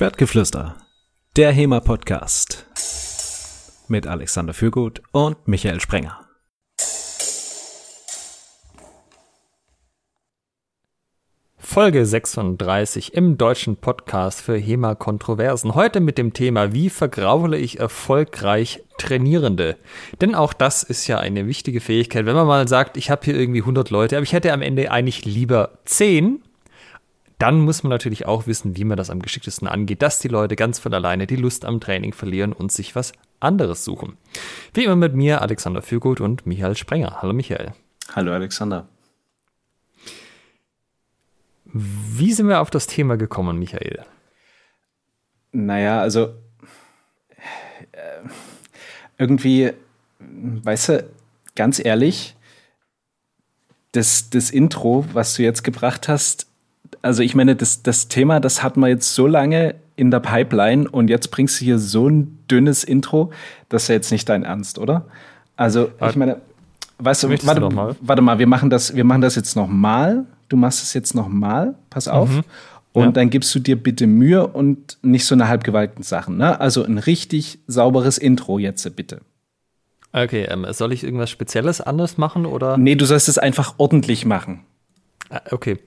Schwertgeflüster, 0.00 0.76
der 1.36 1.52
HEMA-Podcast 1.52 2.64
mit 3.88 4.06
Alexander 4.06 4.54
Fürgut 4.54 5.02
und 5.12 5.46
Michael 5.46 5.78
Sprenger. 5.78 6.26
Folge 11.58 12.06
36 12.06 13.12
im 13.12 13.36
deutschen 13.36 13.76
Podcast 13.76 14.40
für 14.40 14.56
HEMA-Kontroversen. 14.56 15.74
Heute 15.74 16.00
mit 16.00 16.16
dem 16.16 16.32
Thema, 16.32 16.72
wie 16.72 16.88
vergraule 16.88 17.58
ich 17.58 17.78
erfolgreich 17.78 18.82
Trainierende? 18.96 19.76
Denn 20.22 20.34
auch 20.34 20.54
das 20.54 20.82
ist 20.82 21.08
ja 21.08 21.18
eine 21.18 21.46
wichtige 21.46 21.82
Fähigkeit. 21.82 22.24
Wenn 22.24 22.36
man 22.36 22.46
mal 22.46 22.66
sagt, 22.68 22.96
ich 22.96 23.10
habe 23.10 23.26
hier 23.26 23.34
irgendwie 23.34 23.60
100 23.60 23.90
Leute, 23.90 24.16
aber 24.16 24.24
ich 24.24 24.32
hätte 24.32 24.54
am 24.54 24.62
Ende 24.62 24.90
eigentlich 24.90 25.26
lieber 25.26 25.78
10, 25.84 26.42
dann 27.40 27.60
muss 27.60 27.82
man 27.82 27.90
natürlich 27.90 28.26
auch 28.26 28.46
wissen, 28.46 28.76
wie 28.76 28.84
man 28.84 28.98
das 28.98 29.08
am 29.08 29.22
geschicktesten 29.22 29.66
angeht, 29.66 30.02
dass 30.02 30.18
die 30.18 30.28
Leute 30.28 30.56
ganz 30.56 30.78
von 30.78 30.92
alleine 30.92 31.26
die 31.26 31.36
Lust 31.36 31.64
am 31.64 31.80
Training 31.80 32.12
verlieren 32.12 32.52
und 32.52 32.70
sich 32.70 32.94
was 32.94 33.12
anderes 33.40 33.82
suchen. 33.82 34.18
Wie 34.74 34.84
immer 34.84 34.96
mit 34.96 35.14
mir, 35.14 35.40
Alexander 35.40 35.80
Fürgut 35.80 36.20
und 36.20 36.46
Michael 36.46 36.76
Sprenger. 36.76 37.22
Hallo 37.22 37.32
Michael. 37.32 37.72
Hallo 38.14 38.32
Alexander. 38.32 38.88
Wie 41.64 42.32
sind 42.32 42.48
wir 42.48 42.60
auf 42.60 42.68
das 42.68 42.86
Thema 42.86 43.16
gekommen, 43.16 43.58
Michael? 43.58 44.04
Naja, 45.52 46.00
also 46.00 46.34
äh, 47.92 48.28
irgendwie, 49.16 49.72
weißt 50.18 50.88
du, 50.90 51.10
ganz 51.54 51.82
ehrlich, 51.82 52.36
das, 53.92 54.28
das 54.28 54.50
Intro, 54.50 55.06
was 55.14 55.34
du 55.34 55.42
jetzt 55.42 55.64
gebracht 55.64 56.06
hast, 56.06 56.49
also 57.02 57.22
ich 57.22 57.34
meine, 57.34 57.56
das, 57.56 57.82
das 57.82 58.08
Thema, 58.08 58.40
das 58.40 58.62
hatten 58.62 58.80
wir 58.80 58.88
jetzt 58.88 59.14
so 59.14 59.26
lange 59.26 59.74
in 59.96 60.10
der 60.10 60.20
Pipeline 60.20 60.88
und 60.88 61.08
jetzt 61.08 61.30
bringst 61.30 61.60
du 61.60 61.64
hier 61.64 61.78
so 61.78 62.08
ein 62.08 62.38
dünnes 62.50 62.84
Intro, 62.84 63.30
das 63.68 63.84
ist 63.84 63.88
ja 63.88 63.94
jetzt 63.94 64.12
nicht 64.12 64.28
dein 64.28 64.44
Ernst, 64.44 64.78
oder? 64.78 65.06
Also, 65.56 65.90
ich 66.08 66.16
meine, 66.16 66.40
weißt 66.98 67.24
du, 67.24 67.30
warte, 67.30 67.60
du 67.60 67.70
mal? 67.70 67.96
warte 68.00 68.22
mal, 68.22 68.38
wir 68.38 68.46
machen 68.46 68.70
das, 68.70 68.94
wir 68.94 69.04
machen 69.04 69.20
das 69.20 69.34
jetzt 69.34 69.56
nochmal 69.56 70.24
du 70.50 70.56
machst 70.56 70.82
es 70.82 70.92
jetzt 70.92 71.14
nochmal, 71.14 71.74
pass 71.88 72.06
auf. 72.06 72.28
Mhm. 72.28 72.44
Und 72.92 73.04
ja. 73.04 73.12
dann 73.12 73.30
gibst 73.30 73.54
du 73.54 73.60
dir 73.60 73.80
bitte 73.80 74.06
Mühe 74.06 74.46
und 74.46 74.98
nicht 75.00 75.24
so 75.24 75.34
eine 75.34 75.48
halbgewalkten 75.48 76.02
Sachen. 76.02 76.36
Ne? 76.36 76.60
Also 76.60 76.84
ein 76.84 76.98
richtig 76.98 77.60
sauberes 77.68 78.18
Intro 78.18 78.58
jetzt 78.58 78.96
bitte. 78.96 79.20
Okay, 80.12 80.42
ähm, 80.50 80.66
soll 80.70 80.92
ich 80.92 81.04
irgendwas 81.04 81.30
Spezielles 81.30 81.80
anders 81.80 82.18
machen 82.18 82.44
oder? 82.46 82.76
Nee, 82.76 82.96
du 82.96 83.06
sollst 83.06 83.28
es 83.28 83.38
einfach 83.38 83.74
ordentlich 83.78 84.26
machen. 84.26 84.64
Ah, 85.30 85.40
okay. 85.52 85.78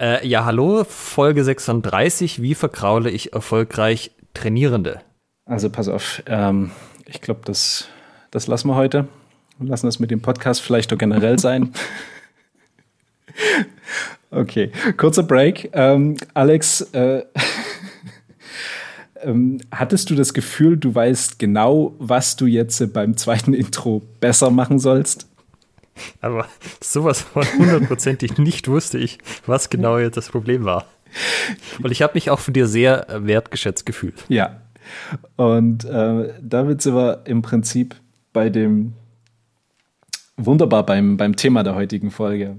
Äh, 0.00 0.26
ja, 0.26 0.46
hallo, 0.46 0.84
Folge 0.84 1.44
36. 1.44 2.40
Wie 2.40 2.54
verkraule 2.54 3.10
ich 3.10 3.34
erfolgreich 3.34 4.12
Trainierende? 4.32 5.02
Also 5.44 5.68
pass 5.68 5.88
auf, 5.88 6.22
ähm, 6.24 6.70
ich 7.04 7.20
glaube, 7.20 7.42
das, 7.44 7.86
das 8.30 8.46
lassen 8.46 8.68
wir 8.68 8.76
heute. 8.76 9.08
Wir 9.58 9.68
lassen 9.68 9.84
das 9.84 9.98
mit 9.98 10.10
dem 10.10 10.22
Podcast 10.22 10.62
vielleicht 10.62 10.90
doch 10.90 10.96
generell 10.96 11.38
sein. 11.38 11.74
Okay, 14.30 14.72
kurzer 14.96 15.22
Break. 15.22 15.68
Ähm, 15.74 16.16
Alex, 16.32 16.80
äh, 16.92 17.24
ähm, 19.22 19.60
hattest 19.70 20.08
du 20.08 20.14
das 20.14 20.32
Gefühl, 20.32 20.78
du 20.78 20.94
weißt 20.94 21.38
genau, 21.38 21.94
was 21.98 22.36
du 22.36 22.46
jetzt 22.46 22.90
beim 22.94 23.18
zweiten 23.18 23.52
Intro 23.52 24.00
besser 24.18 24.50
machen 24.50 24.78
sollst? 24.78 25.29
Aber 26.20 26.46
sowas 26.80 27.20
von 27.22 27.44
hundertprozentig 27.58 28.38
nicht 28.38 28.68
wusste 28.68 28.98
ich, 28.98 29.18
was 29.46 29.70
genau 29.70 29.98
jetzt 29.98 30.16
das 30.16 30.28
Problem 30.28 30.64
war. 30.64 30.86
Und 31.82 31.90
ich 31.90 32.02
habe 32.02 32.14
mich 32.14 32.30
auch 32.30 32.38
von 32.38 32.54
dir 32.54 32.66
sehr 32.66 33.08
äh, 33.10 33.26
wertgeschätzt 33.26 33.86
gefühlt. 33.86 34.24
Ja. 34.28 34.60
Und 35.36 35.84
äh, 35.84 36.34
damit 36.40 36.82
sind 36.82 36.94
wir 36.94 37.22
im 37.24 37.42
Prinzip 37.42 37.96
bei 38.32 38.48
dem 38.48 38.94
wunderbar 40.36 40.84
beim, 40.84 41.16
beim 41.16 41.36
Thema 41.36 41.62
der 41.62 41.74
heutigen 41.74 42.10
Folge. 42.10 42.56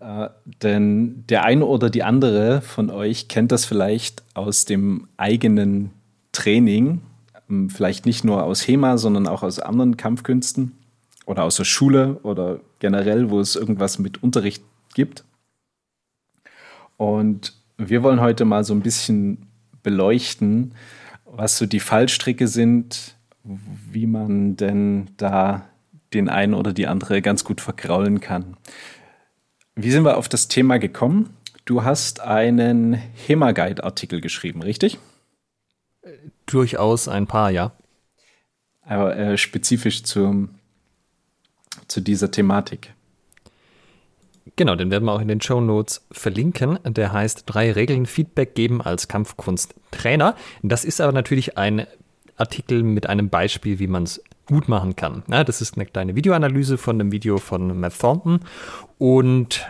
Äh, 0.00 0.28
denn 0.62 1.24
der 1.28 1.44
eine 1.44 1.64
oder 1.64 1.90
die 1.90 2.02
andere 2.02 2.60
von 2.60 2.90
euch 2.90 3.28
kennt 3.28 3.52
das 3.52 3.64
vielleicht 3.64 4.24
aus 4.34 4.64
dem 4.64 5.08
eigenen 5.16 5.90
Training, 6.32 7.00
ähm, 7.48 7.70
vielleicht 7.70 8.06
nicht 8.06 8.24
nur 8.24 8.42
aus 8.42 8.66
HEMA, 8.66 8.98
sondern 8.98 9.26
auch 9.26 9.42
aus 9.42 9.58
anderen 9.58 9.96
Kampfkünsten 9.96 10.72
oder 11.26 11.42
aus 11.42 11.56
der 11.56 11.64
Schule 11.64 12.18
oder 12.22 12.60
generell, 12.78 13.30
wo 13.30 13.40
es 13.40 13.56
irgendwas 13.56 13.98
mit 13.98 14.22
Unterricht 14.22 14.62
gibt. 14.94 15.24
Und 16.96 17.52
wir 17.76 18.02
wollen 18.02 18.20
heute 18.20 18.46
mal 18.46 18.64
so 18.64 18.72
ein 18.72 18.80
bisschen 18.80 19.46
beleuchten, 19.82 20.72
was 21.26 21.58
so 21.58 21.66
die 21.66 21.80
Fallstricke 21.80 22.48
sind, 22.48 23.14
wie 23.44 24.06
man 24.06 24.56
denn 24.56 25.10
da 25.18 25.68
den 26.14 26.28
einen 26.28 26.54
oder 26.54 26.72
die 26.72 26.86
andere 26.86 27.20
ganz 27.20 27.44
gut 27.44 27.60
verkraulen 27.60 28.20
kann. 28.20 28.56
Wie 29.74 29.90
sind 29.90 30.04
wir 30.04 30.16
auf 30.16 30.28
das 30.28 30.48
Thema 30.48 30.78
gekommen? 30.78 31.36
Du 31.66 31.84
hast 31.84 32.20
einen 32.20 32.94
HEMA-Guide-Artikel 32.94 34.20
geschrieben, 34.20 34.62
richtig? 34.62 34.98
Durchaus 36.46 37.08
ein 37.08 37.26
paar, 37.26 37.50
ja. 37.50 37.72
Aber 38.82 39.16
äh, 39.16 39.36
spezifisch 39.36 40.04
zum, 40.04 40.55
zu 41.88 42.00
dieser 42.00 42.30
Thematik. 42.30 42.92
Genau, 44.54 44.76
den 44.76 44.90
werden 44.90 45.04
wir 45.04 45.12
auch 45.12 45.20
in 45.20 45.28
den 45.28 45.40
Show 45.40 45.60
Notes 45.60 46.06
verlinken. 46.12 46.78
Der 46.84 47.12
heißt 47.12 47.44
drei 47.46 47.72
Regeln 47.72 48.06
Feedback 48.06 48.54
geben 48.54 48.80
als 48.80 49.08
Kampfkunsttrainer. 49.08 50.36
Das 50.62 50.84
ist 50.84 51.00
aber 51.00 51.12
natürlich 51.12 51.58
ein 51.58 51.86
Artikel 52.36 52.82
mit 52.82 53.08
einem 53.08 53.28
Beispiel, 53.28 53.78
wie 53.78 53.86
man 53.86 54.04
es 54.04 54.22
gut 54.46 54.68
machen 54.68 54.94
kann. 54.94 55.24
Ja, 55.28 55.42
das 55.42 55.60
ist 55.60 55.76
eine 55.76 55.86
kleine 55.86 56.14
Videoanalyse 56.14 56.78
von 56.78 56.98
dem 56.98 57.10
Video 57.10 57.38
von 57.38 57.78
Matt 57.80 57.98
Thornton. 57.98 58.40
Und 58.98 59.66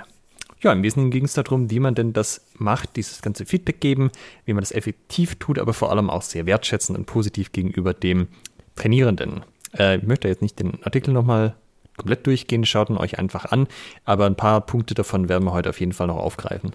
ja, 0.60 0.72
im 0.72 0.82
Wesentlichen 0.82 1.10
ging 1.10 1.24
es 1.24 1.34
darum, 1.34 1.70
wie 1.70 1.80
man 1.80 1.94
denn 1.94 2.12
das 2.12 2.46
macht, 2.54 2.96
dieses 2.96 3.22
ganze 3.22 3.46
Feedback 3.46 3.80
geben, 3.80 4.10
wie 4.44 4.52
man 4.52 4.62
das 4.62 4.72
effektiv 4.72 5.36
tut, 5.36 5.58
aber 5.58 5.72
vor 5.72 5.90
allem 5.90 6.10
auch 6.10 6.22
sehr 6.22 6.46
wertschätzend 6.46 6.98
und 6.98 7.06
positiv 7.06 7.52
gegenüber 7.52 7.94
dem 7.94 8.28
Trainierenden. 8.74 9.42
Äh, 9.76 9.98
ich 9.98 10.02
möchte 10.02 10.28
jetzt 10.28 10.42
nicht 10.42 10.58
den 10.58 10.82
Artikel 10.82 11.12
nochmal 11.12 11.56
komplett 11.96 12.26
durchgehen, 12.26 12.64
schaut 12.64 12.90
ihn 12.90 12.96
euch 12.96 13.18
einfach 13.18 13.46
an, 13.46 13.66
aber 14.04 14.26
ein 14.26 14.36
paar 14.36 14.60
Punkte 14.60 14.94
davon 14.94 15.28
werden 15.28 15.44
wir 15.44 15.52
heute 15.52 15.70
auf 15.70 15.80
jeden 15.80 15.92
Fall 15.92 16.06
noch 16.06 16.16
aufgreifen. 16.16 16.74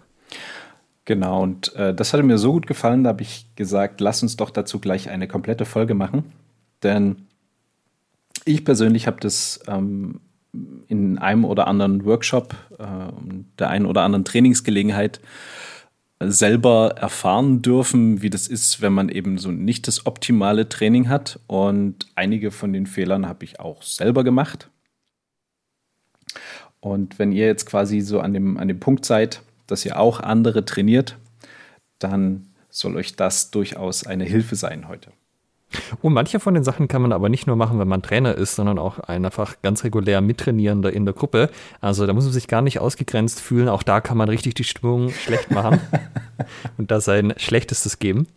Genau, 1.05 1.41
und 1.41 1.75
äh, 1.75 1.93
das 1.93 2.13
hatte 2.13 2.23
mir 2.23 2.37
so 2.37 2.51
gut 2.51 2.67
gefallen, 2.67 3.03
da 3.03 3.09
habe 3.09 3.23
ich 3.23 3.47
gesagt, 3.55 4.01
lass 4.01 4.21
uns 4.21 4.37
doch 4.37 4.49
dazu 4.49 4.79
gleich 4.79 5.09
eine 5.09 5.27
komplette 5.27 5.65
Folge 5.65 5.93
machen. 5.93 6.31
Denn 6.83 7.27
ich 8.45 8.63
persönlich 8.65 9.07
habe 9.07 9.19
das 9.19 9.59
ähm, 9.67 10.21
in 10.87 11.17
einem 11.17 11.45
oder 11.45 11.67
anderen 11.67 12.05
Workshop, 12.05 12.55
äh, 12.77 12.85
der 13.59 13.69
einen 13.69 13.85
oder 13.85 14.03
anderen 14.03 14.25
Trainingsgelegenheit 14.25 15.21
selber 16.23 16.95
erfahren 16.97 17.61
dürfen, 17.61 18.21
wie 18.21 18.29
das 18.29 18.47
ist, 18.47 18.81
wenn 18.81 18.93
man 18.93 19.09
eben 19.09 19.37
so 19.37 19.51
nicht 19.51 19.87
das 19.87 20.05
optimale 20.05 20.69
Training 20.69 21.09
hat. 21.09 21.39
Und 21.47 22.07
einige 22.15 22.51
von 22.51 22.73
den 22.73 22.85
Fehlern 22.85 23.27
habe 23.27 23.43
ich 23.43 23.59
auch 23.59 23.81
selber 23.81 24.23
gemacht. 24.23 24.69
Und 26.81 27.19
wenn 27.19 27.31
ihr 27.31 27.45
jetzt 27.45 27.65
quasi 27.65 28.01
so 28.01 28.19
an 28.19 28.33
dem, 28.33 28.57
an 28.57 28.67
dem 28.67 28.79
Punkt 28.79 29.05
seid, 29.05 29.41
dass 29.67 29.85
ihr 29.85 29.99
auch 29.99 30.19
andere 30.19 30.65
trainiert, 30.65 31.15
dann 31.99 32.47
soll 32.69 32.97
euch 32.97 33.15
das 33.15 33.51
durchaus 33.51 34.05
eine 34.05 34.25
Hilfe 34.25 34.55
sein 34.55 34.87
heute. 34.87 35.11
Und 36.01 36.13
manche 36.13 36.39
von 36.39 36.53
den 36.53 36.63
Sachen 36.63 36.87
kann 36.87 37.01
man 37.01 37.13
aber 37.13 37.29
nicht 37.29 37.47
nur 37.47 37.55
machen, 37.55 37.79
wenn 37.79 37.87
man 37.87 38.01
Trainer 38.01 38.35
ist, 38.35 38.55
sondern 38.55 38.77
auch 38.77 38.99
einfach 38.99 39.61
ganz 39.61 39.83
regulär 39.83 40.19
Mittrainierender 40.19 40.91
in 40.91 41.05
der 41.05 41.13
Gruppe. 41.13 41.49
Also 41.79 42.05
da 42.05 42.13
muss 42.13 42.25
man 42.25 42.33
sich 42.33 42.47
gar 42.47 42.61
nicht 42.61 42.79
ausgegrenzt 42.79 43.39
fühlen. 43.39 43.69
Auch 43.69 43.83
da 43.83 44.01
kann 44.01 44.17
man 44.17 44.27
richtig 44.27 44.53
die 44.55 44.63
Stimmung 44.63 45.11
schlecht 45.11 45.51
machen 45.51 45.79
und 46.77 46.91
da 46.91 46.99
sein 46.99 47.33
Schlechtestes 47.37 47.99
geben. 47.99 48.27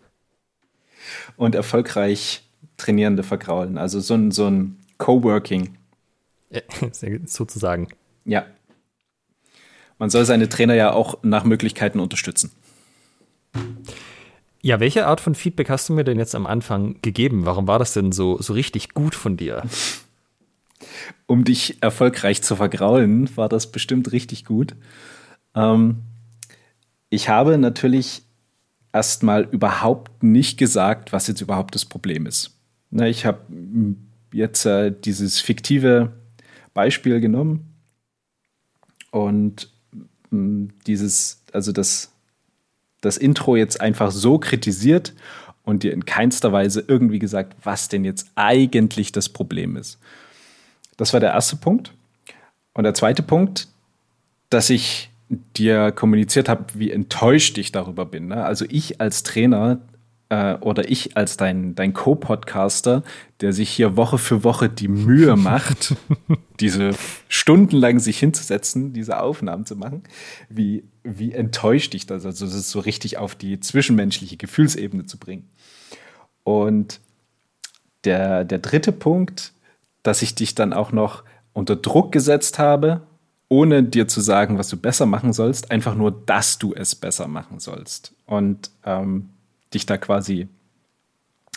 Und 1.37 1.55
erfolgreich 1.55 2.45
Trainierende 2.77 3.23
vergraulen. 3.23 3.79
Also 3.79 4.01
so 4.01 4.15
ein, 4.15 4.31
so 4.31 4.47
ein 4.47 4.79
Coworking. 4.99 5.77
sozusagen. 7.27 7.89
Ja. 8.25 8.47
Man 9.99 10.11
soll 10.11 10.25
seine 10.25 10.49
Trainer 10.49 10.75
ja 10.75 10.93
auch 10.93 11.19
nach 11.23 11.45
Möglichkeiten 11.45 12.01
unterstützen. 12.01 12.51
Ja, 14.61 14.81
welche 14.81 15.07
Art 15.07 15.21
von 15.21 15.35
Feedback 15.35 15.69
hast 15.69 15.89
du 15.89 15.93
mir 15.93 16.05
denn 16.05 16.19
jetzt 16.19 16.35
am 16.35 16.47
Anfang 16.47 16.97
gegeben? 17.03 17.45
Warum 17.45 17.69
war 17.69 17.79
das 17.79 17.93
denn 17.93 18.13
so, 18.13 18.41
so 18.41 18.55
richtig 18.55 18.95
gut 18.95 19.15
von 19.15 19.37
dir? 19.37 19.63
Um 21.27 21.45
dich 21.45 21.83
erfolgreich 21.83 22.43
zu 22.43 22.57
vergraulen, 22.57 23.35
war 23.37 23.49
das 23.49 23.73
bestimmt 23.73 24.13
richtig 24.13 24.45
gut. 24.45 24.77
Ähm, 25.55 26.03
ich 27.09 27.29
habe 27.29 27.57
natürlich 27.57 28.23
erstmal 28.93 29.43
überhaupt 29.45 30.23
nicht 30.23 30.59
gesagt, 30.59 31.13
was 31.13 31.27
jetzt 31.27 31.41
überhaupt 31.41 31.75
das 31.75 31.85
Problem 31.85 32.27
ist. 32.27 32.59
Na, 32.91 33.09
ich 33.09 33.25
habe 33.25 33.41
jetzt 34.33 34.67
äh, 34.67 34.93
dieses 34.93 35.41
fiktive 35.41 36.13
Beispiel 36.75 37.21
genommen 37.21 37.74
und 39.15 39.71
mh, 40.31 40.73
dieses, 40.87 41.43
also 41.53 41.71
das 41.71 42.11
das 43.01 43.17
Intro 43.17 43.57
jetzt 43.57 43.81
einfach 43.81 44.11
so 44.11 44.39
kritisiert 44.39 45.13
und 45.63 45.83
dir 45.83 45.93
in 45.93 46.05
keinster 46.05 46.53
Weise 46.53 46.85
irgendwie 46.87 47.19
gesagt, 47.19 47.55
was 47.63 47.89
denn 47.89 48.05
jetzt 48.05 48.31
eigentlich 48.35 49.13
das 49.13 49.29
Problem 49.29 49.77
ist. 49.77 49.99
Das 50.97 51.13
war 51.13 51.21
der 51.21 51.33
erste 51.33 51.57
Punkt. 51.57 51.93
Und 52.73 52.85
der 52.85 52.95
zweite 52.95 53.23
Punkt, 53.23 53.69
dass 54.51 54.71
ich 54.71 55.11
dir 55.29 55.93
kommuniziert 55.93 56.49
habe, 56.49 56.67
wie 56.75 56.91
enttäuscht 56.91 57.59
ich 57.59 57.73
darüber 57.73 58.07
bin. 58.07 58.29
Ne? 58.29 58.45
Also 58.45 58.65
ich 58.69 59.01
als 59.01 59.23
Trainer 59.23 59.81
äh, 60.29 60.55
oder 60.55 60.89
ich 60.89 61.17
als 61.17 61.37
dein, 61.37 61.75
dein 61.75 61.93
Co-Podcaster, 61.93 63.03
der 63.41 63.53
sich 63.53 63.71
hier 63.71 63.97
Woche 63.97 64.19
für 64.19 64.45
Woche 64.45 64.69
die 64.69 64.89
Mühe 64.89 65.37
macht, 65.37 65.95
diese 66.61 66.91
stundenlang 67.29 67.99
sich 67.99 68.19
hinzusetzen, 68.19 68.93
diese 68.93 69.21
Aufnahmen 69.21 69.67
zu 69.67 69.77
machen, 69.77 70.03
wie, 70.49 70.85
wie 71.03 71.33
enttäuscht 71.33 71.95
ich 71.95 72.07
das, 72.07 72.25
also 72.25 72.47
das 72.47 72.55
ist 72.55 72.71
so 72.71 72.81
richtig 72.81 73.19
auf 73.19 73.35
die 73.35 73.61
zwischenmenschliche 73.61 74.37
Gefühlsebene 74.37 75.07
zu 75.07 75.19
bringen. 75.19 75.49
Und 76.43 77.01
der, 78.05 78.45
der 78.45 78.59
dritte 78.59 78.93
Punkt, 78.93 79.53
dass 80.03 80.23
ich 80.23 80.35
dich 80.35 80.55
dann 80.55 80.73
auch 80.73 80.93
noch 80.93 81.25
unter 81.53 81.77
Druck 81.77 82.13
gesetzt 82.13 82.59
habe, 82.59 83.07
ohne 83.49 83.83
dir 83.83 84.09
zu 84.09 84.21
sagen, 84.21 84.59
was 84.59 84.69
du 84.69 84.77
besser 84.77 85.07
machen 85.07 85.33
sollst, 85.33 85.71
einfach 85.71 85.95
nur, 85.95 86.11
dass 86.11 86.59
du 86.59 86.75
es 86.75 86.95
besser 86.95 87.29
machen 87.29 87.61
sollst. 87.61 88.15
Und 88.27 88.71
ähm, 88.85 89.31
dich 89.75 89.87
da 89.87 89.97
quasi 89.97 90.49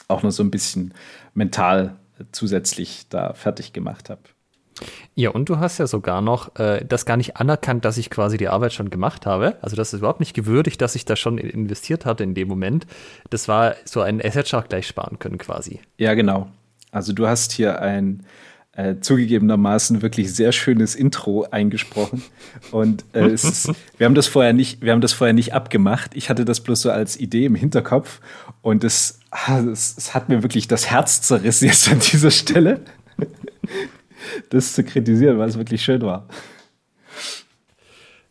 auch 0.08 0.24
noch 0.24 0.32
so 0.32 0.44
ein 0.44 0.52
bisschen 0.52 0.94
mental 1.34 1.96
zusätzlich 2.32 3.08
da 3.10 3.34
fertig 3.34 3.74
gemacht 3.74 4.10
habe. 4.10 4.22
Ja, 5.16 5.32
und 5.32 5.50
du 5.50 5.58
hast 5.58 5.80
ja 5.80 5.88
sogar 5.88 6.22
noch 6.22 6.56
äh, 6.60 6.86
das 6.86 7.06
gar 7.06 7.18
nicht 7.18 7.38
anerkannt, 7.38 7.84
dass 7.86 7.98
ich 7.98 8.10
quasi 8.10 8.38
die 8.38 8.48
Arbeit 8.48 8.74
schon 8.74 8.90
gemacht 8.90 9.26
habe. 9.26 9.58
Also 9.62 9.76
das 9.76 9.94
ist 9.94 10.00
überhaupt 10.00 10.20
nicht 10.20 10.36
gewürdigt, 10.36 10.80
dass 10.82 10.96
ich 10.96 11.06
da 11.06 11.16
schon 11.16 11.40
investiert 11.40 12.06
hatte 12.06 12.24
in 12.24 12.36
dem 12.36 12.48
Moment. 12.48 12.86
Das 13.32 13.48
war 13.48 13.76
so 13.86 14.02
ein, 14.02 14.20
hätte 14.20 14.58
auch 14.58 14.68
gleich 14.68 14.88
sparen 14.88 15.18
können 15.18 15.40
quasi. 15.40 15.80
Ja, 15.98 16.14
genau. 16.14 16.48
Also 16.92 17.14
du 17.14 17.28
hast 17.28 17.52
hier 17.52 17.82
ein 17.82 18.24
äh, 18.78 19.00
zugegebenermaßen 19.02 20.04
wirklich 20.04 20.34
sehr 20.34 20.52
schönes 20.52 20.94
Intro 20.94 21.48
eingesprochen. 21.50 22.24
Und 22.72 23.04
äh, 23.14 23.28
ist, 23.28 23.72
wir 23.98 24.06
haben 24.06 24.14
das 24.14 24.28
vorher 24.28 24.54
nicht, 24.54 24.82
wir 24.84 24.92
haben 24.92 25.02
das 25.02 25.14
vorher 25.14 25.34
nicht 25.34 25.54
abgemacht. 25.54 26.12
Ich 26.14 26.30
hatte 26.30 26.46
das 26.46 26.62
bloß 26.62 26.82
so 26.82 26.92
als 26.92 27.20
Idee 27.20 27.46
im 27.46 27.56
Hinterkopf 27.56 28.22
und 28.62 28.84
es, 28.84 29.20
ah, 29.32 29.60
es, 29.60 30.14
hat 30.14 30.30
mir 30.30 30.44
wirklich 30.44 30.68
das 30.68 30.92
Herz 30.92 31.24
zerrissen 31.24 31.66
jetzt 31.68 31.92
an 31.92 32.00
dieser 32.00 32.30
Stelle, 32.30 32.82
das 34.52 34.74
zu 34.74 34.84
kritisieren, 34.84 35.40
weil 35.40 35.50
es 35.50 35.58
wirklich 35.58 35.82
schön 35.82 36.04
war. 36.04 36.28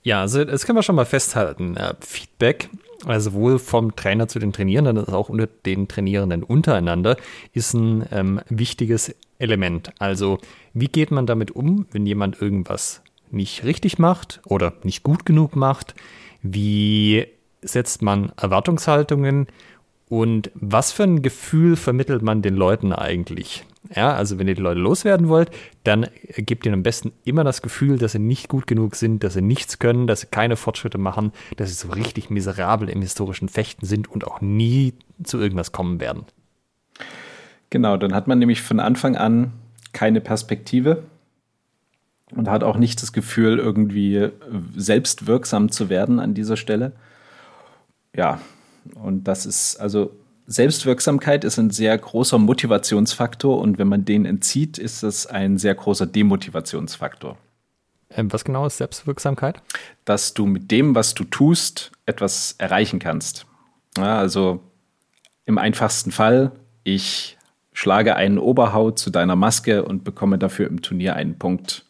Ja, 0.05 0.21
also 0.21 0.45
das 0.45 0.65
können 0.65 0.79
wir 0.79 0.85
schon 0.85 0.95
mal 0.95 1.07
festhalten. 1.07 1.77
Feedback 1.99 2.71
also 3.05 3.31
sowohl 3.31 3.59
vom 3.59 3.95
Trainer 3.95 4.27
zu 4.27 4.39
den 4.39 4.53
Trainierenden 4.53 4.99
als 4.99 5.09
auch 5.09 5.29
unter 5.29 5.47
den 5.47 5.87
Trainierenden 5.87 6.43
untereinander, 6.43 7.17
ist 7.53 7.75
ein 7.75 8.05
ähm, 8.11 8.41
wichtiges 8.49 9.15
Element. 9.39 9.91
Also 9.99 10.39
wie 10.75 10.89
geht 10.89 11.11
man 11.11 11.27
damit 11.27 11.51
um, 11.51 11.87
wenn 11.91 12.07
jemand 12.07 12.41
irgendwas 12.41 13.03
nicht 13.31 13.65
richtig 13.65 13.99
macht 13.99 14.41
oder 14.45 14.75
nicht 14.83 15.03
gut 15.03 15.27
genug 15.27 15.57
macht? 15.57 15.95
Wie 16.43 17.27
setzt 17.63 18.03
man 18.03 18.33
Erwartungshaltungen 18.37 19.47
und 20.09 20.51
was 20.55 20.93
für 20.93 21.03
ein 21.03 21.23
Gefühl 21.23 21.77
vermittelt 21.77 22.23
man 22.23 22.43
den 22.43 22.55
Leuten 22.55 22.93
eigentlich? 22.93 23.65
Ja, 23.95 24.15
also 24.15 24.39
wenn 24.39 24.49
ihr 24.49 24.55
die 24.55 24.63
Leute 24.63 24.81
loswerden 24.81 25.29
wollt, 25.29 25.51
dann 25.85 26.09
gebt 26.37 26.67
ihnen 26.67 26.75
am 26.75 26.83
besten 26.83 27.13
immer 27.25 27.45
das 27.45 27.63
Gefühl, 27.63 27.99
dass 27.99 28.13
sie 28.13 28.19
nicht 28.19 28.49
gut 28.49 28.67
genug 28.67 28.97
sind, 28.97 29.23
dass 29.23 29.35
sie 29.35 29.43
nichts 29.43 29.79
können, 29.79 30.07
dass 30.07 30.23
sie 30.23 30.27
keine 30.29 30.57
Fortschritte 30.57 30.99
machen, 30.99 31.33
dass 31.57 31.69
sie 31.69 31.75
so 31.87 31.93
richtig 31.93 32.31
miserabel 32.31 32.89
im 32.89 33.03
historischen 33.03 33.49
Fechten 33.49 33.87
sind 33.87 34.09
und 34.09 34.27
auch 34.27 34.41
nie 34.41 34.95
zu 35.23 35.39
irgendwas 35.39 35.73
kommen 35.73 36.01
werden. 36.01 36.25
Genau, 37.71 37.97
dann 37.97 38.15
hat 38.15 38.29
man 38.29 38.39
nämlich 38.39 38.63
von 38.63 38.81
Anfang 38.81 39.17
an 39.17 39.53
keine 39.93 40.21
Perspektive 40.21 41.05
und 42.35 42.49
hat 42.49 42.63
auch 42.63 42.77
nicht 42.77 43.03
das 43.03 43.13
Gefühl, 43.13 43.59
irgendwie 43.59 44.31
selbstwirksam 44.77 45.71
zu 45.71 45.89
werden 45.89 46.21
an 46.21 46.35
dieser 46.35 46.57
Stelle. 46.57 46.93
Ja, 48.15 48.41
und 48.95 49.25
das 49.25 49.47
ist 49.47 49.77
also 49.77 50.13
Selbstwirksamkeit 50.47 51.43
ist 51.43 51.59
ein 51.59 51.71
sehr 51.71 51.97
großer 51.99 52.39
Motivationsfaktor 52.39 53.59
und 53.59 53.79
wenn 53.79 53.89
man 53.89 54.05
den 54.05 54.25
entzieht, 54.25 54.79
ist 54.79 55.03
es 55.03 55.27
ein 55.27 55.59
sehr 55.59 55.75
großer 55.75 56.07
Demotivationsfaktor. 56.07 57.37
Ähm, 58.11 58.33
was 58.33 58.45
genau 58.45 58.67
ist 58.67 58.77
Selbstwirksamkeit? 58.77 59.61
Dass 60.05 60.35
du 60.35 60.47
mit 60.47 60.71
dem, 60.71 60.95
was 60.95 61.15
du 61.15 61.25
tust, 61.25 61.91
etwas 62.07 62.55
erreichen 62.59 63.01
kannst. 63.01 63.47
Ja, 63.97 64.19
also 64.19 64.61
im 65.47 65.59
einfachsten 65.59 66.13
Fall, 66.13 66.53
ich 66.85 67.36
schlage 67.77 68.17
einen 68.17 68.39
Oberhaut 68.39 68.99
zu 68.99 69.11
deiner 69.11 69.37
Maske 69.37 69.85
und 69.85 70.03
bekomme 70.03 70.39
dafür 70.39 70.67
im 70.67 70.81
Turnier 70.81 71.15
einen 71.15 71.39
Punkt. 71.39 71.85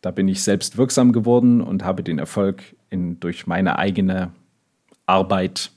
Da 0.00 0.12
bin 0.12 0.26
ich 0.28 0.42
selbst 0.42 0.78
wirksam 0.78 1.12
geworden 1.12 1.60
und 1.60 1.84
habe 1.84 2.02
den 2.02 2.18
Erfolg 2.18 2.62
in, 2.88 3.20
durch 3.20 3.46
meine 3.46 3.78
eigene 3.78 4.32
Arbeit 5.04 5.72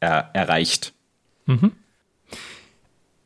er, 0.00 0.30
erreicht. 0.32 0.94
Mhm. 1.46 1.70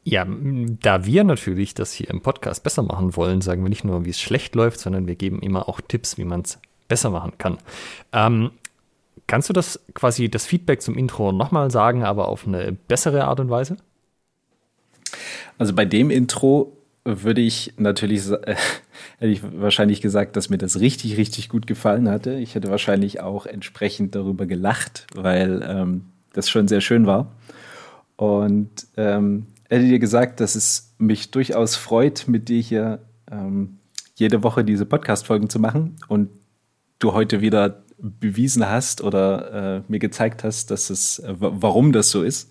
Ja, 0.05 0.27
da 0.29 1.07
wir 1.07 1.25
natürlich 1.25 1.73
das 1.73 1.91
hier 1.91 2.11
im 2.11 2.21
Podcast 2.21 2.63
besser 2.63 2.83
machen 2.83 3.17
wollen, 3.17 3.41
sagen 3.41 3.63
wir 3.63 3.71
nicht 3.71 3.83
nur, 3.83 4.05
wie 4.05 4.11
es 4.11 4.21
schlecht 4.21 4.55
läuft, 4.55 4.79
sondern 4.79 5.07
wir 5.07 5.17
geben 5.17 5.41
immer 5.41 5.71
auch 5.71 5.81
Tipps, 5.81 6.19
wie 6.19 6.25
man 6.25 6.43
es 6.43 6.61
besser 6.87 7.09
machen 7.09 7.33
kann. 7.39 7.57
Ähm, 8.13 8.51
kannst 9.27 9.49
du 9.49 9.55
das 9.55 9.81
quasi, 9.95 10.29
das 10.29 10.45
Feedback 10.45 10.83
zum 10.83 10.99
Intro 10.99 11.33
nochmal 11.33 11.71
sagen, 11.71 12.05
aber 12.05 12.29
auf 12.29 12.47
eine 12.47 12.73
bessere 12.73 13.25
Art 13.25 13.41
und 13.41 13.49
Weise? 13.49 13.79
Also 15.59 15.75
bei 15.75 15.85
dem 15.85 16.11
Intro 16.11 16.77
würde 17.07 17.41
ich 17.41 17.75
natürlich, 17.77 18.29
äh, 18.31 18.57
hätte 19.19 19.33
ich 19.33 19.41
wahrscheinlich 19.43 20.01
gesagt, 20.01 20.37
dass 20.37 20.51
mir 20.51 20.59
das 20.59 20.81
richtig, 20.81 21.17
richtig 21.17 21.49
gut 21.49 21.67
gefallen 21.67 22.09
hatte. 22.09 22.35
Ich 22.35 22.55
hätte 22.55 22.71
wahrscheinlich 22.71 23.21
auch 23.21 23.47
entsprechend 23.47 24.15
darüber 24.15 24.47
gelacht, 24.47 25.07
weil 25.15 25.65
ähm, 25.67 26.07
das 26.33 26.51
schon 26.51 26.69
sehr 26.69 26.81
schön 26.81 27.07
war. 27.07 27.33
Und 28.17 28.71
ähm, 28.97 29.47
hätte 29.69 29.87
dir 29.87 29.99
gesagt, 29.99 30.41
dass 30.41 30.55
es 30.55 30.95
mich 30.99 31.31
durchaus 31.31 31.77
freut, 31.77 32.27
mit 32.27 32.49
dir 32.49 32.61
hier 32.61 32.99
ähm, 33.31 33.79
jede 34.17 34.43
Woche 34.43 34.65
diese 34.65 34.87
Podcast-Folgen 34.87 35.49
zu 35.49 35.59
machen 35.59 35.97
und 36.09 36.31
du 36.99 37.13
heute 37.13 37.41
wieder 37.41 37.83
bewiesen 37.99 38.69
hast 38.69 39.03
oder 39.03 39.79
äh, 39.79 39.83
mir 39.89 39.99
gezeigt 39.99 40.45
hast, 40.45 40.71
dass 40.71 40.91
es, 40.91 41.19
äh, 41.21 41.35
warum 41.39 41.93
das 41.93 42.11
so 42.11 42.23
ist, 42.23 42.51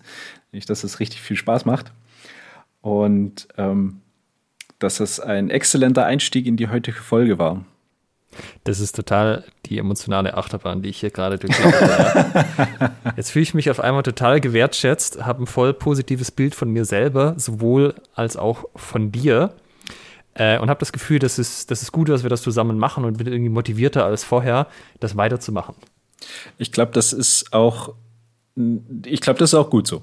nicht, 0.52 0.70
dass 0.70 0.84
es 0.84 1.00
richtig 1.00 1.20
viel 1.20 1.36
Spaß 1.36 1.64
macht 1.64 1.92
und 2.86 3.48
ähm, 3.58 4.00
dass 4.78 5.00
es 5.00 5.18
ein 5.18 5.50
exzellenter 5.50 6.06
Einstieg 6.06 6.46
in 6.46 6.56
die 6.56 6.68
heutige 6.68 7.00
Folge 7.00 7.36
war. 7.36 7.64
Das 8.62 8.78
ist 8.78 8.94
total 8.94 9.42
die 9.64 9.78
emotionale 9.78 10.36
Achterbahn, 10.36 10.82
die 10.82 10.90
ich 10.90 11.00
hier 11.00 11.10
gerade 11.10 11.36
durchlaufe. 11.36 12.44
Jetzt 13.16 13.30
fühle 13.30 13.42
ich 13.42 13.54
mich 13.54 13.70
auf 13.70 13.80
einmal 13.80 14.04
total 14.04 14.40
gewertschätzt, 14.40 15.24
habe 15.24 15.42
ein 15.42 15.46
voll 15.48 15.72
positives 15.72 16.30
Bild 16.30 16.54
von 16.54 16.70
mir 16.70 16.84
selber, 16.84 17.34
sowohl 17.38 17.94
als 18.14 18.36
auch 18.36 18.66
von 18.76 19.10
dir. 19.10 19.54
Äh, 20.34 20.60
und 20.60 20.70
habe 20.70 20.78
das 20.78 20.92
Gefühl, 20.92 21.18
dass 21.18 21.38
es, 21.38 21.66
dass 21.66 21.82
es 21.82 21.90
gut 21.90 22.08
ist, 22.08 22.12
dass 22.12 22.22
wir 22.22 22.30
das 22.30 22.42
zusammen 22.42 22.78
machen 22.78 23.04
und 23.04 23.18
bin 23.18 23.26
irgendwie 23.26 23.50
motivierter 23.50 24.04
als 24.04 24.22
vorher, 24.22 24.68
das 25.00 25.16
weiterzumachen. 25.16 25.74
Ich 26.56 26.70
glaube, 26.70 26.92
das 26.92 27.12
ist 27.12 27.52
auch, 27.52 27.94
ich 29.06 29.22
glaube, 29.22 29.40
das 29.40 29.50
ist 29.50 29.54
auch 29.54 29.70
gut 29.70 29.88
so. 29.88 30.02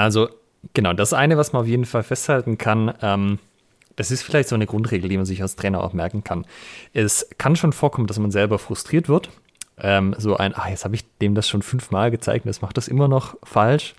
Also, 0.00 0.30
genau, 0.72 0.94
das 0.94 1.12
eine, 1.12 1.36
was 1.36 1.52
man 1.52 1.60
auf 1.62 1.68
jeden 1.68 1.84
Fall 1.84 2.02
festhalten 2.02 2.56
kann, 2.56 2.94
ähm, 3.02 3.38
das 3.96 4.10
ist 4.10 4.22
vielleicht 4.22 4.48
so 4.48 4.54
eine 4.54 4.64
Grundregel, 4.64 5.10
die 5.10 5.16
man 5.18 5.26
sich 5.26 5.42
als 5.42 5.56
Trainer 5.56 5.84
auch 5.84 5.92
merken 5.92 6.24
kann. 6.24 6.46
Es 6.94 7.28
kann 7.36 7.54
schon 7.54 7.74
vorkommen, 7.74 8.06
dass 8.06 8.18
man 8.18 8.30
selber 8.30 8.58
frustriert 8.58 9.10
wird. 9.10 9.28
Ähm, 9.76 10.14
so 10.16 10.38
ein, 10.38 10.54
ach, 10.56 10.68
jetzt 10.68 10.86
habe 10.86 10.94
ich 10.94 11.04
dem 11.18 11.34
das 11.34 11.48
schon 11.48 11.60
fünfmal 11.60 12.10
gezeigt 12.10 12.46
und 12.46 12.48
das 12.48 12.62
macht 12.62 12.78
das 12.78 12.88
immer 12.88 13.08
noch 13.08 13.36
falsch. 13.42 13.94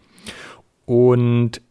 Und 0.88 1.62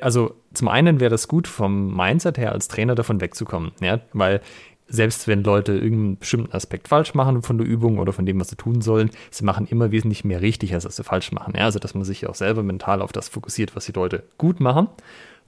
also 0.00 0.34
zum 0.52 0.66
einen 0.66 0.98
wäre 0.98 1.10
das 1.10 1.28
gut 1.28 1.46
vom 1.46 1.94
Mindset 1.94 2.38
her 2.38 2.50
als 2.50 2.66
Trainer 2.66 2.96
davon 2.96 3.20
wegzukommen, 3.20 3.70
ja, 3.80 4.00
weil 4.14 4.40
selbst 4.88 5.26
wenn 5.26 5.42
Leute 5.42 5.72
irgendeinen 5.72 6.18
bestimmten 6.18 6.52
Aspekt 6.52 6.88
falsch 6.88 7.14
machen 7.14 7.42
von 7.42 7.58
der 7.58 7.66
Übung 7.66 7.98
oder 7.98 8.12
von 8.12 8.26
dem, 8.26 8.38
was 8.40 8.48
sie 8.48 8.56
tun 8.56 8.80
sollen, 8.80 9.10
sie 9.30 9.44
machen 9.44 9.66
immer 9.66 9.90
wesentlich 9.90 10.24
mehr 10.24 10.40
richtig, 10.40 10.74
als 10.74 10.84
was 10.84 10.96
sie 10.96 11.04
falsch 11.04 11.32
machen. 11.32 11.54
Ja, 11.56 11.64
also 11.64 11.78
dass 11.78 11.94
man 11.94 12.04
sich 12.04 12.26
auch 12.28 12.34
selber 12.34 12.62
mental 12.62 13.02
auf 13.02 13.12
das 13.12 13.28
fokussiert, 13.28 13.74
was 13.74 13.86
die 13.86 13.92
Leute 13.92 14.22
gut 14.38 14.60
machen 14.60 14.88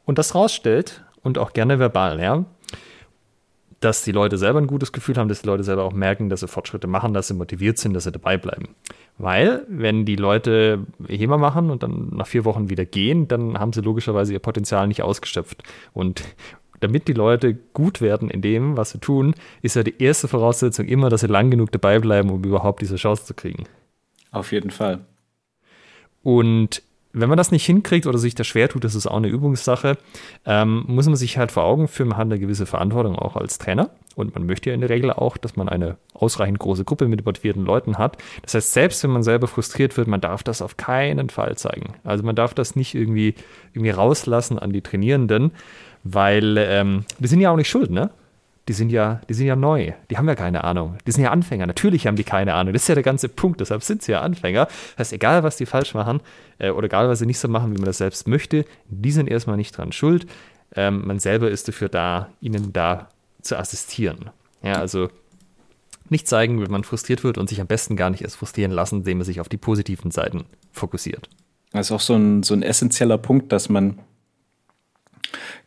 und 0.05 0.19
das 0.19 0.35
rausstellt 0.35 1.05
und 1.23 1.39
auch 1.39 1.53
gerne 1.53 1.79
verbal, 1.79 2.21
ja. 2.21 2.45
Dass 3.81 4.03
die 4.03 4.11
Leute 4.11 4.39
selber 4.39 4.59
ein 4.59 4.67
gutes 4.67 4.91
Gefühl 4.91 5.17
haben, 5.17 5.29
dass 5.29 5.43
die 5.43 5.47
Leute 5.47 5.63
selber 5.63 5.85
auch 5.85 5.93
merken, 5.93 6.29
dass 6.31 6.41
sie 6.41 6.49
Fortschritte 6.49 6.89
machen, 6.89 7.15
dass 7.15 7.29
sie 7.29 7.35
motiviert 7.35 7.79
sind, 7.79 7.95
dass 7.95 8.05
sie 8.05 8.11
dabei 8.11 8.37
bleiben. 8.37 8.71
Weil, 9.19 9.65
wenn 9.69 10.05
die 10.05 10.17
Leute 10.17 10.87
HEMA 11.07 11.39
machen 11.39 11.71
und 11.71 11.85
dann 11.85 12.09
nach 12.11 12.27
vier 12.27 12.45
Wochen 12.45 12.71
wieder 12.71 12.85
gehen, 12.85 13.29
dann 13.29 13.59
haben 13.59 13.73
sie 13.73 13.81
logischerweise 13.81 14.33
ihr 14.33 14.39
Potenzial 14.41 14.89
nicht 14.89 15.03
ausgeschöpft. 15.03 15.63
Und 15.93 16.23
damit 16.81 17.09
die 17.09 17.13
Leute 17.13 17.55
gut 17.55 18.01
werden 18.01 18.31
in 18.31 18.43
dem, 18.43 18.77
was 18.77 18.91
sie 18.91 18.99
tun, 18.99 19.35
ist 19.63 19.77
ja 19.77 19.83
die 19.83 20.01
erste 20.03 20.29
Voraussetzung 20.29 20.87
immer, 20.87 21.09
dass 21.09 21.23
sie 21.23 21.27
lang 21.27 21.51
genug 21.51 21.73
dabei 21.73 21.99
bleiben, 21.99 22.31
um 22.31 22.43
überhaupt 22.45 22.83
diese 22.83 22.97
Chance 22.97 23.25
zu 23.25 23.35
kriegen. 23.35 23.65
Auf 24.31 24.53
jeden 24.53 24.71
Fall. 24.71 25.01
Und 26.23 26.83
wenn 27.13 27.29
man 27.29 27.39
das 27.39 27.51
nicht 27.51 27.65
hinkriegt 27.65 28.07
oder 28.07 28.19
sich 28.19 28.35
das 28.35 28.47
schwer 28.47 28.69
tut, 28.69 28.85
das 28.85 28.95
ist 28.95 29.07
auch 29.07 29.17
eine 29.17 29.29
Übungssache, 29.29 29.97
ähm, 30.45 30.85
muss 30.87 31.07
man 31.07 31.17
sich 31.17 31.39
halt 31.39 31.51
vor 31.53 31.65
Augen 31.65 31.89
führen, 31.89 32.11
man 32.11 32.19
hat 32.19 32.27
eine 32.27 32.39
gewisse 32.39 32.67
Verantwortung 32.67 33.17
auch 33.17 33.37
als 33.37 33.59
Trainer. 33.59 33.91
Und 34.15 34.35
man 34.35 34.47
möchte 34.47 34.71
ja 34.71 34.75
in 34.75 34.81
der 34.81 34.91
Regel 34.91 35.13
auch, 35.13 35.37
dass 35.37 35.55
man 35.55 35.69
eine 35.69 35.97
ausreichend 36.13 36.59
große 36.59 36.85
Gruppe 36.85 37.07
mit 37.07 37.25
motivierten 37.25 37.65
Leuten 37.65 37.99
hat. 37.99 38.19
Das 38.43 38.55
heißt, 38.55 38.73
selbst 38.73 39.03
wenn 39.05 39.13
man 39.13 39.23
selber 39.23 39.47
frustriert 39.47 39.97
wird, 39.97 40.09
man 40.09 40.21
darf 40.21 40.43
das 40.43 40.61
auf 40.61 40.77
keinen 40.77 41.31
Fall 41.31 41.57
zeigen. 41.57 41.95
Also 42.03 42.25
man 42.25 42.35
darf 42.35 42.53
das 42.53 42.75
nicht 42.75 42.97
irgendwie, 42.97 43.35
irgendwie 43.75 43.91
rauslassen 43.91 44.59
an 44.59 44.73
die 44.73 44.83
Trainierenden, 44.83 45.53
weil 46.13 46.57
ähm, 46.59 47.05
die 47.19 47.29
sind 47.29 47.41
ja 47.41 47.51
auch 47.51 47.57
nicht 47.57 47.69
schuld, 47.69 47.91
ne? 47.91 48.11
Die 48.69 48.75
sind 48.75 48.91
ja, 48.91 49.23
die 49.29 49.35
sind 49.35 49.47
ja 49.47 49.57
neu, 49.57 49.93
die 50.11 50.19
haben 50.19 50.29
ja 50.29 50.35
keine 50.35 50.63
Ahnung. 50.63 50.99
Die 51.07 51.13
sind 51.13 51.25
ja 51.25 51.31
Anfänger. 51.31 51.67
Natürlich 51.67 52.07
haben 52.07 52.17
die 52.17 52.25
keine 52.25 52.53
Ahnung. 52.53 52.75
Das 52.75 52.83
ist 52.83 52.89
ja 52.89 52.95
der 52.95 53.03
ganze 53.03 53.31
Punkt. 53.31 53.61
Deshalb 53.61 53.83
sind 53.83 54.03
sie 54.03 54.13
ja 54.13 54.21
Anfänger. 54.21 54.67
Das 54.67 54.99
heißt, 54.99 55.13
egal 55.15 55.43
was 55.43 55.57
die 55.57 55.65
falsch 55.65 55.95
machen 55.95 56.21
äh, 56.59 56.71
oder 56.71 56.85
egal 56.85 57.09
was 57.09 57.21
sie 57.21 57.27
nicht 57.27 57.39
so 57.39 57.49
machen, 57.49 57.73
wie 57.73 57.79
man 57.79 57.87
das 57.87 57.97
selbst 57.97 58.29
möchte, 58.29 58.67
die 58.89 59.11
sind 59.11 59.29
erstmal 59.29 59.57
nicht 59.57 59.77
dran 59.77 59.91
schuld. 59.93 60.27
Ähm, 60.77 61.07
man 61.07 61.19
selber 61.19 61.51
ist 61.51 61.67
dafür 61.67 61.89
da, 61.89 62.29
ihnen 62.43 62.75
da 62.75 63.09
zu 63.41 63.59
assistieren. 63.59 64.31
Ja, 64.63 64.75
also 64.75 65.09
nicht 66.11 66.29
zeigen, 66.29 66.61
wenn 66.61 66.71
man 66.71 66.85
frustriert 66.85 67.25
wird 67.25 67.39
und 67.39 67.49
sich 67.49 67.63
am 67.63 67.67
besten 67.67 67.97
gar 67.97 68.11
nicht 68.11 68.23
erst 68.23 68.37
frustrieren 68.37 68.71
lassen, 68.71 68.97
indem 68.97 69.19
man 69.19 69.25
sich 69.25 69.41
auf 69.41 69.49
die 69.49 69.57
positiven 69.57 70.11
Seiten 70.11 70.45
fokussiert. 70.73 71.31
Das 71.73 71.87
ist 71.87 71.93
auch 71.93 72.01
so 72.01 72.15
ein, 72.15 72.43
so 72.43 72.55
ein 72.55 72.63
essentieller 72.63 73.19
Punkt, 73.19 73.53
dass 73.53 73.69
man 73.69 73.99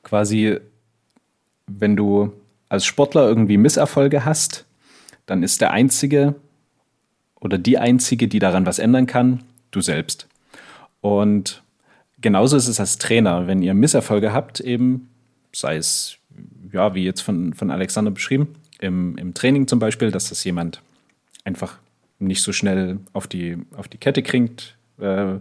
quasi, 0.03 0.57
wenn 1.67 1.95
du 1.95 2.33
als 2.69 2.85
Sportler 2.85 3.27
irgendwie 3.27 3.57
Misserfolge 3.57 4.25
hast, 4.25 4.65
dann 5.25 5.43
ist 5.43 5.61
der 5.61 5.71
Einzige 5.71 6.35
oder 7.39 7.57
die 7.57 7.77
Einzige, 7.77 8.27
die 8.27 8.39
daran 8.39 8.65
was 8.65 8.79
ändern 8.79 9.07
kann, 9.07 9.43
du 9.71 9.81
selbst. 9.81 10.27
Und 11.01 11.63
genauso 12.19 12.55
ist 12.55 12.67
es 12.67 12.79
als 12.79 12.97
Trainer, 12.97 13.47
wenn 13.47 13.61
ihr 13.61 13.73
Misserfolge 13.73 14.31
habt, 14.31 14.59
eben, 14.59 15.09
sei 15.51 15.75
es, 15.75 16.17
ja, 16.71 16.93
wie 16.95 17.03
jetzt 17.03 17.21
von, 17.21 17.53
von 17.53 17.71
Alexander 17.71 18.11
beschrieben, 18.11 18.55
im, 18.79 19.17
im 19.17 19.33
Training 19.33 19.67
zum 19.67 19.79
Beispiel, 19.79 20.11
dass 20.11 20.29
das 20.29 20.43
jemand 20.43 20.81
einfach 21.43 21.77
nicht 22.19 22.43
so 22.43 22.53
schnell 22.53 22.99
auf 23.13 23.27
die, 23.27 23.57
auf 23.75 23.87
die 23.87 23.97
Kette 23.97 24.21
kriegt, 24.21 24.77
äh, 24.99 25.35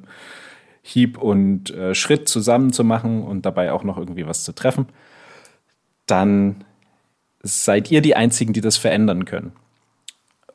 Hieb 0.83 1.19
und 1.19 1.71
äh, 1.71 1.95
Schritt 1.95 2.29
zusammen 2.29 2.73
zu 2.73 2.85
machen 2.85 3.23
und 3.23 3.45
dabei 3.47 3.73
auch 3.73 3.85
noch 3.85 3.99
irgendwie 3.99 4.27
was 4.27 4.45
zu 4.45 4.53
treffen, 4.53 4.87
dann 6.07 6.65
seid 7.43 7.91
ihr 7.91 8.03
die 8.03 8.17
Einzigen, 8.17 8.53
die 8.53 8.61
das 8.61 8.77
verändern 8.77 9.25
können. 9.25 9.53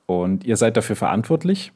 Und 0.06 0.44
ihr 0.44 0.58
seid 0.58 0.78
dafür 0.78 0.96
verantwortlich. 0.96 1.72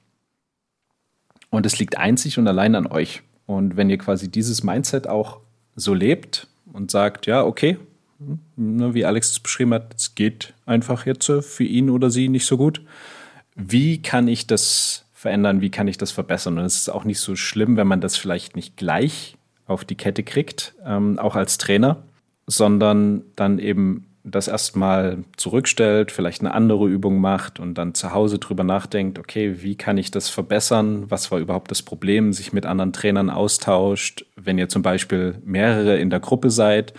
Und 1.50 1.66
es 1.66 1.80
liegt 1.80 1.98
einzig 1.98 2.38
und 2.38 2.48
allein 2.48 2.76
an 2.76 2.88
euch. 2.88 3.24
Und 3.48 3.76
wenn 3.76 3.90
ihr 3.90 3.98
quasi 3.98 4.30
dieses 4.30 4.64
Mindset 4.64 5.08
auch 5.08 5.40
so 5.76 5.94
lebt 5.94 6.48
und 6.72 6.92
sagt, 6.92 7.26
ja, 7.26 7.44
okay, 7.44 7.78
ne, 8.56 8.94
wie 8.94 9.06
Alex 9.06 9.32
es 9.32 9.40
beschrieben 9.40 9.74
hat, 9.74 9.96
es 9.96 10.14
geht 10.14 10.54
einfach 10.66 11.06
jetzt 11.06 11.32
für 11.42 11.64
ihn 11.64 11.90
oder 11.90 12.12
sie 12.12 12.30
nicht 12.30 12.46
so 12.46 12.58
gut. 12.58 12.82
Wie 13.56 14.02
kann 14.02 14.28
ich 14.28 14.46
das 14.46 15.06
verändern? 15.20 15.60
Wie 15.60 15.70
kann 15.70 15.90
ich 15.90 15.98
das 15.98 16.12
verbessern? 16.12 16.58
Und 16.58 16.64
es 16.64 16.78
ist 16.78 16.90
auch 16.90 17.04
nicht 17.04 17.20
so 17.20 17.36
schlimm, 17.36 17.76
wenn 17.76 17.88
man 17.88 18.00
das 18.00 18.16
vielleicht 18.16 18.56
nicht 18.56 18.78
gleich 18.78 19.36
auf 19.68 19.84
die 19.84 19.96
Kette 19.96 20.24
kriegt, 20.24 20.76
ähm, 20.86 21.20
auch 21.20 21.36
als 21.36 21.58
Trainer, 21.58 22.04
sondern 22.48 23.24
dann 23.36 23.60
eben 23.60 24.06
das 24.24 24.48
erstmal 24.48 25.18
zurückstellt, 25.36 26.14
vielleicht 26.14 26.40
eine 26.40 26.54
andere 26.54 26.88
Übung 26.88 27.20
macht 27.20 27.60
und 27.60 27.74
dann 27.74 27.96
zu 27.96 28.14
Hause 28.14 28.40
drüber 28.40 28.64
nachdenkt, 28.64 29.20
okay, 29.20 29.62
wie 29.62 29.76
kann 29.76 29.98
ich 29.98 30.10
das 30.10 30.30
verbessern? 30.30 31.12
Was 31.12 31.32
war 31.32 31.40
überhaupt 31.40 31.70
das 31.70 31.82
Problem? 31.82 32.32
Sich 32.32 32.54
mit 32.54 32.66
anderen 32.66 32.94
Trainern 32.94 33.30
austauscht. 33.30 34.26
Wenn 34.38 34.58
ihr 34.58 34.70
zum 34.70 34.84
Beispiel 34.84 35.36
mehrere 35.44 35.98
in 35.98 36.10
der 36.10 36.22
Gruppe 36.22 36.50
seid 36.50 36.94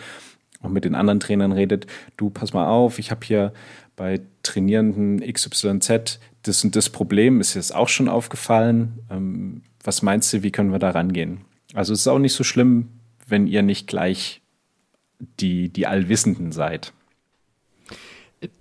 und 0.61 0.73
mit 0.73 0.85
den 0.85 0.93
anderen 0.93 1.19
Trainern 1.19 1.53
redet, 1.53 1.87
du 2.17 2.29
pass 2.29 2.53
mal 2.53 2.67
auf, 2.67 2.99
ich 2.99 3.09
habe 3.09 3.25
hier 3.25 3.51
bei 3.95 4.21
Trainierenden 4.43 5.21
XYZ 5.21 6.19
das 6.43 6.63
und 6.63 6.75
das 6.75 6.89
Problem, 6.89 7.39
ist 7.39 7.53
jetzt 7.53 7.73
auch 7.73 7.89
schon 7.89 8.09
aufgefallen. 8.09 8.99
Ähm, 9.09 9.63
was 9.83 10.01
meinst 10.01 10.31
du, 10.33 10.43
wie 10.43 10.51
können 10.51 10.71
wir 10.71 10.79
da 10.79 10.91
rangehen? 10.91 11.41
Also 11.73 11.93
es 11.93 12.01
ist 12.01 12.07
auch 12.07 12.19
nicht 12.19 12.33
so 12.33 12.43
schlimm, 12.43 12.89
wenn 13.27 13.47
ihr 13.47 13.61
nicht 13.61 13.87
gleich 13.87 14.41
die, 15.39 15.69
die 15.69 15.87
Allwissenden 15.87 16.51
seid 16.51 16.93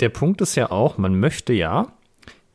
der 0.01 0.09
Punkt 0.09 0.41
ist 0.41 0.55
ja 0.55 0.71
auch, 0.71 0.99
man 0.99 1.19
möchte 1.19 1.53
ja, 1.53 1.93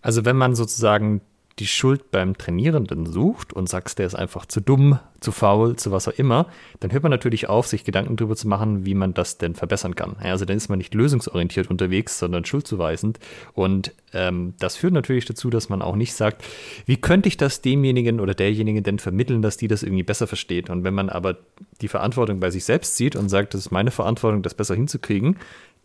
also 0.02 0.26
wenn 0.26 0.36
man 0.36 0.56
sozusagen 0.56 1.22
die 1.60 1.68
Schuld 1.68 2.12
beim 2.12 2.38
Trainierenden 2.38 3.06
sucht 3.06 3.54
und 3.54 3.70
sagst, 3.70 3.98
der 3.98 4.06
ist 4.06 4.16
einfach 4.16 4.46
zu 4.46 4.60
dumm, 4.60 5.00
zu 5.22 5.32
faul, 5.32 5.78
zu 5.78 5.90
was 5.92 6.08
auch 6.10 6.14
immer, 6.14 6.48
dann 6.82 6.92
hört 6.92 7.04
man 7.04 7.12
natürlich 7.12 7.48
auf, 7.48 7.66
sich 7.66 7.86
Gedanken 7.86 8.18
darüber 8.18 8.36
zu 8.36 8.50
machen, 8.50 8.86
wie 8.86 8.94
man 8.94 9.14
das 9.14 9.38
denn 9.38 9.56
verbessern 9.56 9.96
kann. 9.96 10.18
Also 10.20 10.44
dann 10.44 10.58
ist 10.58 10.68
man 10.68 10.80
nicht 10.80 10.94
lösungsorientiert 10.94 11.70
unterwegs, 11.70 12.20
sondern 12.20 12.44
schuldzuweisend. 12.44 13.20
Und 13.54 13.94
ähm, 14.12 14.54
das 14.60 14.76
führt 14.76 14.92
natürlich 14.92 15.24
dazu, 15.24 15.50
dass 15.50 15.70
man 15.70 15.82
auch 15.82 15.96
nicht 15.96 16.14
sagt, 16.14 16.44
wie 16.86 16.98
könnte 16.98 17.30
ich 17.30 17.38
das 17.38 17.62
demjenigen 17.62 18.20
oder 18.20 18.34
derjenigen 18.34 18.84
denn 18.84 19.00
vermitteln, 19.00 19.42
dass 19.42 19.56
die 19.56 19.70
das 19.70 19.82
irgendwie 19.82 20.04
besser 20.04 20.28
versteht. 20.28 20.70
Und 20.70 20.84
wenn 20.84 20.94
man 20.94 21.10
aber 21.10 21.38
die 21.80 21.88
Verantwortung 21.88 22.42
bei 22.42 22.52
sich 22.52 22.66
selbst 22.66 22.98
sieht 22.98 23.16
und 23.16 23.30
sagt, 23.30 23.54
das 23.54 23.62
ist 23.62 23.72
meine 23.72 23.92
Verantwortung, 23.92 24.44
das 24.44 24.56
besser 24.56 24.76
hinzukriegen, 24.76 25.38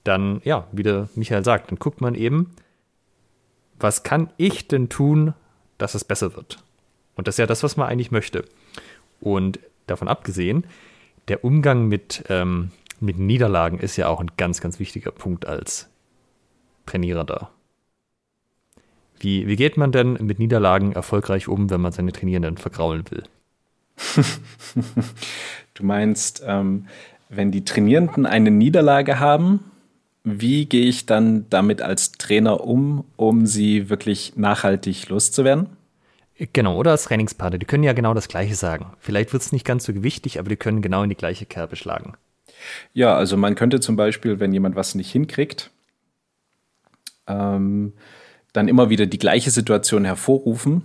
dann, 0.02 0.40
ja, 0.44 0.66
wie 0.72 0.82
der 0.82 1.08
Michael 1.14 1.44
sagt, 1.44 1.70
dann 1.70 1.78
guckt 1.78 2.00
man 2.00 2.16
eben, 2.16 2.50
was 3.78 4.02
kann 4.02 4.30
ich 4.36 4.66
denn 4.68 4.88
tun, 4.88 5.34
dass 5.80 5.94
es 5.94 6.04
besser 6.04 6.34
wird? 6.36 6.58
Und 7.16 7.26
das 7.26 7.34
ist 7.34 7.38
ja 7.38 7.46
das, 7.46 7.62
was 7.62 7.76
man 7.76 7.88
eigentlich 7.88 8.10
möchte. 8.10 8.44
Und 9.20 9.58
davon 9.86 10.08
abgesehen, 10.08 10.64
der 11.28 11.44
Umgang 11.44 11.88
mit, 11.88 12.24
ähm, 12.28 12.70
mit 13.00 13.18
Niederlagen 13.18 13.78
ist 13.78 13.96
ja 13.96 14.08
auch 14.08 14.20
ein 14.20 14.30
ganz, 14.36 14.60
ganz 14.60 14.78
wichtiger 14.78 15.10
Punkt 15.10 15.46
als 15.46 15.88
Trainierender. 16.86 17.50
Wie, 19.18 19.46
wie 19.46 19.56
geht 19.56 19.76
man 19.76 19.92
denn 19.92 20.14
mit 20.14 20.38
Niederlagen 20.38 20.92
erfolgreich 20.92 21.46
um, 21.46 21.68
wenn 21.70 21.80
man 21.80 21.92
seine 21.92 22.12
Trainierenden 22.12 22.56
vergraulen 22.56 23.04
will? 23.10 23.24
du 25.74 25.84
meinst, 25.84 26.42
ähm, 26.46 26.86
wenn 27.28 27.52
die 27.52 27.64
Trainierenden 27.64 28.24
eine 28.26 28.50
Niederlage 28.50 29.20
haben, 29.20 29.69
wie 30.24 30.66
gehe 30.66 30.86
ich 30.86 31.06
dann 31.06 31.46
damit 31.50 31.82
als 31.82 32.12
Trainer 32.12 32.64
um, 32.64 33.04
um 33.16 33.46
sie 33.46 33.88
wirklich 33.88 34.34
nachhaltig 34.36 35.08
loszuwerden? 35.08 35.68
Genau, 36.52 36.76
oder 36.76 36.92
als 36.92 37.04
Trainingspartner. 37.04 37.58
Die 37.58 37.66
können 37.66 37.84
ja 37.84 37.92
genau 37.92 38.14
das 38.14 38.28
Gleiche 38.28 38.54
sagen. 38.54 38.92
Vielleicht 38.98 39.32
wird 39.32 39.42
es 39.42 39.52
nicht 39.52 39.66
ganz 39.66 39.84
so 39.84 39.92
gewichtig, 39.92 40.38
aber 40.38 40.48
die 40.48 40.56
können 40.56 40.80
genau 40.80 41.02
in 41.02 41.10
die 41.10 41.16
gleiche 41.16 41.44
Kerbe 41.44 41.76
schlagen. 41.76 42.14
Ja, 42.92 43.14
also 43.14 43.36
man 43.36 43.54
könnte 43.54 43.80
zum 43.80 43.96
Beispiel, 43.96 44.40
wenn 44.40 44.52
jemand 44.52 44.74
was 44.76 44.94
nicht 44.94 45.10
hinkriegt, 45.10 45.70
ähm, 47.26 47.92
dann 48.52 48.68
immer 48.68 48.90
wieder 48.90 49.06
die 49.06 49.18
gleiche 49.18 49.50
Situation 49.50 50.04
hervorrufen, 50.04 50.82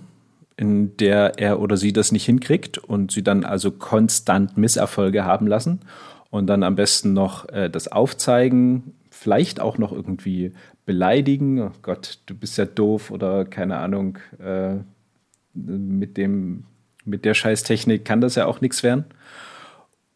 in 0.58 0.96
der 0.98 1.38
er 1.38 1.60
oder 1.60 1.78
sie 1.78 1.94
das 1.94 2.12
nicht 2.12 2.26
hinkriegt 2.26 2.78
und 2.78 3.12
sie 3.12 3.24
dann 3.24 3.44
also 3.44 3.72
konstant 3.72 4.58
Misserfolge 4.58 5.26
haben 5.26 5.48
lassen 5.48 5.82
und 6.30 6.48
dann 6.48 6.64
am 6.64 6.76
besten 6.76 7.14
noch 7.14 7.50
äh, 7.50 7.70
das 7.70 7.90
aufzeigen, 7.90 8.95
vielleicht 9.26 9.60
auch 9.60 9.80
noch 9.80 9.92
irgendwie 9.92 10.54
beleidigen. 10.86 11.60
Oh 11.60 11.72
Gott, 11.82 12.20
du 12.28 12.36
bist 12.36 12.60
ja 12.60 12.66
doof 12.66 13.10
oder 13.10 13.44
keine 13.44 13.78
Ahnung, 13.78 14.20
äh, 14.38 14.76
mit 15.56 16.16
dem, 16.16 16.66
mit 17.06 17.26
der 17.26 17.34
Scheißtechnik 17.34 18.06
kann 18.06 18.22
das 18.22 18.36
ja 18.36 18.46
auch 18.46 18.62
nichts 18.62 18.84
werden. 18.84 19.06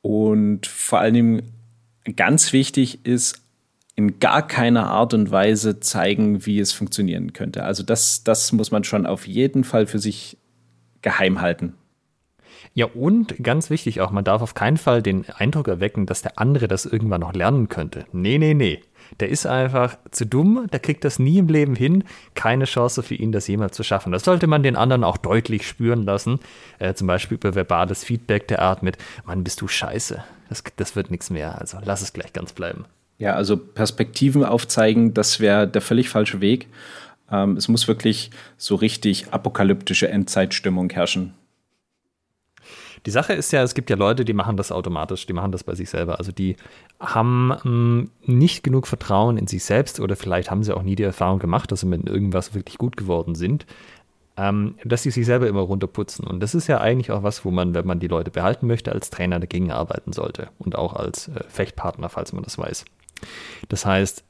Und 0.04 0.68
vor 0.68 1.00
allen 1.00 1.16
Dingen 1.16 1.42
ganz 2.18 2.54
wichtig 2.54 3.04
ist, 3.04 3.42
in 3.96 4.20
gar 4.20 4.46
keiner 4.46 4.86
Art 4.86 5.16
und 5.16 5.32
Weise 5.32 5.80
zeigen, 5.80 6.46
wie 6.46 6.60
es 6.60 6.72
funktionieren 6.72 7.34
könnte. 7.34 7.64
Also 7.64 7.82
das, 7.82 8.24
das 8.24 8.52
muss 8.52 8.70
man 8.70 8.84
schon 8.84 9.08
auf 9.08 9.26
jeden 9.26 9.64
Fall 9.64 9.88
für 9.88 9.98
sich 9.98 10.38
geheim 11.02 11.42
halten. 11.42 11.74
Ja, 12.76 12.86
und 12.86 13.44
ganz 13.44 13.72
wichtig 13.72 14.02
auch, 14.02 14.12
man 14.12 14.24
darf 14.24 14.44
auf 14.44 14.54
keinen 14.54 14.78
Fall 14.78 15.02
den 15.02 15.28
Eindruck 15.30 15.68
erwecken, 15.68 16.06
dass 16.06 16.22
der 16.22 16.38
andere 16.38 16.68
das 16.68 16.86
irgendwann 16.86 17.22
noch 17.22 17.34
lernen 17.34 17.70
könnte. 17.70 18.06
Nee, 18.12 18.38
nee, 18.38 18.54
nee. 18.54 18.82
Der 19.20 19.30
ist 19.30 19.46
einfach 19.46 19.98
zu 20.12 20.26
dumm, 20.26 20.68
der 20.72 20.80
kriegt 20.80 21.04
das 21.04 21.20
nie 21.20 21.38
im 21.38 21.48
Leben 21.48 21.76
hin. 21.76 22.04
Keine 22.36 22.66
Chance 22.66 23.04
für 23.04 23.16
ihn, 23.16 23.32
das 23.32 23.48
jemals 23.48 23.76
zu 23.76 23.84
schaffen. 23.84 24.12
Das 24.12 24.24
sollte 24.24 24.48
man 24.48 24.64
den 24.64 24.76
anderen 24.76 25.04
auch 25.04 25.18
deutlich 25.18 25.68
spüren 25.68 26.04
lassen. 26.04 26.40
Äh, 26.80 26.94
zum 26.94 27.08
Beispiel 27.08 27.36
über 27.36 27.56
verbales 27.56 28.04
Feedback 28.04 28.48
der 28.48 28.62
Art 28.62 28.84
mit, 28.84 28.98
Mann, 29.26 29.44
bist 29.44 29.62
du 29.62 29.68
scheiße. 29.68 30.24
Das, 30.50 30.64
das 30.76 30.96
wird 30.96 31.12
nichts 31.12 31.30
mehr. 31.30 31.60
Also 31.60 31.78
lass 31.84 32.02
es 32.02 32.14
gleich 32.14 32.34
ganz 32.34 32.54
bleiben. 32.54 32.86
Ja, 33.18 33.36
also 33.36 33.58
Perspektiven 33.58 34.46
aufzeigen, 34.46 35.14
das 35.14 35.40
wäre 35.40 35.68
der 35.68 35.82
völlig 35.82 36.10
falsche 36.10 36.40
Weg. 36.40 36.68
Ähm, 37.32 37.58
es 37.58 37.68
muss 37.68 37.88
wirklich 37.88 38.32
so 38.58 38.76
richtig 38.76 39.32
apokalyptische 39.32 40.08
Endzeitstimmung 40.08 40.90
herrschen. 40.90 41.34
Die 43.06 43.12
Sache 43.12 43.34
ist 43.34 43.52
ja, 43.52 43.64
es 43.64 43.74
gibt 43.74 43.90
ja 43.90 43.96
Leute, 43.96 44.26
die 44.26 44.34
machen 44.34 44.58
das 44.58 44.72
automatisch, 44.72 45.26
die 45.26 45.34
machen 45.34 45.52
das 45.52 45.64
bei 45.64 45.76
sich 45.76 45.90
selber. 45.90 46.20
Also 46.20 46.32
die 46.32 46.56
haben 47.00 47.48
mh, 47.48 47.62
hm, 47.64 48.12
nicht 48.26 48.64
genug 48.64 48.88
Vertrauen 48.88 49.38
in 49.38 49.48
sich 49.48 49.64
selbst 49.64 50.00
oder 50.00 50.16
vielleicht 50.16 50.52
haben 50.52 50.64
sie 50.64 50.76
auch 50.76 50.84
nie 50.84 50.96
die 50.96 51.04
Erfahrung 51.04 51.40
gemacht, 51.40 51.72
dass 51.72 51.82
sie 51.82 51.86
mit 51.86 52.08
irgendwas 52.08 52.54
wirklich 52.54 52.78
gut 52.78 52.98
geworden 52.98 53.36
sind, 53.36 53.66
ähm, 54.38 54.76
dass 54.84 55.04
sie 55.04 55.12
sich 55.12 55.26
selber 55.26 55.48
immer 55.48 55.62
runterputzen. 55.62 56.26
Und 56.26 56.42
das 56.42 56.56
ist 56.56 56.68
ja 56.68 56.80
eigentlich 56.80 57.12
auch 57.12 57.24
was, 57.24 57.46
wo 57.46 57.52
man, 57.52 57.74
wenn 57.74 57.88
man 57.88 58.00
die 58.00 58.08
Leute 58.08 58.32
behalten 58.32 58.68
möchte, 58.68 58.92
als 58.92 59.10
Trainer 59.10 59.40
dagegen 59.40 59.72
arbeiten 59.72 60.14
sollte 60.14 60.50
und 60.60 60.78
auch 60.78 60.94
als 60.94 61.28
äh, 61.30 61.44
Fechtpartner, 61.48 62.10
falls 62.10 62.34
man 62.34 62.44
das 62.44 62.58
weiß. 62.58 62.86
Das 63.68 63.86
heißt, 63.86 64.24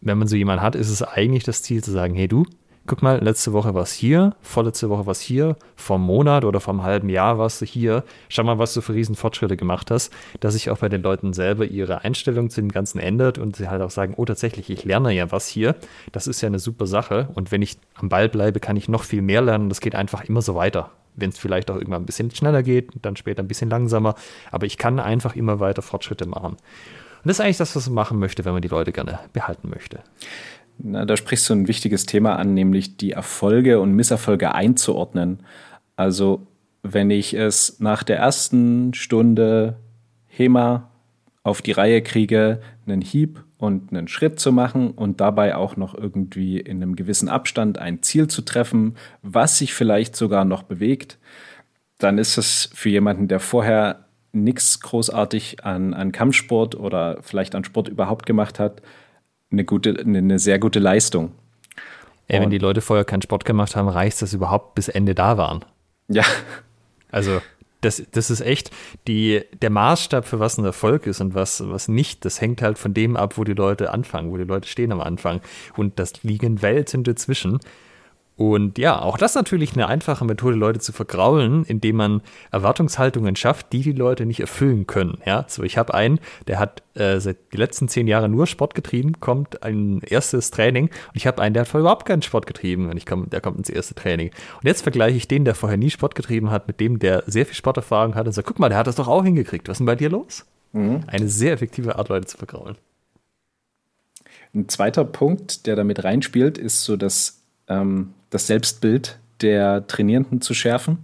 wenn 0.00 0.18
man 0.18 0.28
so 0.28 0.36
jemanden 0.36 0.62
hat, 0.62 0.74
ist 0.74 0.90
es 0.90 1.02
eigentlich 1.02 1.44
das 1.44 1.62
Ziel 1.62 1.82
zu 1.82 1.92
sagen, 1.92 2.14
hey 2.14 2.28
du, 2.28 2.44
guck 2.86 3.02
mal, 3.02 3.22
letzte 3.22 3.52
Woche 3.52 3.74
war 3.74 3.82
es 3.82 3.92
hier, 3.92 4.34
vorletzte 4.40 4.88
Woche 4.88 5.06
war 5.06 5.12
es 5.12 5.20
hier, 5.20 5.56
vom 5.76 6.02
Monat 6.02 6.44
oder 6.44 6.60
vom 6.60 6.82
halben 6.82 7.08
Jahr 7.08 7.38
warst 7.38 7.60
du 7.60 7.64
hier. 7.64 8.04
Schau 8.28 8.42
mal, 8.42 8.58
was 8.58 8.74
du 8.74 8.80
für 8.80 8.94
riesen 8.94 9.14
Fortschritte 9.14 9.56
gemacht 9.56 9.90
hast, 9.90 10.12
dass 10.40 10.54
sich 10.54 10.70
auch 10.70 10.78
bei 10.78 10.88
den 10.88 11.02
Leuten 11.02 11.32
selber 11.32 11.64
ihre 11.64 12.02
Einstellung 12.02 12.50
zu 12.50 12.60
dem 12.60 12.70
Ganzen 12.70 12.98
ändert 12.98 13.38
und 13.38 13.56
sie 13.56 13.68
halt 13.68 13.82
auch 13.82 13.90
sagen, 13.90 14.14
oh 14.16 14.24
tatsächlich, 14.24 14.70
ich 14.70 14.84
lerne 14.84 15.12
ja 15.12 15.30
was 15.30 15.46
hier. 15.46 15.76
Das 16.10 16.26
ist 16.26 16.40
ja 16.40 16.48
eine 16.48 16.58
super 16.58 16.86
Sache 16.86 17.28
und 17.34 17.52
wenn 17.52 17.62
ich 17.62 17.78
am 17.94 18.08
Ball 18.08 18.28
bleibe, 18.28 18.60
kann 18.60 18.76
ich 18.76 18.88
noch 18.88 19.04
viel 19.04 19.22
mehr 19.22 19.42
lernen. 19.42 19.68
Das 19.68 19.80
geht 19.80 19.94
einfach 19.94 20.24
immer 20.24 20.42
so 20.42 20.54
weiter. 20.54 20.90
Wenn 21.14 21.30
es 21.30 21.38
vielleicht 21.38 21.70
auch 21.70 21.76
irgendwann 21.76 22.02
ein 22.02 22.06
bisschen 22.06 22.30
schneller 22.30 22.62
geht, 22.62 22.90
dann 23.02 23.16
später 23.16 23.42
ein 23.42 23.48
bisschen 23.48 23.68
langsamer. 23.68 24.14
Aber 24.50 24.66
ich 24.66 24.78
kann 24.78 24.98
einfach 24.98 25.36
immer 25.36 25.60
weiter 25.60 25.82
Fortschritte 25.82 26.26
machen. 26.26 26.56
Und 27.22 27.28
das 27.28 27.38
ist 27.38 27.40
eigentlich 27.44 27.58
das, 27.58 27.76
was 27.76 27.86
man 27.86 27.94
machen 27.94 28.18
möchte, 28.18 28.44
wenn 28.44 28.52
man 28.52 28.62
die 28.62 28.68
Leute 28.68 28.90
gerne 28.92 29.20
behalten 29.32 29.68
möchte. 29.68 30.00
Na, 30.78 31.04
da 31.04 31.16
sprichst 31.16 31.48
du 31.48 31.54
ein 31.54 31.68
wichtiges 31.68 32.06
Thema 32.06 32.36
an, 32.36 32.54
nämlich 32.54 32.96
die 32.96 33.12
Erfolge 33.12 33.80
und 33.80 33.92
Misserfolge 33.92 34.54
einzuordnen. 34.54 35.40
Also 35.96 36.46
wenn 36.82 37.10
ich 37.10 37.34
es 37.34 37.78
nach 37.80 38.02
der 38.02 38.18
ersten 38.18 38.92
Stunde 38.94 39.76
HEMA 40.26 40.90
auf 41.44 41.62
die 41.62 41.72
Reihe 41.72 42.02
kriege, 42.02 42.60
einen 42.86 43.00
Hieb 43.00 43.44
und 43.58 43.92
einen 43.92 44.08
Schritt 44.08 44.40
zu 44.40 44.52
machen 44.52 44.90
und 44.90 45.20
dabei 45.20 45.54
auch 45.56 45.76
noch 45.76 45.94
irgendwie 45.94 46.58
in 46.58 46.82
einem 46.82 46.96
gewissen 46.96 47.28
Abstand 47.28 47.78
ein 47.78 48.02
Ziel 48.02 48.28
zu 48.28 48.42
treffen, 48.42 48.96
was 49.22 49.58
sich 49.58 49.74
vielleicht 49.74 50.16
sogar 50.16 50.44
noch 50.44 50.64
bewegt, 50.64 51.18
dann 51.98 52.18
ist 52.18 52.38
es 52.38 52.70
für 52.74 52.88
jemanden, 52.88 53.28
der 53.28 53.38
vorher 53.40 54.06
nichts 54.32 54.80
großartig 54.80 55.64
an, 55.64 55.94
an 55.94 56.10
Kampfsport 56.10 56.74
oder 56.74 57.18
vielleicht 57.22 57.54
an 57.54 57.64
Sport 57.64 57.88
überhaupt 57.88 58.26
gemacht 58.26 58.58
hat, 58.58 58.82
eine, 59.52 59.64
gute, 59.64 59.98
eine 59.98 60.38
sehr 60.38 60.58
gute 60.58 60.78
Leistung. 60.78 61.32
Ey, 62.28 62.40
wenn 62.40 62.50
die 62.50 62.58
Leute 62.58 62.80
vorher 62.80 63.04
keinen 63.04 63.22
Sport 63.22 63.44
gemacht 63.44 63.76
haben, 63.76 63.88
reicht 63.88 64.22
das 64.22 64.32
überhaupt 64.32 64.74
bis 64.74 64.88
Ende 64.88 65.14
da 65.14 65.36
waren. 65.36 65.64
Ja. 66.08 66.24
Also, 67.10 67.42
das, 67.82 68.02
das 68.12 68.30
ist 68.30 68.40
echt 68.40 68.70
die, 69.06 69.42
der 69.60 69.70
Maßstab 69.70 70.24
für 70.24 70.40
was 70.40 70.56
ein 70.56 70.64
Erfolg 70.64 71.06
ist 71.06 71.20
und 71.20 71.34
was, 71.34 71.68
was 71.68 71.88
nicht. 71.88 72.24
Das 72.24 72.40
hängt 72.40 72.62
halt 72.62 72.78
von 72.78 72.94
dem 72.94 73.16
ab, 73.16 73.36
wo 73.36 73.44
die 73.44 73.52
Leute 73.52 73.92
anfangen, 73.92 74.30
wo 74.30 74.36
die 74.38 74.44
Leute 74.44 74.68
stehen 74.68 74.92
am 74.92 75.00
Anfang. 75.00 75.40
Und 75.76 75.98
das 75.98 76.22
liegen 76.22 76.62
Welten 76.62 77.04
dazwischen. 77.04 77.58
Und 78.42 78.76
ja, 78.76 79.00
auch 79.00 79.18
das 79.18 79.36
natürlich 79.36 79.74
eine 79.74 79.86
einfache 79.86 80.24
Methode, 80.24 80.56
Leute 80.56 80.80
zu 80.80 80.90
vergraulen, 80.90 81.64
indem 81.64 81.94
man 81.94 82.22
Erwartungshaltungen 82.50 83.36
schafft, 83.36 83.72
die 83.72 83.82
die 83.82 83.92
Leute 83.92 84.26
nicht 84.26 84.40
erfüllen 84.40 84.88
können. 84.88 85.18
Ja, 85.24 85.44
so 85.46 85.62
ich 85.62 85.78
habe 85.78 85.94
einen, 85.94 86.18
der 86.48 86.58
hat 86.58 86.82
äh, 86.94 87.20
seit 87.20 87.36
die 87.52 87.56
letzten 87.56 87.86
zehn 87.86 88.08
Jahren 88.08 88.32
nur 88.32 88.48
Sport 88.48 88.74
getrieben, 88.74 89.20
kommt 89.20 89.62
ein 89.62 90.00
erstes 90.00 90.50
Training 90.50 90.86
und 90.86 91.14
ich 91.14 91.28
habe 91.28 91.40
einen, 91.40 91.54
der 91.54 91.60
hat 91.60 91.68
vorher 91.68 91.82
überhaupt 91.82 92.04
keinen 92.04 92.22
Sport 92.22 92.48
getrieben 92.48 92.90
und 92.90 92.96
ich 92.96 93.06
komm, 93.06 93.30
der 93.30 93.40
kommt 93.40 93.58
ins 93.58 93.70
erste 93.70 93.94
Training. 93.94 94.30
Und 94.60 94.66
jetzt 94.66 94.82
vergleiche 94.82 95.16
ich 95.16 95.28
den, 95.28 95.44
der 95.44 95.54
vorher 95.54 95.78
nie 95.78 95.90
Sport 95.90 96.16
getrieben 96.16 96.50
hat, 96.50 96.66
mit 96.66 96.80
dem, 96.80 96.98
der 96.98 97.22
sehr 97.28 97.46
viel 97.46 97.54
Sporterfahrung 97.54 98.16
hat 98.16 98.26
und 98.26 98.32
sage, 98.32 98.48
guck 98.48 98.58
mal, 98.58 98.70
der 98.70 98.78
hat 98.78 98.88
das 98.88 98.96
doch 98.96 99.06
auch 99.06 99.22
hingekriegt. 99.22 99.68
Was 99.68 99.74
ist 99.74 99.78
denn 99.78 99.86
bei 99.86 99.94
dir 99.94 100.10
los? 100.10 100.46
Mhm. 100.72 101.04
Eine 101.06 101.28
sehr 101.28 101.52
effektive 101.52 101.96
Art, 101.96 102.08
Leute 102.08 102.26
zu 102.26 102.38
vergraulen. 102.38 102.74
Ein 104.52 104.68
zweiter 104.68 105.04
Punkt, 105.04 105.68
der 105.68 105.76
damit 105.76 106.02
reinspielt, 106.02 106.58
ist 106.58 106.82
so, 106.82 106.96
dass 106.96 107.41
ähm, 107.68 108.14
das 108.30 108.46
Selbstbild 108.46 109.18
der 109.40 109.86
Trainierenden 109.86 110.40
zu 110.40 110.54
schärfen. 110.54 110.98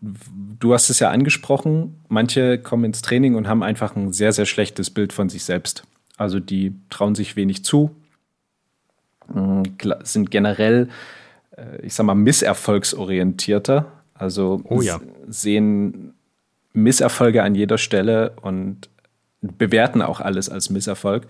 Du 0.00 0.74
hast 0.74 0.90
es 0.90 0.98
ja 1.00 1.10
angesprochen, 1.10 1.96
manche 2.08 2.58
kommen 2.58 2.84
ins 2.84 3.02
Training 3.02 3.34
und 3.34 3.48
haben 3.48 3.62
einfach 3.62 3.96
ein 3.96 4.12
sehr, 4.12 4.32
sehr 4.32 4.46
schlechtes 4.46 4.90
Bild 4.90 5.12
von 5.12 5.28
sich 5.28 5.44
selbst. 5.44 5.84
Also 6.16 6.40
die 6.40 6.74
trauen 6.90 7.14
sich 7.14 7.36
wenig 7.36 7.64
zu, 7.64 7.94
mm, 9.32 9.62
sind 10.02 10.30
generell, 10.30 10.88
äh, 11.56 11.80
ich 11.82 11.94
sag 11.94 12.04
mal, 12.04 12.14
misserfolgsorientierter. 12.14 13.86
Also 14.14 14.62
oh 14.64 14.80
ja. 14.80 15.00
sehen 15.28 16.14
Misserfolge 16.72 17.42
an 17.42 17.54
jeder 17.54 17.78
Stelle 17.78 18.32
und 18.42 18.88
bewerten 19.40 20.02
auch 20.02 20.20
alles 20.20 20.48
als 20.48 20.70
Misserfolg. 20.70 21.26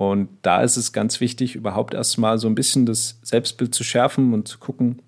Und 0.00 0.30
da 0.40 0.62
ist 0.62 0.78
es 0.78 0.94
ganz 0.94 1.20
wichtig, 1.20 1.56
überhaupt 1.56 1.92
erstmal 1.92 2.38
so 2.38 2.48
ein 2.48 2.54
bisschen 2.54 2.86
das 2.86 3.18
Selbstbild 3.20 3.74
zu 3.74 3.84
schärfen 3.84 4.32
und 4.32 4.48
zu 4.48 4.58
gucken, 4.58 5.02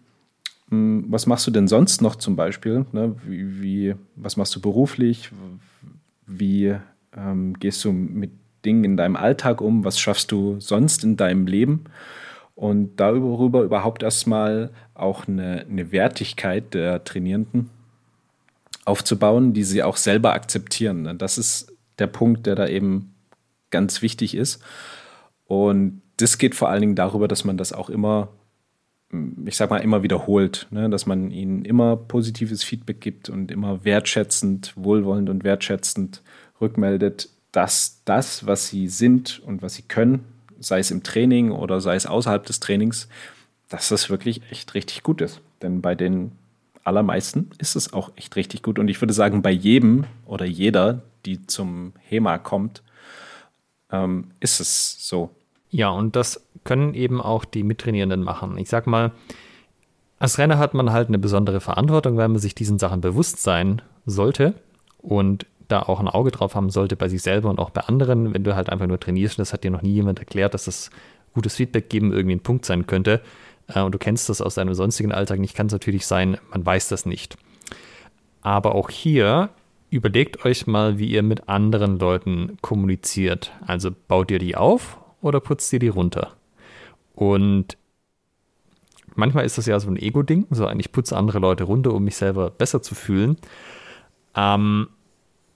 hm, 0.69 1.07
was 1.09 1.25
machst 1.25 1.47
du 1.47 1.51
denn 1.51 1.67
sonst 1.67 2.03
noch 2.03 2.15
zum 2.15 2.37
Beispiel? 2.37 2.85
Ne? 2.93 3.17
Wie, 3.27 3.63
wie, 3.63 3.95
was 4.17 4.37
machst 4.37 4.55
du 4.55 4.61
beruflich? 4.61 5.31
Wie 6.27 6.77
ähm, 7.17 7.59
gehst 7.59 7.83
du 7.87 7.93
mit 7.93 8.33
Dingen 8.67 8.85
in 8.85 8.99
deinem 8.99 9.17
Alltag 9.17 9.63
um? 9.63 9.83
Was 9.83 9.99
schaffst 9.99 10.31
du 10.31 10.61
sonst 10.61 11.05
in 11.05 11.17
deinem 11.17 11.47
Leben? 11.47 11.85
Und 12.55 12.97
darüber 12.97 13.63
überhaupt 13.63 14.03
erstmal 14.03 14.69
auch 14.93 15.27
eine, 15.27 15.65
eine 15.71 15.91
Wertigkeit 15.91 16.75
der 16.75 17.03
Trainierenden 17.03 17.71
aufzubauen, 18.85 19.55
die 19.55 19.65
sie 19.65 19.83
auch 19.83 19.97
selber 19.97 20.35
akzeptieren. 20.35 21.17
Das 21.17 21.39
ist 21.39 21.73
der 21.99 22.09
Punkt, 22.09 22.45
der 22.45 22.57
da 22.57 22.69
eben 22.69 23.12
ganz 23.73 24.03
wichtig 24.03 24.37
ist. 24.37 24.63
Und 25.47 26.01
das 26.19 26.39
geht 26.39 26.55
vor 26.55 26.69
allen 26.69 26.81
Dingen 26.81 26.95
darüber, 26.95 27.27
dass 27.27 27.45
man 27.45 27.57
das 27.57 27.73
auch 27.73 27.91
immer, 27.91 28.29
ich 29.45 29.57
sag 29.57 29.71
mal, 29.71 29.79
immer 29.79 30.05
wiederholt, 30.05 30.69
ne? 30.71 30.89
dass 30.89 31.07
man 31.07 31.33
ihnen 31.33 31.65
immer 31.65 31.97
positives 31.97 32.63
Feedback 32.63 33.01
gibt 33.01 33.29
und 33.29 33.51
immer 33.51 33.85
wertschätzend, 33.85 34.73
wohlwollend 34.77 35.29
und 35.29 35.43
wertschätzend 35.43 36.23
rückmeldet, 36.61 37.29
dass 37.51 38.01
das, 38.05 38.47
was 38.47 38.69
sie 38.69 38.89
sind 38.89 39.41
und 39.41 39.63
was 39.63 39.75
sie 39.75 39.83
können, 39.83 40.25
sei 40.61 40.79
es 40.79 40.91
im 40.91 41.03
Training 41.03 41.51
oder 41.51 41.81
sei 41.81 41.97
es 41.97 42.07
außerhalb 42.07 42.47
des 42.47 42.61
Trainings, 42.61 43.09
dass 43.69 43.89
das 43.89 44.09
wirklich 44.09 44.43
echt 44.51 44.75
richtig 44.75 45.03
gut 45.03 45.21
ist. 45.21 45.41
Denn 45.61 45.83
bei 45.83 45.95
den 45.95 46.33
allermeisten 46.85 47.51
ist 47.59 47.77
es 47.77 47.93
auch 47.93 48.13
echt 48.17 48.37
richtig 48.37 48.63
gut. 48.63 48.79
Und 48.79 48.89
ich 48.89 49.01
würde 49.01 49.13
sagen, 49.15 49.43
bei 49.43 49.51
jedem 49.51 50.05
oder 50.27 50.45
jeder, 50.45 51.03
die 51.27 51.47
zum 51.47 51.93
HEMA 52.09 52.39
kommt, 52.39 52.83
ähm, 53.93 54.31
ist 54.41 54.61
es 54.61 55.07
so. 55.07 55.31
Ja, 55.71 55.91
und 55.91 56.17
das 56.17 56.47
können 56.65 56.95
eben 56.95 57.21
auch 57.21 57.45
die 57.45 57.63
Mittrainierenden 57.63 58.23
machen. 58.23 58.59
Ich 58.59 58.69
sag 58.69 58.87
mal, 58.87 59.13
als 60.19 60.35
Trainer 60.35 60.59
hat 60.59 60.75
man 60.75 60.93
halt 60.93 61.09
eine 61.09 61.19
besondere 61.19 61.61
Verantwortung, 61.61 62.17
weil 62.17 62.29
man 62.29 62.39
sich 62.39 62.55
diesen 62.55 62.79
Sachen 62.79 63.01
bewusst 63.01 63.43
sein 63.43 63.83
sollte 64.07 64.55
und 64.99 65.47
da 65.69 65.83
auch 65.83 66.01
ein 66.01 66.09
Auge 66.09 66.31
drauf 66.31 66.55
haben 66.55 66.71
sollte 66.71 66.97
bei 66.97 67.09
sich 67.09 67.23
selber 67.23 67.49
und 67.49 67.59
auch 67.59 67.71
bei 67.71 67.81
anderen. 67.83 68.35
Wenn 68.35 68.45
du 68.45 68.55
halt 68.55 68.71
einfach 68.71 68.87
nur 68.87 69.01
trainierst, 69.01 69.39
das 69.39 69.53
hat 69.53 69.65
dir 69.65 69.71
noch 69.71 69.83
nie 69.83 69.93
jemand 69.93 70.19
erklärt, 70.19 70.55
dass 70.55 70.67
das 70.67 70.91
gutes 71.35 71.57
Feedback 71.57 71.89
geben 71.89 72.13
irgendwie 72.13 72.37
ein 72.37 72.43
Punkt 72.43 72.67
sein 72.67 72.87
könnte 72.87 73.23
äh, 73.69 73.81
und 73.81 73.93
du 73.93 73.99
kennst 73.99 74.29
das 74.29 74.41
aus 74.41 74.55
deinem 74.55 74.75
sonstigen 74.75 75.13
Alltag 75.13 75.39
nicht, 75.39 75.57
kann 75.57 75.67
es 75.67 75.73
natürlich 75.73 76.07
sein, 76.07 76.39
man 76.51 76.65
weiß 76.65 76.89
das 76.89 77.07
nicht. 77.07 77.37
Aber 78.43 78.75
auch 78.75 78.91
hier 78.91 79.51
überlegt 79.93 80.45
euch 80.45 80.67
mal, 80.67 80.99
wie 80.99 81.11
ihr 81.11 81.23
mit 81.23 81.49
anderen 81.49 81.99
Leuten 81.99 82.57
kommuniziert. 82.63 83.53
Also 83.67 83.91
baut 84.09 84.31
ihr 84.31 84.39
die 84.39 84.57
auf 84.57 84.99
oder 85.21 85.39
putzt 85.39 85.73
ihr 85.73 85.79
die 85.79 85.89
runter? 85.89 86.33
Und 87.15 87.77
manchmal 89.15 89.45
ist 89.45 89.59
das 89.59 89.67
ja 89.67 89.79
so 89.79 89.91
ein 89.91 89.99
Ego-Ding, 89.99 90.47
so 90.51 90.67
eigentlich 90.67 90.93
putze 90.93 91.15
andere 91.15 91.39
Leute 91.39 91.65
runter, 91.65 91.93
um 91.93 92.05
mich 92.05 92.17
selber 92.17 92.51
besser 92.51 92.81
zu 92.81 92.95
fühlen. 92.95 93.37
Ähm, 94.35 94.89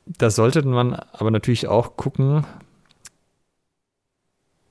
da 0.05 0.29
sollte 0.29 0.63
man 0.63 0.95
aber 0.95 1.31
natürlich 1.31 1.67
auch 1.67 1.97
gucken, 1.97 2.45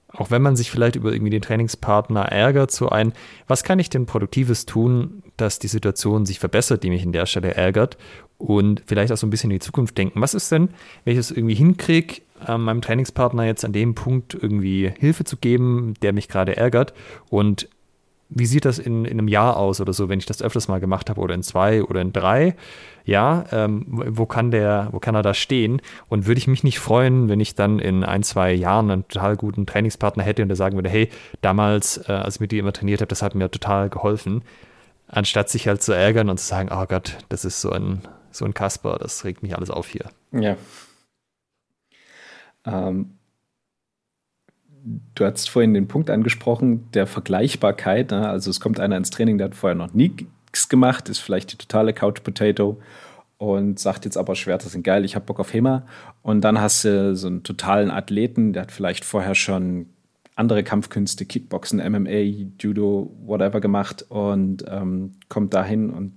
auch 0.10 0.32
wenn 0.32 0.43
man 0.43 0.56
sich 0.56 0.71
vielleicht 0.71 0.95
über 0.95 1.12
irgendwie 1.12 1.32
den 1.32 1.41
Trainingspartner 1.41 2.21
ärgert, 2.21 2.71
so 2.71 2.88
ein, 2.88 3.13
was 3.47 3.63
kann 3.63 3.80
ich 3.80 3.89
denn 3.89 4.06
Produktives 4.06 4.65
tun, 4.65 5.23
dass 5.38 5.60
die 5.60 5.67
Situation 5.67 6.25
sich 6.25 6.39
verbessert, 6.39 6.84
die 6.84 6.89
mich 6.89 7.04
in 7.04 7.12
der 7.12 7.25
Stelle 7.25 7.56
ärgert 7.56 7.97
und 8.37 8.83
vielleicht 8.85 9.11
auch 9.11 9.17
so 9.17 9.27
ein 9.27 9.29
bisschen 9.29 9.51
in 9.51 9.55
die 9.55 9.65
Zukunft 9.65 9.97
denken. 9.97 10.21
Was 10.21 10.33
ist 10.33 10.51
denn, 10.51 10.69
wenn 11.03 11.13
ich 11.13 11.19
es 11.19 11.31
irgendwie 11.31 11.55
hinkriege, 11.55 12.21
äh, 12.47 12.57
meinem 12.57 12.81
Trainingspartner 12.81 13.45
jetzt 13.45 13.65
an 13.65 13.73
dem 13.73 13.95
Punkt 13.95 14.33
irgendwie 14.33 14.91
Hilfe 14.99 15.23
zu 15.23 15.37
geben, 15.37 15.93
der 16.01 16.13
mich 16.13 16.27
gerade 16.27 16.57
ärgert 16.57 16.93
und 17.29 17.69
wie 18.29 18.45
sieht 18.45 18.65
das 18.65 18.79
in, 18.79 19.05
in 19.05 19.19
einem 19.19 19.27
Jahr 19.27 19.57
aus 19.57 19.79
oder 19.79 19.93
so, 19.93 20.09
wenn 20.09 20.19
ich 20.19 20.25
das 20.25 20.41
öfters 20.41 20.67
mal 20.67 20.79
gemacht 20.79 21.09
habe 21.09 21.21
oder 21.21 21.35
in 21.35 21.43
zwei 21.43 21.83
oder 21.83 22.01
in 22.01 22.11
drei? 22.11 22.55
Ja, 23.05 23.45
ähm, 23.51 23.85
wo 23.87 24.25
kann 24.25 24.49
der, 24.49 24.89
wo 24.91 24.99
kann 24.99 25.13
er 25.13 25.21
da 25.21 25.35
stehen? 25.35 25.79
Und 26.09 26.25
würde 26.25 26.39
ich 26.39 26.47
mich 26.47 26.63
nicht 26.63 26.79
freuen, 26.79 27.29
wenn 27.29 27.39
ich 27.39 27.53
dann 27.53 27.77
in 27.77 28.03
ein, 28.03 28.23
zwei 28.23 28.51
Jahren 28.51 28.89
einen 28.89 29.07
total 29.07 29.37
guten 29.37 29.67
Trainingspartner 29.67 30.23
hätte 30.23 30.41
und 30.41 30.49
der 30.49 30.55
sagen 30.55 30.75
würde, 30.75 30.89
hey, 30.89 31.09
damals, 31.41 31.97
äh, 32.09 32.13
als 32.13 32.35
ich 32.35 32.41
mit 32.41 32.51
dir 32.51 32.59
immer 32.59 32.73
trainiert 32.73 33.01
habe, 33.01 33.09
das 33.09 33.21
hat 33.21 33.35
mir 33.35 33.51
total 33.51 33.89
geholfen. 33.89 34.41
Anstatt 35.07 35.49
sich 35.49 35.67
halt 35.67 35.83
zu 35.83 35.93
ärgern 35.93 36.29
und 36.29 36.39
zu 36.39 36.47
sagen, 36.47 36.69
oh 36.71 36.85
Gott, 36.87 37.17
das 37.29 37.45
ist 37.45 37.61
so 37.61 37.69
ein 37.69 38.01
so 38.35 38.45
ein 38.45 38.53
Kasper, 38.53 38.97
das 38.99 39.23
regt 39.23 39.43
mich 39.43 39.55
alles 39.55 39.69
auf 39.69 39.87
hier. 39.87 40.09
Ja. 40.31 40.57
Ähm, 42.65 43.17
du 45.15 45.25
hast 45.25 45.49
vorhin 45.49 45.73
den 45.73 45.87
Punkt 45.87 46.09
angesprochen, 46.09 46.89
der 46.93 47.07
Vergleichbarkeit. 47.07 48.11
Ne? 48.11 48.27
Also 48.27 48.49
es 48.49 48.59
kommt 48.59 48.79
einer 48.79 48.97
ins 48.97 49.09
Training, 49.09 49.37
der 49.37 49.45
hat 49.45 49.55
vorher 49.55 49.75
noch 49.75 49.93
nichts 49.93 50.69
gemacht, 50.69 51.09
ist 51.09 51.19
vielleicht 51.19 51.51
die 51.51 51.57
totale 51.57 51.93
Couch 51.93 52.23
Potato 52.23 52.81
und 53.37 53.79
sagt 53.79 54.05
jetzt 54.05 54.17
aber 54.17 54.35
Schwerter 54.35 54.69
sind 54.69 54.83
geil, 54.83 55.03
ich 55.03 55.15
habe 55.15 55.25
Bock 55.25 55.39
auf 55.39 55.53
HEMA. 55.53 55.85
Und 56.21 56.41
dann 56.41 56.59
hast 56.59 56.85
du 56.85 57.15
so 57.15 57.27
einen 57.27 57.43
totalen 57.43 57.91
Athleten, 57.91 58.53
der 58.53 58.63
hat 58.63 58.71
vielleicht 58.71 59.05
vorher 59.05 59.35
schon 59.35 59.87
andere 60.35 60.63
Kampfkünste, 60.63 61.25
Kickboxen, 61.25 61.79
MMA, 61.79 62.49
Judo, 62.59 63.11
whatever 63.25 63.61
gemacht 63.61 64.05
und 64.09 64.65
ähm, 64.67 65.13
kommt 65.29 65.53
dahin 65.53 65.89
und 65.89 66.13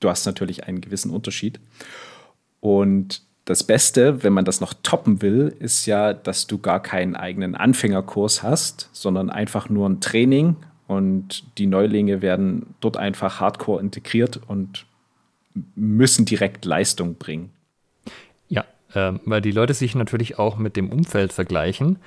du 0.00 0.08
hast 0.08 0.26
natürlich 0.26 0.64
einen 0.64 0.80
gewissen 0.80 1.10
Unterschied. 1.10 1.60
Und 2.60 3.22
das 3.44 3.64
Beste, 3.64 4.22
wenn 4.22 4.34
man 4.34 4.44
das 4.44 4.60
noch 4.60 4.74
toppen 4.82 5.22
will, 5.22 5.54
ist 5.58 5.86
ja, 5.86 6.12
dass 6.12 6.46
du 6.46 6.58
gar 6.58 6.82
keinen 6.82 7.16
eigenen 7.16 7.54
Anfängerkurs 7.54 8.42
hast, 8.42 8.90
sondern 8.92 9.30
einfach 9.30 9.68
nur 9.70 9.88
ein 9.88 10.00
Training 10.00 10.56
und 10.86 11.44
die 11.58 11.66
Neulinge 11.66 12.22
werden 12.22 12.74
dort 12.80 12.96
einfach 12.96 13.40
hardcore 13.40 13.80
integriert 13.80 14.40
und 14.48 14.86
müssen 15.74 16.24
direkt 16.24 16.64
Leistung 16.64 17.14
bringen. 17.14 17.50
Ja, 18.48 18.64
äh, 18.94 19.12
weil 19.24 19.40
die 19.40 19.50
Leute 19.50 19.74
sich 19.74 19.94
natürlich 19.94 20.38
auch 20.38 20.56
mit 20.56 20.76
dem 20.76 20.90
Umfeld 20.90 21.32
vergleichen. 21.32 21.98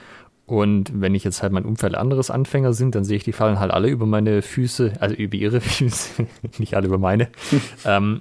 Und 0.52 0.92
wenn 1.00 1.16
ich 1.16 1.24
jetzt 1.24 1.42
halt 1.42 1.54
mein 1.54 1.64
Umfeld 1.64 1.96
anderes 1.96 2.30
Anfänger 2.30 2.74
sind, 2.74 2.94
dann 2.94 3.06
sehe 3.06 3.16
ich, 3.16 3.24
die 3.24 3.32
fallen 3.32 3.58
halt 3.58 3.72
alle 3.72 3.88
über 3.88 4.06
meine 4.06 4.42
Füße, 4.42 4.96
also 5.00 5.16
über 5.16 5.38
ihre 5.38 5.62
Füße, 5.62 6.28
nicht 6.58 6.76
alle 6.76 6.88
über 6.88 6.98
meine. 6.98 7.30
ähm, 7.86 8.20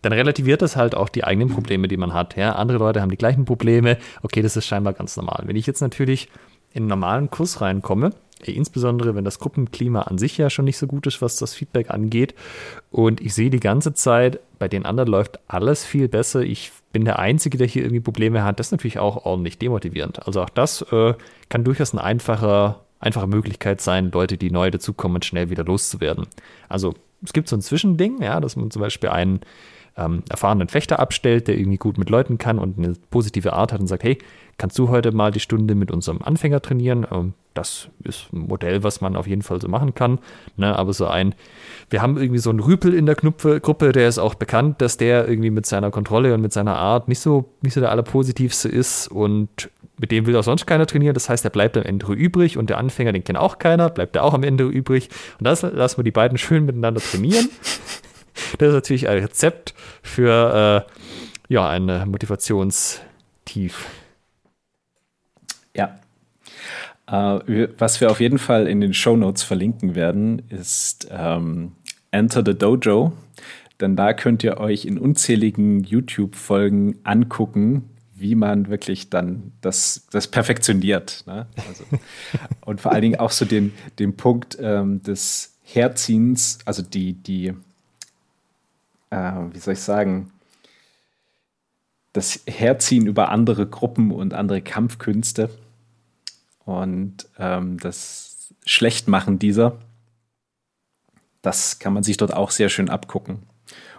dann 0.00 0.14
relativiert 0.14 0.62
das 0.62 0.76
halt 0.76 0.94
auch 0.94 1.10
die 1.10 1.24
eigenen 1.24 1.50
Probleme, 1.50 1.86
die 1.86 1.98
man 1.98 2.14
hat. 2.14 2.38
Ja? 2.38 2.52
Andere 2.52 2.78
Leute 2.78 3.02
haben 3.02 3.10
die 3.10 3.18
gleichen 3.18 3.44
Probleme. 3.44 3.98
Okay, 4.22 4.40
das 4.40 4.56
ist 4.56 4.64
scheinbar 4.64 4.94
ganz 4.94 5.14
normal. 5.18 5.42
Wenn 5.44 5.56
ich 5.56 5.66
jetzt 5.66 5.82
natürlich 5.82 6.30
in 6.72 6.84
einen 6.84 6.88
normalen 6.88 7.28
Kurs 7.28 7.60
reinkomme, 7.60 8.14
insbesondere 8.44 9.14
wenn 9.14 9.24
das 9.24 9.38
Gruppenklima 9.38 10.02
an 10.02 10.18
sich 10.18 10.38
ja 10.38 10.50
schon 10.50 10.64
nicht 10.64 10.78
so 10.78 10.86
gut 10.86 11.06
ist, 11.06 11.20
was 11.22 11.36
das 11.36 11.54
Feedback 11.54 11.90
angeht, 11.90 12.34
und 12.90 13.20
ich 13.20 13.34
sehe 13.34 13.50
die 13.50 13.60
ganze 13.60 13.94
Zeit, 13.94 14.40
bei 14.58 14.68
den 14.68 14.86
anderen 14.86 15.08
läuft 15.08 15.38
alles 15.48 15.84
viel 15.84 16.08
besser. 16.08 16.40
Ich 16.40 16.72
bin 16.92 17.04
der 17.04 17.18
Einzige, 17.18 17.58
der 17.58 17.66
hier 17.66 17.82
irgendwie 17.82 18.00
Probleme 18.00 18.44
hat. 18.44 18.58
Das 18.58 18.68
ist 18.68 18.72
natürlich 18.72 18.98
auch 18.98 19.24
ordentlich 19.24 19.58
demotivierend. 19.58 20.26
Also 20.26 20.42
auch 20.42 20.48
das 20.48 20.82
äh, 20.90 21.14
kann 21.48 21.64
durchaus 21.64 21.92
eine 21.92 22.02
einfache, 22.02 22.76
einfache 22.98 23.26
Möglichkeit 23.26 23.80
sein, 23.80 24.10
Leute, 24.10 24.36
die 24.38 24.50
neu 24.50 24.70
dazukommen, 24.70 25.22
schnell 25.22 25.50
wieder 25.50 25.64
loszuwerden. 25.64 26.26
Also 26.68 26.94
es 27.22 27.32
gibt 27.32 27.48
so 27.48 27.56
ein 27.56 27.62
Zwischending, 27.62 28.22
ja, 28.22 28.40
dass 28.40 28.56
man 28.56 28.70
zum 28.70 28.80
Beispiel 28.80 29.10
einen 29.10 29.40
ähm, 29.98 30.22
erfahrenen 30.28 30.68
Fechter 30.68 30.98
abstellt, 30.98 31.48
der 31.48 31.58
irgendwie 31.58 31.78
gut 31.78 31.98
mit 31.98 32.10
Leuten 32.10 32.38
kann 32.38 32.58
und 32.58 32.78
eine 32.78 32.94
positive 33.10 33.52
Art 33.52 33.72
hat 33.72 33.80
und 33.80 33.86
sagt, 33.86 34.04
hey, 34.04 34.18
kannst 34.56 34.78
du 34.78 34.88
heute 34.88 35.12
mal 35.12 35.30
die 35.30 35.40
Stunde 35.40 35.74
mit 35.74 35.90
unserem 35.90 36.22
Anfänger 36.22 36.60
trainieren? 36.60 37.06
Ähm, 37.10 37.34
das 37.54 37.88
ist 38.04 38.32
ein 38.32 38.40
Modell, 38.40 38.84
was 38.84 39.00
man 39.00 39.16
auf 39.16 39.26
jeden 39.26 39.42
Fall 39.42 39.60
so 39.60 39.68
machen 39.68 39.94
kann. 39.94 40.20
Ne? 40.56 40.76
Aber 40.76 40.92
so 40.92 41.06
ein, 41.06 41.34
wir 41.90 42.02
haben 42.02 42.16
irgendwie 42.16 42.38
so 42.38 42.50
einen 42.50 42.60
Rüpel 42.60 42.94
in 42.94 43.06
der 43.06 43.16
Knupfe 43.16 43.60
Gruppe, 43.60 43.92
der 43.92 44.08
ist 44.08 44.18
auch 44.18 44.34
bekannt, 44.34 44.80
dass 44.80 44.96
der 44.96 45.28
irgendwie 45.28 45.50
mit 45.50 45.66
seiner 45.66 45.90
Kontrolle 45.90 46.34
und 46.34 46.40
mit 46.40 46.52
seiner 46.52 46.76
Art 46.76 47.08
nicht 47.08 47.18
so, 47.18 47.46
nicht 47.62 47.74
so 47.74 47.80
der 47.80 47.90
allerpositivste 47.90 48.68
ist 48.68 49.08
und 49.08 49.70
mit 50.00 50.12
dem 50.12 50.26
will 50.26 50.36
auch 50.36 50.44
sonst 50.44 50.66
keiner 50.66 50.86
trainieren. 50.86 51.14
Das 51.14 51.28
heißt, 51.28 51.44
er 51.44 51.50
bleibt 51.50 51.76
am 51.76 51.82
Ende 51.82 52.06
übrig 52.12 52.56
und 52.56 52.70
der 52.70 52.78
Anfänger, 52.78 53.12
den 53.12 53.24
kennt 53.24 53.38
auch 53.38 53.58
keiner, 53.58 53.90
bleibt 53.90 54.14
er 54.14 54.22
auch 54.22 54.34
am 54.34 54.44
Ende 54.44 54.64
übrig. 54.64 55.08
Und 55.40 55.44
das 55.44 55.62
lassen 55.62 55.98
wir 55.98 56.04
die 56.04 56.12
beiden 56.12 56.38
schön 56.38 56.64
miteinander 56.64 57.00
trainieren. 57.00 57.48
Das 58.58 58.68
ist 58.68 58.74
natürlich 58.74 59.08
ein 59.08 59.18
Rezept 59.18 59.74
für 60.02 60.86
äh, 60.86 60.92
ja, 61.48 61.68
ein 61.68 61.86
Motivationstief. 62.08 63.86
Ja. 65.74 65.98
Äh, 67.06 67.68
was 67.78 68.00
wir 68.00 68.10
auf 68.10 68.20
jeden 68.20 68.38
Fall 68.38 68.66
in 68.66 68.80
den 68.80 68.94
Show 68.94 69.16
Notes 69.16 69.42
verlinken 69.42 69.94
werden, 69.94 70.42
ist 70.50 71.08
ähm, 71.10 71.72
Enter 72.10 72.42
the 72.44 72.56
Dojo. 72.56 73.12
Denn 73.80 73.96
da 73.96 74.12
könnt 74.12 74.42
ihr 74.42 74.58
euch 74.58 74.84
in 74.84 74.98
unzähligen 74.98 75.84
YouTube-Folgen 75.84 76.98
angucken, 77.04 77.90
wie 78.14 78.34
man 78.34 78.68
wirklich 78.68 79.08
dann 79.08 79.52
das, 79.60 80.06
das 80.10 80.26
perfektioniert. 80.26 81.22
Ne? 81.26 81.46
Also, 81.68 81.84
und 82.62 82.80
vor 82.80 82.92
allen 82.92 83.02
Dingen 83.02 83.20
auch 83.20 83.30
so 83.30 83.44
den, 83.44 83.72
den 84.00 84.16
Punkt 84.16 84.58
ähm, 84.60 85.02
des 85.02 85.58
Herziehens, 85.62 86.58
also 86.64 86.82
die, 86.82 87.14
die 87.14 87.54
äh, 89.10 89.32
wie 89.52 89.58
soll 89.58 89.74
ich 89.74 89.80
sagen, 89.80 90.32
das 92.12 92.40
Herziehen 92.46 93.06
über 93.06 93.28
andere 93.30 93.66
Gruppen 93.66 94.10
und 94.10 94.34
andere 94.34 94.62
Kampfkünste 94.62 95.50
und 96.64 97.28
ähm, 97.38 97.78
das 97.78 98.52
Schlechtmachen 98.64 99.38
dieser, 99.38 99.78
das 101.42 101.78
kann 101.78 101.92
man 101.92 102.02
sich 102.02 102.16
dort 102.16 102.34
auch 102.34 102.50
sehr 102.50 102.68
schön 102.68 102.90
abgucken. 102.90 103.44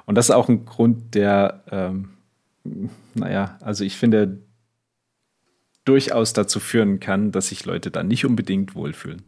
Und 0.05 0.15
das 0.15 0.29
ist 0.29 0.35
auch 0.35 0.49
ein 0.49 0.65
Grund, 0.65 1.15
der, 1.15 1.63
ähm, 1.71 2.09
naja, 3.13 3.57
also 3.61 3.83
ich 3.83 3.95
finde, 3.95 4.39
durchaus 5.85 6.33
dazu 6.33 6.59
führen 6.59 6.99
kann, 6.99 7.31
dass 7.31 7.49
sich 7.49 7.65
Leute 7.65 7.89
dann 7.89 8.07
nicht 8.07 8.25
unbedingt 8.25 8.75
wohlfühlen. 8.75 9.23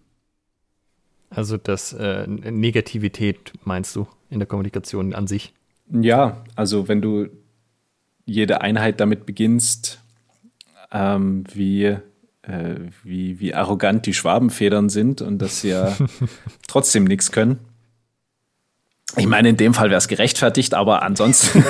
Also 1.30 1.58
das 1.58 1.94
äh, 1.94 2.28
Negativität 2.28 3.54
meinst 3.64 3.96
du 3.96 4.08
in 4.30 4.40
der 4.40 4.48
Kommunikation 4.48 5.14
an 5.14 5.28
sich? 5.28 5.54
Ja, 5.92 6.44
also 6.56 6.88
wenn 6.88 7.02
du 7.02 7.28
jede 8.26 8.62
Einheit 8.62 9.00
damit 9.00 9.26
beginnst, 9.26 10.00
ähm, 10.92 11.44
wie, 11.54 11.86
äh, 11.86 12.76
wie, 13.04 13.40
wie 13.40 13.54
arrogant 13.54 14.06
die 14.06 14.14
Schwabenfedern 14.14 14.90
sind 14.90 15.22
und 15.22 15.40
dass 15.40 15.62
sie 15.62 15.70
ja 15.70 15.96
trotzdem 16.68 17.04
nichts 17.04 17.32
können. 17.32 17.60
Ich 19.18 19.28
meine, 19.28 19.50
in 19.50 19.58
dem 19.58 19.74
Fall 19.74 19.90
wäre 19.90 19.98
es 19.98 20.08
gerechtfertigt, 20.08 20.74
aber 20.74 21.04
ansonsten. 21.04 21.64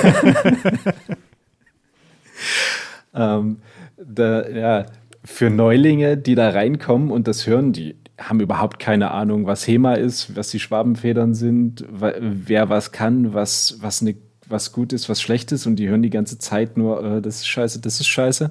ähm, 3.14 3.58
da, 3.96 4.48
ja, 4.48 4.86
für 5.24 5.50
Neulinge, 5.50 6.16
die 6.16 6.36
da 6.36 6.50
reinkommen 6.50 7.10
und 7.10 7.26
das 7.26 7.46
hören, 7.46 7.72
die 7.72 7.96
haben 8.18 8.40
überhaupt 8.40 8.78
keine 8.78 9.10
Ahnung, 9.10 9.46
was 9.46 9.66
HEMA 9.66 9.94
ist, 9.94 10.36
was 10.36 10.50
die 10.50 10.60
Schwabenfedern 10.60 11.34
sind, 11.34 11.84
wer 11.90 12.68
was 12.68 12.92
kann, 12.92 13.34
was, 13.34 13.78
was, 13.80 14.02
ne, 14.02 14.16
was 14.48 14.72
gut 14.72 14.92
ist, 14.92 15.08
was 15.08 15.20
schlecht 15.20 15.52
ist 15.52 15.66
und 15.66 15.76
die 15.76 15.88
hören 15.88 16.02
die 16.02 16.10
ganze 16.10 16.38
Zeit 16.38 16.76
nur, 16.76 17.02
äh, 17.02 17.22
das 17.22 17.36
ist 17.36 17.48
scheiße, 17.48 17.80
das 17.80 18.00
ist 18.00 18.08
scheiße. 18.08 18.50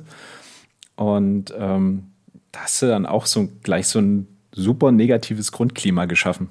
Und 0.96 1.54
ähm, 1.58 2.12
da 2.52 2.62
hast 2.62 2.82
du 2.82 2.88
dann 2.88 3.06
auch 3.06 3.26
so 3.26 3.50
gleich 3.64 3.88
so 3.88 4.00
ein 4.00 4.28
super 4.54 4.92
negatives 4.92 5.52
Grundklima 5.52 6.06
geschaffen. 6.06 6.50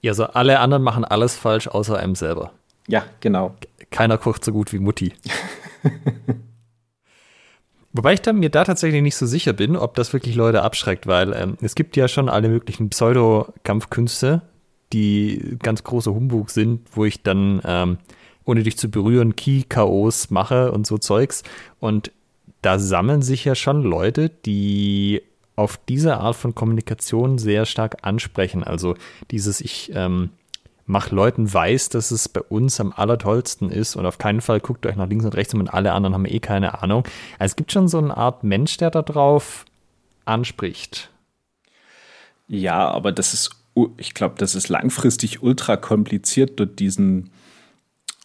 Ja, 0.00 0.14
so 0.14 0.24
alle 0.24 0.58
anderen 0.58 0.82
machen 0.82 1.04
alles 1.04 1.36
falsch, 1.36 1.68
außer 1.68 1.98
einem 1.98 2.14
selber. 2.14 2.52
Ja, 2.88 3.04
genau. 3.20 3.54
Keiner 3.90 4.18
kocht 4.18 4.44
so 4.44 4.52
gut 4.52 4.72
wie 4.72 4.78
Mutti. 4.78 5.12
Wobei 7.92 8.14
ich 8.14 8.22
dann 8.22 8.38
mir 8.38 8.48
da 8.48 8.64
tatsächlich 8.64 9.02
nicht 9.02 9.16
so 9.16 9.26
sicher 9.26 9.52
bin, 9.52 9.76
ob 9.76 9.94
das 9.94 10.12
wirklich 10.12 10.34
Leute 10.34 10.62
abschreckt, 10.62 11.06
weil 11.06 11.34
ähm, 11.34 11.58
es 11.60 11.74
gibt 11.74 11.96
ja 11.96 12.08
schon 12.08 12.28
alle 12.28 12.48
möglichen 12.48 12.88
Pseudo-Kampfkünste, 12.88 14.42
die 14.92 15.56
ganz 15.62 15.84
große 15.84 16.12
Humbug 16.12 16.50
sind, 16.50 16.80
wo 16.92 17.04
ich 17.04 17.22
dann, 17.22 17.60
ähm, 17.64 17.98
ohne 18.44 18.62
dich 18.62 18.78
zu 18.78 18.90
berühren, 18.90 19.36
Key-KOs 19.36 20.30
mache 20.30 20.72
und 20.72 20.86
so 20.86 20.98
Zeugs. 20.98 21.42
Und 21.80 22.10
da 22.62 22.78
sammeln 22.78 23.22
sich 23.22 23.44
ja 23.44 23.54
schon 23.54 23.82
Leute, 23.82 24.30
die 24.30 25.22
auf 25.54 25.78
diese 25.88 26.16
Art 26.16 26.36
von 26.36 26.54
Kommunikation 26.54 27.38
sehr 27.38 27.66
stark 27.66 27.98
ansprechen. 28.02 28.64
Also 28.64 28.94
dieses, 29.30 29.60
ich 29.60 29.92
ähm, 29.94 30.30
mach 30.92 31.10
Leuten 31.10 31.52
weiß, 31.52 31.88
dass 31.88 32.10
es 32.10 32.28
bei 32.28 32.42
uns 32.42 32.78
am 32.78 32.92
allertollsten 32.92 33.70
ist 33.70 33.96
und 33.96 34.04
auf 34.04 34.18
keinen 34.18 34.42
Fall 34.42 34.60
guckt 34.60 34.84
euch 34.84 34.94
nach 34.94 35.08
links 35.08 35.24
und 35.24 35.34
rechts 35.34 35.54
und 35.54 35.72
alle 35.72 35.92
anderen 35.92 36.14
haben 36.14 36.26
eh 36.26 36.38
keine 36.38 36.82
Ahnung. 36.82 37.04
Also 37.38 37.52
es 37.52 37.56
gibt 37.56 37.72
schon 37.72 37.88
so 37.88 37.98
eine 37.98 38.14
Art 38.14 38.44
Mensch, 38.44 38.76
der 38.76 38.90
da 38.90 39.00
drauf 39.00 39.64
anspricht. 40.26 41.10
Ja, 42.46 42.90
aber 42.90 43.10
das 43.10 43.32
ist, 43.32 43.50
ich 43.96 44.12
glaube, 44.12 44.34
das 44.36 44.54
ist 44.54 44.68
langfristig 44.68 45.42
ultra 45.42 45.78
kompliziert, 45.78 46.60
dort 46.60 46.78
diesen, 46.78 47.30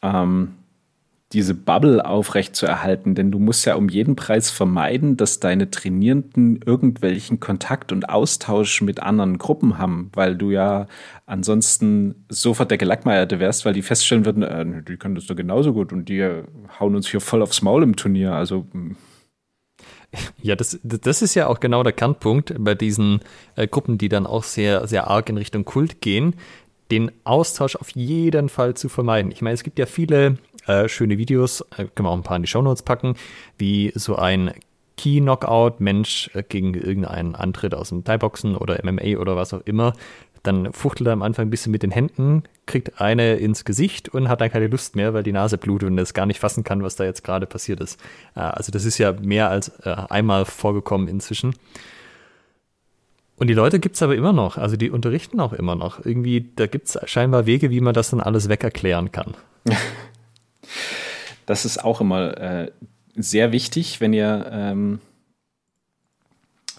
ähm, 0.03 0.55
diese 1.33 1.53
Bubble 1.53 2.05
aufrechtzuerhalten, 2.05 3.13
denn 3.13 3.31
du 3.31 3.39
musst 3.39 3.65
ja 3.65 3.75
um 3.75 3.89
jeden 3.89 4.15
Preis 4.15 4.49
vermeiden, 4.49 5.17
dass 5.17 5.41
deine 5.41 5.69
Trainierenden 5.69 6.61
irgendwelchen 6.65 7.41
Kontakt 7.41 7.91
und 7.91 8.07
Austausch 8.07 8.81
mit 8.81 9.01
anderen 9.01 9.37
Gruppen 9.37 9.77
haben, 9.77 10.09
weil 10.13 10.37
du 10.37 10.51
ja 10.51 10.87
ansonsten 11.25 12.23
sofort 12.29 12.71
der 12.71 12.77
Gelackmeierte 12.77 13.41
wärst, 13.41 13.65
weil 13.65 13.73
die 13.73 13.81
feststellen 13.81 14.25
würden, 14.25 14.41
äh, 14.41 14.83
die 14.83 14.95
können 14.95 15.15
das 15.15 15.25
doch 15.25 15.35
genauso 15.35 15.73
gut 15.73 15.91
und 15.91 16.07
die 16.07 16.25
hauen 16.79 16.95
uns 16.95 17.09
hier 17.09 17.19
voll 17.19 17.41
aufs 17.41 17.61
Maul 17.61 17.83
im 17.83 17.97
Turnier. 17.97 18.31
Also 18.31 18.65
hm. 18.71 18.95
ja, 20.41 20.55
das, 20.55 20.79
das 20.81 21.21
ist 21.21 21.35
ja 21.35 21.47
auch 21.47 21.59
genau 21.59 21.83
der 21.83 21.91
Kernpunkt 21.91 22.53
bei 22.57 22.73
diesen 22.73 23.19
äh, 23.57 23.67
Gruppen, 23.67 23.97
die 23.97 24.07
dann 24.07 24.25
auch 24.25 24.43
sehr, 24.43 24.87
sehr 24.87 25.07
arg 25.07 25.27
in 25.27 25.35
Richtung 25.35 25.65
Kult 25.65 25.99
gehen, 25.99 26.35
den 26.89 27.11
Austausch 27.25 27.75
auf 27.75 27.89
jeden 27.91 28.47
Fall 28.47 28.75
zu 28.75 28.87
vermeiden. 28.87 29.31
Ich 29.31 29.41
meine, 29.41 29.55
es 29.55 29.63
gibt 29.63 29.77
ja 29.77 29.85
viele 29.85 30.37
äh, 30.67 30.87
schöne 30.87 31.17
Videos, 31.17 31.61
äh, 31.61 31.85
können 31.95 32.07
wir 32.07 32.09
auch 32.09 32.17
ein 32.17 32.23
paar 32.23 32.37
in 32.37 32.43
die 32.43 32.47
Shownotes 32.47 32.83
packen, 32.83 33.15
wie 33.57 33.91
so 33.95 34.15
ein 34.15 34.51
Key-Knockout-Mensch 34.97 36.31
äh, 36.33 36.43
gegen 36.43 36.73
irgendeinen 36.73 37.35
Antritt 37.35 37.73
aus 37.73 37.89
dem 37.89 38.03
Thai-Boxen 38.03 38.55
oder 38.55 38.79
MMA 38.83 39.17
oder 39.19 39.35
was 39.35 39.53
auch 39.53 39.61
immer 39.65 39.93
dann 40.47 40.71
fuchtelt 40.71 41.07
er 41.07 41.13
am 41.13 41.21
Anfang 41.21 41.47
ein 41.47 41.49
bisschen 41.49 41.71
mit 41.71 41.83
den 41.83 41.91
Händen, 41.91 42.43
kriegt 42.65 43.01
eine 43.01 43.35
ins 43.35 43.65
Gesicht 43.65 44.09
und 44.09 44.29
hat 44.29 44.39
dann 44.41 44.49
keine 44.49 44.67
Lust 44.67 44.95
mehr, 44.95 45.13
weil 45.13 45.23
die 45.23 45.33
Nase 45.33 45.57
blutet 45.57 45.89
und 45.89 45.97
es 45.97 46.13
gar 46.13 46.25
nicht 46.25 46.39
fassen 46.39 46.63
kann, 46.63 46.83
was 46.83 46.95
da 46.95 47.03
jetzt 47.03 47.23
gerade 47.23 47.45
passiert 47.45 47.81
ist. 47.81 47.99
Äh, 48.35 48.39
also 48.39 48.71
das 48.71 48.85
ist 48.85 48.97
ja 48.97 49.11
mehr 49.13 49.49
als 49.49 49.69
äh, 49.83 49.95
einmal 50.09 50.45
vorgekommen 50.45 51.07
inzwischen. 51.07 51.53
Und 53.35 53.47
die 53.47 53.53
Leute 53.53 53.79
gibt 53.79 53.95
es 53.95 54.01
aber 54.01 54.15
immer 54.15 54.33
noch, 54.33 54.57
also 54.57 54.77
die 54.77 54.89
unterrichten 54.89 55.39
auch 55.39 55.53
immer 55.53 55.75
noch. 55.75 56.03
Irgendwie, 56.03 56.49
da 56.55 56.65
gibt 56.65 56.87
es 56.87 56.97
scheinbar 57.05 57.45
Wege, 57.45 57.69
wie 57.69 57.81
man 57.81 57.93
das 57.93 58.09
dann 58.09 58.19
alles 58.19 58.49
wegerklären 58.49 59.11
kann. 59.11 59.35
Das 61.45 61.65
ist 61.65 61.83
auch 61.83 62.01
immer 62.01 62.37
äh, 62.37 62.71
sehr 63.15 63.51
wichtig, 63.51 64.01
wenn 64.01 64.13
ihr 64.13 64.49
ähm, 64.51 64.99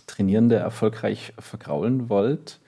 Trainierende 0.07 0.57
erfolgreich 0.57 1.33
vergraulen 1.38 2.09
wollt 2.09 2.61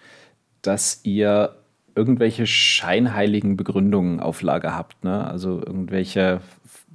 dass 0.62 1.00
ihr 1.04 1.56
irgendwelche 1.94 2.46
scheinheiligen 2.46 3.56
Begründungen 3.56 4.20
auf 4.20 4.42
Lager 4.42 4.74
habt, 4.74 5.04
ne? 5.04 5.26
also 5.26 5.58
irgendwelche 5.58 6.40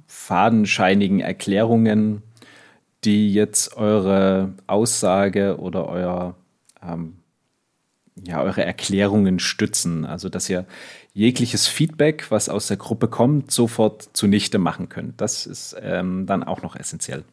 fadenscheinigen 0.06 1.20
Erklärungen, 1.20 2.22
die 3.04 3.32
jetzt 3.32 3.76
eure 3.76 4.54
Aussage 4.66 5.58
oder 5.58 5.88
euer, 5.88 6.34
ähm, 6.82 7.16
ja, 8.24 8.42
eure 8.42 8.64
Erklärungen 8.64 9.38
stützen. 9.38 10.06
Also 10.06 10.28
dass 10.28 10.48
ihr 10.48 10.64
jegliches 11.16 11.66
Feedback, 11.66 12.30
was 12.30 12.50
aus 12.50 12.66
der 12.66 12.76
Gruppe 12.76 13.08
kommt, 13.08 13.50
sofort 13.50 14.10
zunichte 14.12 14.58
machen 14.58 14.90
könnt. 14.90 15.18
Das 15.18 15.46
ist 15.46 15.74
ähm, 15.80 16.26
dann 16.26 16.44
auch 16.44 16.60
noch 16.60 16.76
essentiell. 16.76 17.24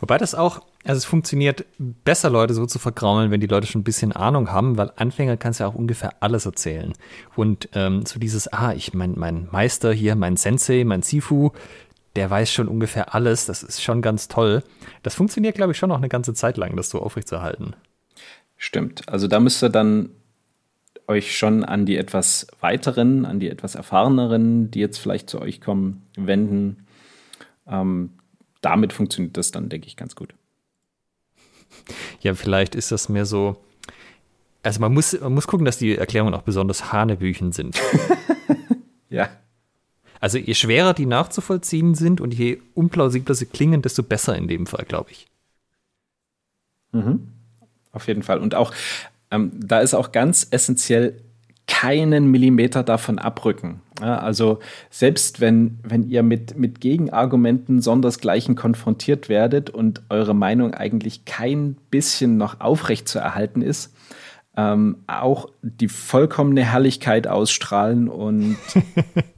Wobei 0.00 0.16
das 0.16 0.34
auch, 0.34 0.62
also 0.82 0.96
es 0.96 1.04
funktioniert 1.04 1.66
besser, 1.78 2.30
Leute 2.30 2.54
so 2.54 2.64
zu 2.64 2.78
vergraulen, 2.78 3.30
wenn 3.30 3.42
die 3.42 3.46
Leute 3.46 3.66
schon 3.66 3.82
ein 3.82 3.84
bisschen 3.84 4.12
Ahnung 4.12 4.50
haben, 4.50 4.78
weil 4.78 4.90
Anfänger 4.96 5.36
kannst 5.36 5.60
ja 5.60 5.66
auch 5.66 5.74
ungefähr 5.74 6.22
alles 6.22 6.46
erzählen. 6.46 6.94
Und 7.36 7.68
ähm, 7.74 8.06
so 8.06 8.18
dieses, 8.18 8.50
ah, 8.50 8.72
ich 8.72 8.94
mein, 8.94 9.12
mein 9.18 9.48
Meister 9.52 9.92
hier, 9.92 10.16
mein 10.16 10.38
Sensei, 10.38 10.84
mein 10.86 11.02
Sifu, 11.02 11.50
der 12.16 12.30
weiß 12.30 12.50
schon 12.50 12.68
ungefähr 12.68 13.14
alles, 13.14 13.44
das 13.44 13.62
ist 13.62 13.82
schon 13.82 14.00
ganz 14.00 14.26
toll. 14.26 14.62
Das 15.02 15.14
funktioniert, 15.14 15.54
glaube 15.54 15.72
ich, 15.72 15.78
schon 15.78 15.90
noch 15.90 15.98
eine 15.98 16.08
ganze 16.08 16.32
Zeit 16.32 16.56
lang, 16.56 16.76
das 16.76 16.88
so 16.88 17.02
aufrechtzuerhalten. 17.02 17.76
Stimmt. 18.56 19.06
Also 19.06 19.28
da 19.28 19.38
müsst 19.38 19.62
ihr 19.62 19.68
dann 19.68 20.08
euch 21.08 21.36
schon 21.36 21.64
an 21.64 21.86
die 21.86 21.96
etwas 21.96 22.46
weiteren, 22.60 23.24
an 23.24 23.40
die 23.40 23.48
etwas 23.48 23.74
erfahreneren, 23.74 24.70
die 24.70 24.80
jetzt 24.80 24.98
vielleicht 24.98 25.28
zu 25.30 25.40
euch 25.40 25.60
kommen, 25.60 26.06
wenden. 26.16 26.86
Ähm, 27.66 28.10
damit 28.60 28.92
funktioniert 28.92 29.36
das 29.36 29.50
dann, 29.50 29.68
denke 29.68 29.86
ich, 29.86 29.96
ganz 29.96 30.14
gut. 30.14 30.34
Ja, 32.20 32.34
vielleicht 32.34 32.74
ist 32.74 32.92
das 32.92 33.08
mehr 33.08 33.24
so. 33.24 33.56
Also 34.62 34.80
man 34.80 34.92
muss, 34.92 35.18
man 35.18 35.32
muss 35.32 35.46
gucken, 35.46 35.64
dass 35.64 35.78
die 35.78 35.96
Erklärungen 35.96 36.34
auch 36.34 36.42
besonders 36.42 36.92
Hanebüchen 36.92 37.52
sind. 37.52 37.80
ja. 39.08 39.30
Also 40.20 40.36
je 40.36 40.54
schwerer 40.54 40.94
die 40.94 41.06
nachzuvollziehen 41.06 41.94
sind 41.94 42.20
und 42.20 42.34
je 42.34 42.60
unplausibler 42.74 43.34
sie 43.34 43.46
klingen, 43.46 43.82
desto 43.82 44.02
besser 44.02 44.36
in 44.36 44.48
dem 44.48 44.66
Fall, 44.66 44.84
glaube 44.84 45.12
ich. 45.12 45.26
Mhm. 46.92 47.28
Auf 47.92 48.08
jeden 48.08 48.22
Fall. 48.22 48.40
Und 48.40 48.54
auch, 48.54 48.74
ähm, 49.30 49.52
da 49.54 49.80
ist 49.80 49.94
auch 49.94 50.12
ganz 50.12 50.46
essentiell 50.50 51.20
keinen 51.66 52.30
Millimeter 52.30 52.82
davon 52.82 53.18
abrücken. 53.18 53.82
Ja, 54.00 54.18
also 54.18 54.58
selbst 54.90 55.40
wenn, 55.40 55.78
wenn 55.82 56.08
ihr 56.08 56.22
mit, 56.22 56.56
mit 56.56 56.80
Gegenargumenten 56.80 57.82
sondersgleichen 57.82 58.54
konfrontiert 58.54 59.28
werdet 59.28 59.70
und 59.70 60.02
eure 60.08 60.34
Meinung 60.34 60.72
eigentlich 60.72 61.24
kein 61.24 61.76
bisschen 61.90 62.36
noch 62.36 62.60
aufrecht 62.60 63.08
zu 63.08 63.18
erhalten 63.18 63.60
ist, 63.60 63.94
ähm, 64.56 65.04
auch 65.06 65.50
die 65.62 65.88
vollkommene 65.88 66.64
Herrlichkeit 66.64 67.26
ausstrahlen 67.26 68.08
und 68.08 68.56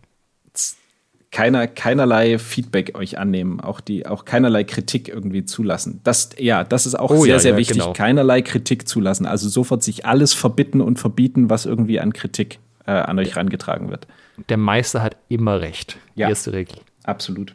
keiner, 1.32 1.66
keinerlei 1.68 2.38
Feedback 2.38 2.96
euch 2.98 3.18
annehmen, 3.18 3.60
auch 3.60 3.80
die, 3.80 4.06
auch 4.06 4.24
keinerlei 4.24 4.64
Kritik 4.64 5.08
irgendwie 5.08 5.44
zulassen. 5.44 6.00
Das, 6.02 6.30
ja, 6.38 6.64
das 6.64 6.86
ist 6.86 6.96
auch 6.96 7.10
oh, 7.10 7.22
sehr, 7.22 7.34
ja, 7.34 7.38
sehr 7.38 7.52
ja, 7.52 7.56
wichtig. 7.56 7.78
Genau. 7.78 7.92
Keinerlei 7.92 8.42
Kritik 8.42 8.88
zulassen. 8.88 9.26
Also 9.26 9.48
sofort 9.48 9.82
sich 9.82 10.06
alles 10.06 10.34
verbitten 10.34 10.80
und 10.80 10.98
verbieten, 10.98 11.48
was 11.48 11.66
irgendwie 11.66 12.00
an 12.00 12.12
Kritik 12.12 12.58
äh, 12.86 12.90
an 12.92 13.18
euch 13.18 13.34
herangetragen 13.36 13.90
wird. 13.90 14.06
Der 14.48 14.56
Meister 14.56 15.02
hat 15.02 15.16
immer 15.28 15.60
recht. 15.60 15.98
Ja, 16.16 16.28
Erste 16.28 16.52
Regel. 16.52 16.76
Absolut. 17.04 17.54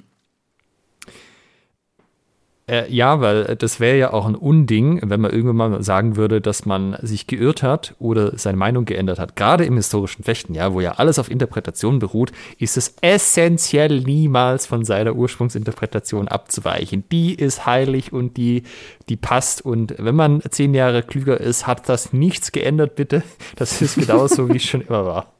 Äh, 2.67 2.91
ja, 2.91 3.21
weil 3.21 3.55
das 3.57 3.79
wäre 3.79 3.95
ja 3.95 4.11
auch 4.11 4.25
ein 4.25 4.33
Unding, 4.33 4.99
wenn 5.03 5.21
man 5.21 5.29
irgendwann 5.29 5.71
mal 5.71 5.83
sagen 5.83 6.15
würde, 6.15 6.41
dass 6.41 6.65
man 6.65 6.97
sich 7.03 7.27
geirrt 7.27 7.61
hat 7.61 7.93
oder 7.99 8.35
seine 8.39 8.57
Meinung 8.57 8.85
geändert 8.85 9.19
hat. 9.19 9.35
Gerade 9.35 9.65
im 9.65 9.75
historischen 9.75 10.23
Fechten, 10.23 10.55
ja, 10.55 10.73
wo 10.73 10.81
ja 10.81 10.93
alles 10.93 11.19
auf 11.19 11.29
Interpretation 11.29 11.99
beruht, 11.99 12.31
ist 12.57 12.75
es 12.75 12.95
essentiell 13.01 13.99
niemals 13.99 14.65
von 14.65 14.83
seiner 14.83 15.13
Ursprungsinterpretation 15.13 16.27
abzuweichen. 16.27 17.03
Die 17.11 17.35
ist 17.35 17.67
heilig 17.67 18.11
und 18.11 18.35
die, 18.35 18.63
die 19.09 19.17
passt. 19.17 19.63
Und 19.63 19.93
wenn 19.99 20.15
man 20.15 20.41
zehn 20.49 20.73
Jahre 20.73 21.03
klüger 21.03 21.39
ist, 21.39 21.67
hat 21.67 21.87
das 21.87 22.13
nichts 22.13 22.51
geändert, 22.51 22.95
bitte. 22.95 23.21
Das 23.57 23.79
ist 23.79 23.95
genauso, 23.95 24.49
wie 24.49 24.57
es 24.57 24.63
schon 24.63 24.81
immer 24.81 25.05
war. 25.05 25.33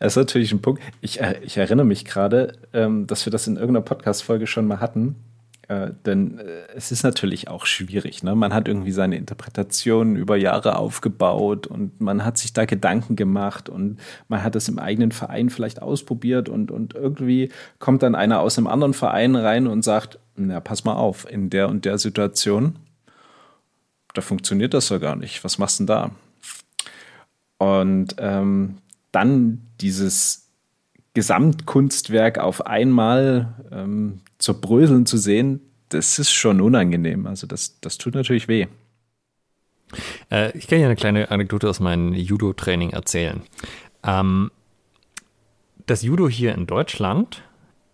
Das 0.00 0.14
ist 0.14 0.16
natürlich 0.16 0.50
ein 0.50 0.60
Punkt. 0.60 0.82
Ich, 1.00 1.20
äh, 1.20 1.36
ich 1.44 1.56
erinnere 1.56 1.86
mich 1.86 2.04
gerade, 2.04 2.54
ähm, 2.72 3.06
dass 3.06 3.24
wir 3.26 3.30
das 3.30 3.46
in 3.46 3.54
irgendeiner 3.54 3.84
Podcast-Folge 3.84 4.48
schon 4.48 4.66
mal 4.66 4.80
hatten 4.80 5.14
äh, 5.68 5.90
denn 6.04 6.38
äh, 6.38 6.66
es 6.74 6.92
ist 6.92 7.02
natürlich 7.02 7.48
auch 7.48 7.66
schwierig. 7.66 8.22
Ne? 8.22 8.34
Man 8.34 8.52
hat 8.52 8.68
irgendwie 8.68 8.92
seine 8.92 9.16
Interpretationen 9.16 10.16
über 10.16 10.36
Jahre 10.36 10.76
aufgebaut 10.76 11.66
und 11.66 12.00
man 12.00 12.24
hat 12.24 12.38
sich 12.38 12.52
da 12.52 12.64
Gedanken 12.64 13.16
gemacht 13.16 13.68
und 13.68 13.98
man 14.28 14.42
hat 14.42 14.56
es 14.56 14.68
im 14.68 14.78
eigenen 14.78 15.12
Verein 15.12 15.50
vielleicht 15.50 15.80
ausprobiert 15.80 16.48
und, 16.48 16.70
und 16.70 16.94
irgendwie 16.94 17.50
kommt 17.78 18.02
dann 18.02 18.14
einer 18.14 18.40
aus 18.40 18.58
einem 18.58 18.66
anderen 18.66 18.94
Verein 18.94 19.36
rein 19.36 19.66
und 19.66 19.82
sagt, 19.82 20.18
na, 20.36 20.60
pass 20.60 20.84
mal 20.84 20.94
auf, 20.94 21.30
in 21.30 21.48
der 21.50 21.68
und 21.68 21.84
der 21.84 21.98
Situation, 21.98 22.76
da 24.12 24.20
funktioniert 24.20 24.74
das 24.74 24.88
ja 24.90 24.98
gar 24.98 25.16
nicht. 25.16 25.44
Was 25.44 25.58
machst 25.58 25.80
du 25.80 25.84
denn 25.84 25.86
da? 25.86 26.10
Und 27.58 28.16
ähm, 28.18 28.78
dann 29.12 29.62
dieses 29.80 30.43
Gesamtkunstwerk 31.14 32.38
auf 32.38 32.66
einmal 32.66 33.54
ähm, 33.72 34.20
zerbröseln 34.38 35.06
zu 35.06 35.16
sehen, 35.16 35.60
das 35.88 36.18
ist 36.18 36.32
schon 36.32 36.60
unangenehm. 36.60 37.26
Also 37.26 37.46
das, 37.46 37.80
das 37.80 37.98
tut 37.98 38.14
natürlich 38.14 38.48
weh. 38.48 38.66
Äh, 40.30 40.56
ich 40.56 40.66
kann 40.66 40.80
ja 40.80 40.86
eine 40.86 40.96
kleine 40.96 41.30
Anekdote 41.30 41.68
aus 41.68 41.80
meinem 41.80 42.12
Judo-Training 42.12 42.90
erzählen. 42.90 43.42
Ähm, 44.02 44.50
das 45.86 46.02
Judo 46.02 46.28
hier 46.28 46.54
in 46.54 46.66
Deutschland 46.66 47.42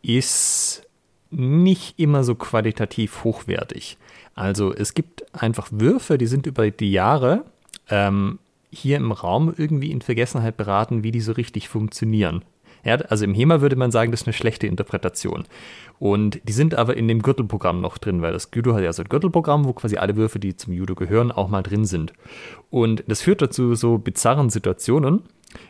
ist 0.03 0.87
nicht 1.31 1.99
immer 1.99 2.25
so 2.25 2.35
qualitativ 2.35 3.25
hochwertig. 3.25 3.99
Also 4.35 4.73
es 4.73 4.95
gibt 4.95 5.35
einfach 5.35 5.69
Würfe, 5.71 6.19
die 6.19 6.27
sind 6.27 6.47
über 6.47 6.71
die 6.71 6.93
Jahre 6.93 7.45
ähm, 7.89 8.39
hier 8.71 8.97
im 8.97 9.13
Raum 9.13 9.53
irgendwie 9.57 9.91
in 9.91 10.01
Vergessenheit 10.01 10.57
beraten, 10.57 11.03
wie 11.03 11.13
die 11.13 11.21
so 11.21 11.33
richtig 11.33 11.69
funktionieren. 11.69 12.45
Ja, 12.85 12.97
also 12.97 13.25
im 13.25 13.35
HEMA 13.35 13.61
würde 13.61 13.77
man 13.77 13.91
sagen, 13.91 14.11
das 14.11 14.23
ist 14.23 14.27
eine 14.27 14.35
schlechte 14.35 14.67
Interpretation. 14.67 15.45
Und 15.99 16.41
die 16.49 16.53
sind 16.53 16.75
aber 16.75 16.97
in 16.97 17.09
dem 17.09 17.23
Gürtelprogramm 17.23 17.81
noch 17.81 17.99
drin, 17.99 18.23
weil 18.23 18.33
das 18.33 18.51
Judo 18.55 18.75
hat 18.75 18.83
ja 18.83 18.93
so 18.93 19.03
ein 19.03 19.09
Gürtelprogramm, 19.09 19.67
wo 19.67 19.73
quasi 19.75 19.97
alle 19.97 20.17
Würfe, 20.17 20.39
die 20.39 20.57
zum 20.57 20.73
Judo 20.73 20.95
gehören, 20.95 21.31
auch 21.31 21.49
mal 21.49 21.63
drin 21.63 21.85
sind. 21.85 22.15
Und 22.71 23.05
das 23.07 23.21
führt 23.21 23.43
dazu 23.43 23.75
so 23.75 23.99
bizarren 23.99 24.49
Situationen, 24.49 25.23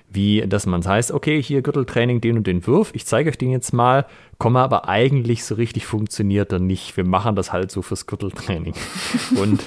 wie 0.09 0.45
dass 0.47 0.67
man 0.67 0.85
heißt, 0.85 1.11
okay, 1.11 1.43
hier 1.43 1.63
Gürteltraining, 1.63 2.21
den 2.21 2.37
und 2.37 2.47
den 2.47 2.65
Wurf, 2.67 2.91
ich 2.95 3.07
zeige 3.07 3.31
euch 3.31 3.39
den 3.39 3.51
jetzt 3.51 3.73
mal, 3.73 4.07
komme 4.39 4.61
aber 4.61 4.89
eigentlich 4.89 5.45
so 5.45 5.55
richtig 5.55 5.87
funktioniert 5.87 6.53
er 6.53 6.59
nicht. 6.59 6.97
Wir 6.97 7.05
machen 7.05 7.35
das 7.35 7.53
halt 7.53 7.71
so 7.71 7.83
fürs 7.83 8.07
Gürteltraining. 8.07 8.75
und 9.37 9.65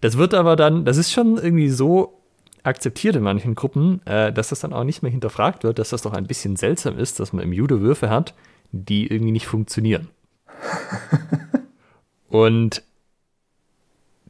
das 0.00 0.18
wird 0.18 0.34
aber 0.34 0.56
dann, 0.56 0.84
das 0.84 0.96
ist 0.96 1.12
schon 1.12 1.36
irgendwie 1.38 1.68
so 1.68 2.21
akzeptiert 2.62 3.16
in 3.16 3.22
manchen 3.22 3.54
Gruppen, 3.54 4.04
äh, 4.06 4.32
dass 4.32 4.48
das 4.48 4.60
dann 4.60 4.72
auch 4.72 4.84
nicht 4.84 5.02
mehr 5.02 5.10
hinterfragt 5.10 5.64
wird, 5.64 5.78
dass 5.78 5.90
das 5.90 6.02
doch 6.02 6.12
ein 6.12 6.26
bisschen 6.26 6.56
seltsam 6.56 6.98
ist, 6.98 7.20
dass 7.20 7.32
man 7.32 7.44
im 7.44 7.52
Judo 7.52 7.80
Würfe 7.80 8.10
hat, 8.10 8.34
die 8.70 9.06
irgendwie 9.06 9.32
nicht 9.32 9.46
funktionieren. 9.46 10.08
Und 12.28 12.82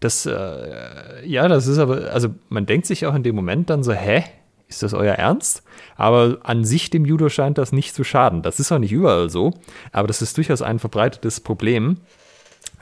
das, 0.00 0.26
äh, 0.26 1.24
ja, 1.24 1.46
das 1.46 1.66
ist 1.66 1.78
aber, 1.78 2.10
also 2.10 2.30
man 2.48 2.66
denkt 2.66 2.86
sich 2.86 3.06
auch 3.06 3.14
in 3.14 3.22
dem 3.22 3.36
Moment 3.36 3.70
dann 3.70 3.84
so, 3.84 3.92
hä, 3.92 4.24
ist 4.66 4.82
das 4.82 4.94
euer 4.94 5.14
Ernst? 5.14 5.62
Aber 5.96 6.38
an 6.42 6.64
sich 6.64 6.90
dem 6.90 7.04
Judo 7.04 7.28
scheint 7.28 7.58
das 7.58 7.72
nicht 7.72 7.94
zu 7.94 8.02
schaden. 8.02 8.42
Das 8.42 8.58
ist 8.58 8.72
auch 8.72 8.78
nicht 8.78 8.92
überall 8.92 9.30
so, 9.30 9.52
aber 9.92 10.08
das 10.08 10.22
ist 10.22 10.36
durchaus 10.36 10.62
ein 10.62 10.78
verbreitetes 10.78 11.40
Problem, 11.40 11.98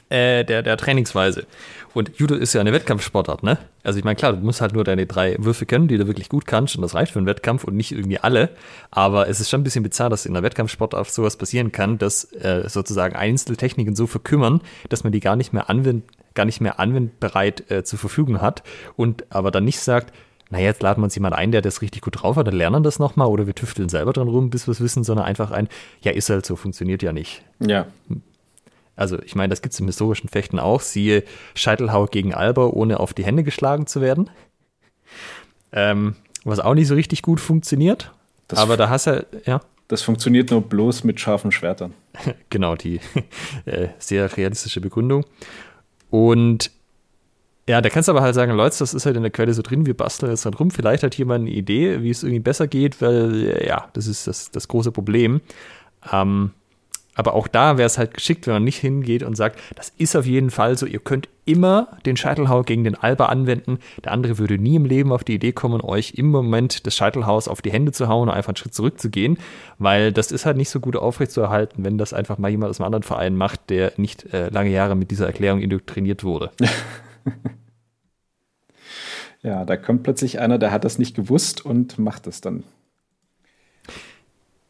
äh, 0.08 0.44
der, 0.44 0.62
der 0.62 0.76
Trainingsweise. 0.76 1.46
Und 1.92 2.12
Judo 2.16 2.34
ist 2.36 2.52
ja 2.52 2.60
eine 2.60 2.72
Wettkampfsportart, 2.72 3.42
ne? 3.42 3.58
Also 3.82 3.98
ich 3.98 4.04
meine, 4.04 4.16
klar, 4.16 4.32
du 4.32 4.38
musst 4.38 4.60
halt 4.60 4.72
nur 4.72 4.84
deine 4.84 5.06
drei 5.06 5.36
Würfe 5.38 5.66
können, 5.66 5.88
die 5.88 5.98
du 5.98 6.06
wirklich 6.06 6.28
gut 6.28 6.46
kannst 6.46 6.76
und 6.76 6.82
das 6.82 6.94
reicht 6.94 7.12
für 7.12 7.18
einen 7.18 7.26
Wettkampf 7.26 7.64
und 7.64 7.74
nicht 7.74 7.92
irgendwie 7.92 8.18
alle. 8.18 8.50
Aber 8.90 9.28
es 9.28 9.40
ist 9.40 9.50
schon 9.50 9.60
ein 9.60 9.64
bisschen 9.64 9.82
bizarr, 9.82 10.10
dass 10.10 10.26
in 10.26 10.36
einer 10.36 10.44
Wettkampfsportart 10.44 11.10
sowas 11.10 11.36
passieren 11.36 11.72
kann, 11.72 11.98
dass 11.98 12.24
äh, 12.32 12.68
sozusagen 12.68 13.16
Einzeltechniken 13.16 13.96
so 13.96 14.06
verkümmern, 14.06 14.60
dass 14.88 15.02
man 15.02 15.12
die 15.12 15.20
gar 15.20 15.36
nicht 15.36 15.52
mehr 15.52 15.68
anwendet, 15.68 16.08
gar 16.34 16.44
nicht 16.44 16.60
mehr 16.60 16.78
anwendbereit 16.78 17.70
äh, 17.70 17.82
zur 17.82 17.98
Verfügung 17.98 18.40
hat 18.40 18.62
und 18.96 19.24
aber 19.30 19.50
dann 19.50 19.64
nicht 19.64 19.80
sagt, 19.80 20.14
na 20.50 20.58
jetzt 20.60 20.82
laden 20.82 21.00
wir 21.00 21.04
uns 21.04 21.14
jemand 21.14 21.34
ein, 21.34 21.52
der 21.52 21.62
das 21.62 21.80
richtig 21.80 22.02
gut 22.02 22.22
drauf 22.22 22.36
hat, 22.36 22.46
dann 22.46 22.54
lernen 22.54 22.82
das 22.82 22.98
nochmal 22.98 23.28
oder 23.28 23.46
wir 23.46 23.54
tüfteln 23.54 23.88
selber 23.88 24.12
dran 24.12 24.28
rum, 24.28 24.50
bis 24.50 24.66
wir 24.66 24.72
es 24.72 24.80
wissen, 24.80 25.04
sondern 25.04 25.26
einfach 25.26 25.50
ein, 25.52 25.68
ja, 26.02 26.12
ist 26.12 26.28
halt 26.28 26.44
so, 26.44 26.56
funktioniert 26.56 27.02
ja 27.02 27.12
nicht. 27.12 27.42
Ja. 27.60 27.86
Also 28.96 29.18
ich 29.22 29.34
meine, 29.34 29.50
das 29.50 29.62
gibt 29.62 29.72
es 29.72 29.80
im 29.80 29.86
historischen 29.86 30.28
Fechten 30.28 30.58
auch. 30.58 30.80
Siehe 30.80 31.24
Scheitelhau 31.54 32.06
gegen 32.06 32.34
Alba, 32.34 32.66
ohne 32.66 33.00
auf 33.00 33.14
die 33.14 33.24
Hände 33.24 33.44
geschlagen 33.44 33.86
zu 33.86 34.00
werden. 34.00 34.30
Ähm, 35.72 36.16
was 36.44 36.60
auch 36.60 36.74
nicht 36.74 36.88
so 36.88 36.94
richtig 36.94 37.22
gut 37.22 37.40
funktioniert. 37.40 38.12
Das 38.48 38.58
aber 38.58 38.76
da 38.76 38.88
hast 38.88 39.06
du, 39.06 39.26
ja. 39.46 39.60
Das 39.88 40.02
funktioniert 40.02 40.50
nur 40.50 40.62
bloß 40.62 41.04
mit 41.04 41.20
scharfen 41.20 41.52
Schwertern. 41.52 41.94
genau, 42.50 42.76
die 42.76 43.00
äh, 43.64 43.88
sehr 43.98 44.36
realistische 44.36 44.80
Begründung. 44.80 45.24
Und 46.10 46.70
ja, 47.68 47.80
da 47.80 47.88
kannst 47.88 48.08
du 48.08 48.12
aber 48.12 48.22
halt 48.22 48.34
sagen, 48.34 48.52
Leute, 48.52 48.78
das 48.78 48.94
ist 48.94 49.06
halt 49.06 49.16
in 49.16 49.22
der 49.22 49.30
Quelle 49.30 49.54
so 49.54 49.62
drin, 49.62 49.86
wir 49.86 49.96
basteln 49.96 50.30
jetzt 50.30 50.44
dran 50.44 50.54
rum. 50.54 50.70
Vielleicht 50.70 51.02
hat 51.02 51.14
jemand 51.14 51.42
eine 51.42 51.50
Idee, 51.50 52.02
wie 52.02 52.10
es 52.10 52.22
irgendwie 52.22 52.40
besser 52.40 52.66
geht, 52.66 53.00
weil 53.00 53.64
ja, 53.64 53.88
das 53.92 54.06
ist 54.08 54.26
das, 54.26 54.50
das 54.50 54.66
große 54.66 54.90
Problem. 54.90 55.40
Ähm, 56.12 56.50
aber 57.14 57.34
auch 57.34 57.48
da 57.48 57.76
wäre 57.76 57.86
es 57.86 57.98
halt 57.98 58.14
geschickt, 58.14 58.46
wenn 58.46 58.54
man 58.54 58.64
nicht 58.64 58.78
hingeht 58.78 59.22
und 59.22 59.36
sagt, 59.36 59.58
das 59.74 59.92
ist 59.98 60.16
auf 60.16 60.26
jeden 60.26 60.50
Fall 60.50 60.78
so, 60.78 60.86
ihr 60.86 61.00
könnt 61.00 61.28
immer 61.44 61.88
den 62.06 62.16
Scheitelhau 62.16 62.62
gegen 62.62 62.84
den 62.84 62.94
Alba 62.94 63.26
anwenden. 63.26 63.78
Der 64.04 64.12
andere 64.12 64.38
würde 64.38 64.58
nie 64.58 64.76
im 64.76 64.84
Leben 64.84 65.12
auf 65.12 65.24
die 65.24 65.34
Idee 65.34 65.52
kommen, 65.52 65.80
euch 65.80 66.14
im 66.14 66.30
Moment 66.30 66.86
des 66.86 66.94
Scheitelhaus 66.94 67.48
auf 67.48 67.62
die 67.62 67.72
Hände 67.72 67.92
zu 67.92 68.08
hauen 68.08 68.28
und 68.28 68.34
einfach 68.34 68.50
einen 68.50 68.56
Schritt 68.56 68.74
zurückzugehen, 68.74 69.38
weil 69.78 70.12
das 70.12 70.30
ist 70.30 70.46
halt 70.46 70.56
nicht 70.56 70.70
so 70.70 70.78
gut 70.78 70.96
aufrechtzuerhalten, 70.96 71.84
wenn 71.84 71.98
das 71.98 72.12
einfach 72.12 72.38
mal 72.38 72.50
jemand 72.50 72.70
aus 72.70 72.80
einem 72.80 72.86
anderen 72.86 73.02
Verein 73.02 73.36
macht, 73.36 73.70
der 73.70 73.92
nicht 73.96 74.32
äh, 74.32 74.48
lange 74.50 74.70
Jahre 74.70 74.94
mit 74.94 75.10
dieser 75.10 75.26
Erklärung 75.26 75.60
indoktriniert 75.60 76.22
wurde. 76.22 76.50
ja, 79.42 79.64
da 79.64 79.76
kommt 79.76 80.04
plötzlich 80.04 80.38
einer, 80.38 80.58
der 80.58 80.70
hat 80.70 80.84
das 80.84 80.98
nicht 80.98 81.16
gewusst 81.16 81.64
und 81.64 81.98
macht 81.98 82.28
es 82.28 82.40
dann. 82.40 82.62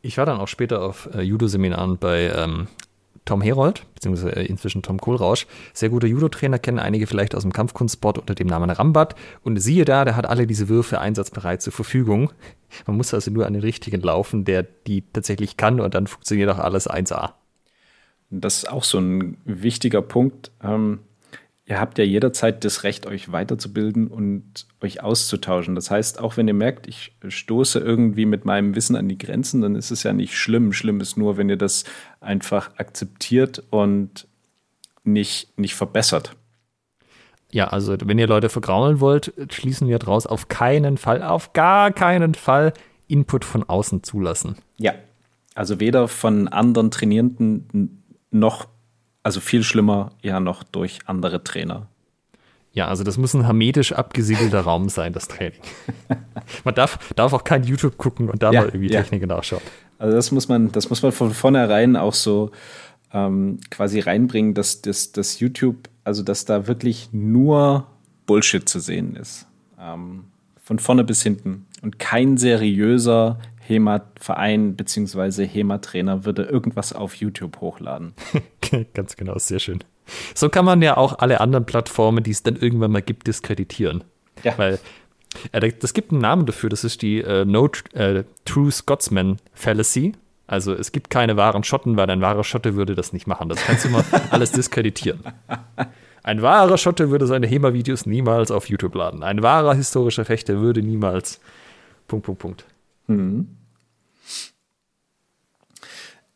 Ich 0.03 0.19
war 0.19 0.27
dann 0.27 0.41
auch 0.41 0.49
später 0.49 0.83
auf 0.83 1.09
äh, 1.15 1.21
Judo-Seminaren 1.21 1.99
bei 1.99 2.33
ähm, 2.35 2.69
Tom 3.25 3.43
Herold, 3.43 3.85
beziehungsweise 3.95 4.35
äh, 4.35 4.47
inzwischen 4.47 4.83
Tom 4.83 4.99
Kohlrausch. 4.99 5.47
Sehr 5.75 5.91
guter 5.91 6.07
Judo-Trainer, 6.07 6.59
kennen 6.59 6.79
einige 6.79 7.07
vielleicht 7.07 7.35
aus 7.35 7.43
dem 7.43 7.53
Kampfkunstsport 7.53 8.19
unter 8.19 8.35
dem 8.35 8.47
Namen 8.47 8.71
Rambat. 8.71 9.15
Und 9.43 9.59
siehe 9.59 9.85
da, 9.85 10.05
der 10.05 10.17
hat 10.17 10.27
alle 10.27 10.47
diese 10.47 10.69
Würfe 10.69 11.01
einsatzbereit 11.01 11.63
zur 11.63 11.73
Verfügung. 11.73 12.33
Man 12.87 12.97
muss 12.97 13.13
also 13.13 13.31
nur 13.31 13.47
an 13.47 13.53
den 13.53 13.63
richtigen 13.63 14.01
laufen, 14.01 14.45
der 14.45 14.63
die 14.63 15.05
tatsächlich 15.13 15.57
kann 15.57 15.81
und 15.81 15.95
dann 15.95 16.07
funktioniert 16.07 16.51
auch 16.51 16.59
alles 16.59 16.89
1A. 16.89 17.33
Das 18.31 18.59
ist 18.59 18.71
auch 18.71 18.85
so 18.85 18.99
ein 18.99 19.37
wichtiger 19.45 20.03
Punkt. 20.03 20.53
Ähm, 20.63 21.01
ihr 21.71 21.81
habt 21.81 21.99
ja 21.99 22.05
jederzeit 22.05 22.65
das 22.65 22.83
Recht, 22.83 23.07
euch 23.07 23.31
weiterzubilden 23.31 24.09
und 24.09 24.67
euch 24.81 25.05
auszutauschen. 25.05 25.77
Das 25.77 25.89
heißt, 25.89 26.19
auch 26.19 26.37
wenn 26.37 26.49
ihr 26.49 26.55
merkt, 26.55 26.89
ich 26.89 27.13
stoße 27.27 27.79
irgendwie 27.79 28.27
mit 28.27 28.45
meinem 28.45 28.75
Wissen 28.75 28.97
an 28.97 29.09
die 29.09 29.17
Grenzen, 29.17 29.61
dann 29.61 29.77
ist 29.77 29.93
es 29.93 30.03
ja 30.03 30.13
nicht 30.13 30.37
schlimm. 30.37 30.73
Schlimm 30.73 31.01
ist 31.01 31.17
nur, 31.17 31.37
wenn 31.37 31.49
ihr 31.49 31.57
das 31.57 31.85
einfach 32.21 32.77
akzeptiert 32.77 33.63
und 33.71 34.27
nicht, 35.05 35.57
nicht 35.59 35.77
verbessert. 35.77 36.35
Ja, 37.53 37.69
also 37.69 37.97
wenn 38.05 38.19
ihr 38.19 38.27
Leute 38.27 38.49
vergraulen 38.49 38.99
wollt, 38.99 39.33
schließen 39.51 39.87
wir 39.87 40.01
draus 40.01 40.27
auf 40.27 40.49
keinen 40.49 40.99
Fall, 40.99 41.23
auf 41.23 41.53
gar 41.53 41.93
keinen 41.93 42.35
Fall 42.35 42.73
Input 43.07 43.45
von 43.45 43.63
außen 43.63 44.03
zulassen. 44.03 44.57
Ja, 44.77 44.95
also 45.55 45.79
weder 45.79 46.09
von 46.09 46.49
anderen 46.49 46.91
Trainierenden 46.91 48.03
noch 48.33 48.67
also 49.23 49.41
viel 49.41 49.63
schlimmer 49.63 50.13
ja 50.23 50.41
noch 50.41 50.63
durch 50.63 51.01
andere 51.07 51.45
Trainer. 51.45 51.87
Ja, 52.73 52.87
also 52.87 53.03
das 53.03 53.19
muss 53.19 53.35
ein 53.35 53.45
hermetisch 53.45 53.93
abgesiegelter 53.93 54.61
Raum 54.61 54.89
sein, 54.89 55.13
das 55.13 55.27
Training. 55.27 55.61
man 56.65 56.75
darf, 56.75 56.99
darf 57.17 57.33
auch 57.33 57.43
kein 57.43 57.65
YouTube 57.65 57.99
gucken 57.99 58.31
und 58.31 58.43
da 58.43 58.53
ja, 58.53 58.61
mal 58.61 58.69
irgendwie 58.69 58.93
ja. 58.93 59.01
Techniken 59.01 59.29
nachschauen. 59.29 59.63
Also 59.99 60.15
das 60.17 60.31
muss 60.31 60.49
man, 60.49 60.71
das 60.73 60.89
muss 60.89 61.03
man 61.03 61.13
von 61.13 61.35
vornherein 61.35 61.97
auch 61.97 62.15
so 62.15 62.53
ähm, 63.13 63.59
quasi 63.71 64.01
reinbringen, 64.01 64.55
dass 64.55 64.83
das, 64.83 65.11
das 65.13 65.41
YouTube, 65.41 65.89
also 66.05 66.23
dass 66.23 66.45
da 66.45 66.69
wirklich 66.69 67.09
nur 67.13 67.87
Bullshit 68.27 68.69
zu 68.69 68.79
sehen 68.79 69.17
ist. 69.17 69.47
Ähm, 69.79 70.25
von 70.63 70.79
vorne 70.79 71.03
bis 71.03 71.23
hinten. 71.23 71.67
Und 71.83 71.99
kein 71.99 72.37
seriöser 72.37 73.41
HEMA-Verein 73.71 74.75
bzw. 74.77 75.47
HEMA-Trainer 75.47 76.25
würde 76.25 76.43
irgendwas 76.43 76.93
auf 76.93 77.15
YouTube 77.15 77.61
hochladen. 77.61 78.13
Ganz 78.95 79.17
genau, 79.17 79.39
sehr 79.39 79.61
schön. 79.61 79.83
So 80.35 80.49
kann 80.49 80.65
man 80.65 80.83
ja 80.83 80.97
auch 80.97 81.21
alle 81.21 81.41
anderen 81.41 81.65
Plattformen, 81.65 82.25
die 82.25 82.33
es 82.33 82.43
dann 82.43 82.57
irgendwann 82.57 82.91
mal 82.91 83.03
gibt, 83.03 83.27
diskreditieren. 83.27 84.05
Ja. 84.43 84.59
Weil 84.59 84.79
äh, 85.53 85.73
das 85.79 85.95
gibt 85.95 86.13
einen 86.13 86.21
Namen 86.21 86.47
dafür, 86.47 86.69
das 86.69 86.85
ist 86.85 87.03
die 87.03 87.21
äh, 87.21 87.45
No 87.45 87.71
äh, 87.95 88.25
True 88.45 88.71
Scotsman 88.71 89.39
Fallacy. 89.55 90.13
Also 90.47 90.75
es 90.75 90.91
gibt 90.91 91.11
keine 91.11 91.37
wahren 91.37 91.63
Schotten, 91.63 91.97
weil 91.97 92.11
ein 92.11 92.21
wahrer 92.21 92.43
Schotte 92.43 92.75
würde 92.75 92.97
das 92.97 93.13
nicht 93.13 93.29
machen. 93.29 93.49
Das 93.49 93.65
kannst 93.65 93.85
du 93.85 93.89
immer 93.89 94.05
alles 94.31 94.51
diskreditieren. 94.51 95.21
Ein 96.25 96.43
wahrer 96.43 96.77
Schotte 96.77 97.11
würde 97.11 97.29
seine 97.29 97.47
HEMA-Videos 97.47 98.05
niemals 98.05 98.51
auf 98.51 98.69
YouTube 98.69 98.97
laden. 98.97 99.23
Ein 99.23 99.45
wahrer 99.45 99.75
historischer 99.75 100.25
Fechter 100.25 100.61
würde 100.61 100.83
niemals. 100.83 101.41
Punkt, 102.09 102.27
Punkt, 102.27 102.41
Punkt. 102.41 102.65
Mhm. 103.07 103.60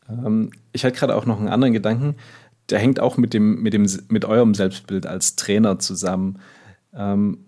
Ähm, 0.09 0.51
ich 0.71 0.85
hatte 0.85 0.97
gerade 0.97 1.15
auch 1.15 1.25
noch 1.25 1.39
einen 1.39 1.49
anderen 1.49 1.73
Gedanken. 1.73 2.15
Der 2.69 2.79
hängt 2.79 2.99
auch 2.99 3.17
mit, 3.17 3.33
dem, 3.33 3.61
mit, 3.61 3.73
dem, 3.73 3.87
mit 4.09 4.25
eurem 4.25 4.53
Selbstbild 4.53 5.05
als 5.05 5.35
Trainer 5.35 5.79
zusammen. 5.79 6.39
Ähm, 6.93 7.45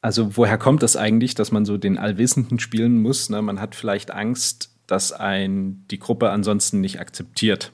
also, 0.00 0.36
woher 0.36 0.58
kommt 0.58 0.82
das 0.82 0.96
eigentlich, 0.96 1.34
dass 1.34 1.52
man 1.52 1.64
so 1.64 1.78
den 1.78 1.98
Allwissenden 1.98 2.58
spielen 2.58 3.00
muss? 3.00 3.30
Ne? 3.30 3.42
Man 3.42 3.60
hat 3.60 3.74
vielleicht 3.74 4.10
Angst, 4.10 4.70
dass 4.86 5.12
ein 5.12 5.84
die 5.90 5.98
Gruppe 5.98 6.30
ansonsten 6.30 6.80
nicht 6.80 7.00
akzeptiert. 7.00 7.72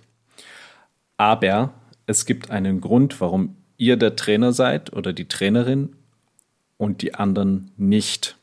Aber 1.16 1.74
es 2.06 2.26
gibt 2.26 2.50
einen 2.50 2.80
Grund, 2.80 3.20
warum 3.20 3.56
ihr 3.76 3.96
der 3.96 4.16
Trainer 4.16 4.52
seid 4.52 4.92
oder 4.92 5.12
die 5.12 5.28
Trainerin 5.28 5.96
und 6.78 7.02
die 7.02 7.14
anderen 7.14 7.70
nicht. 7.76 8.36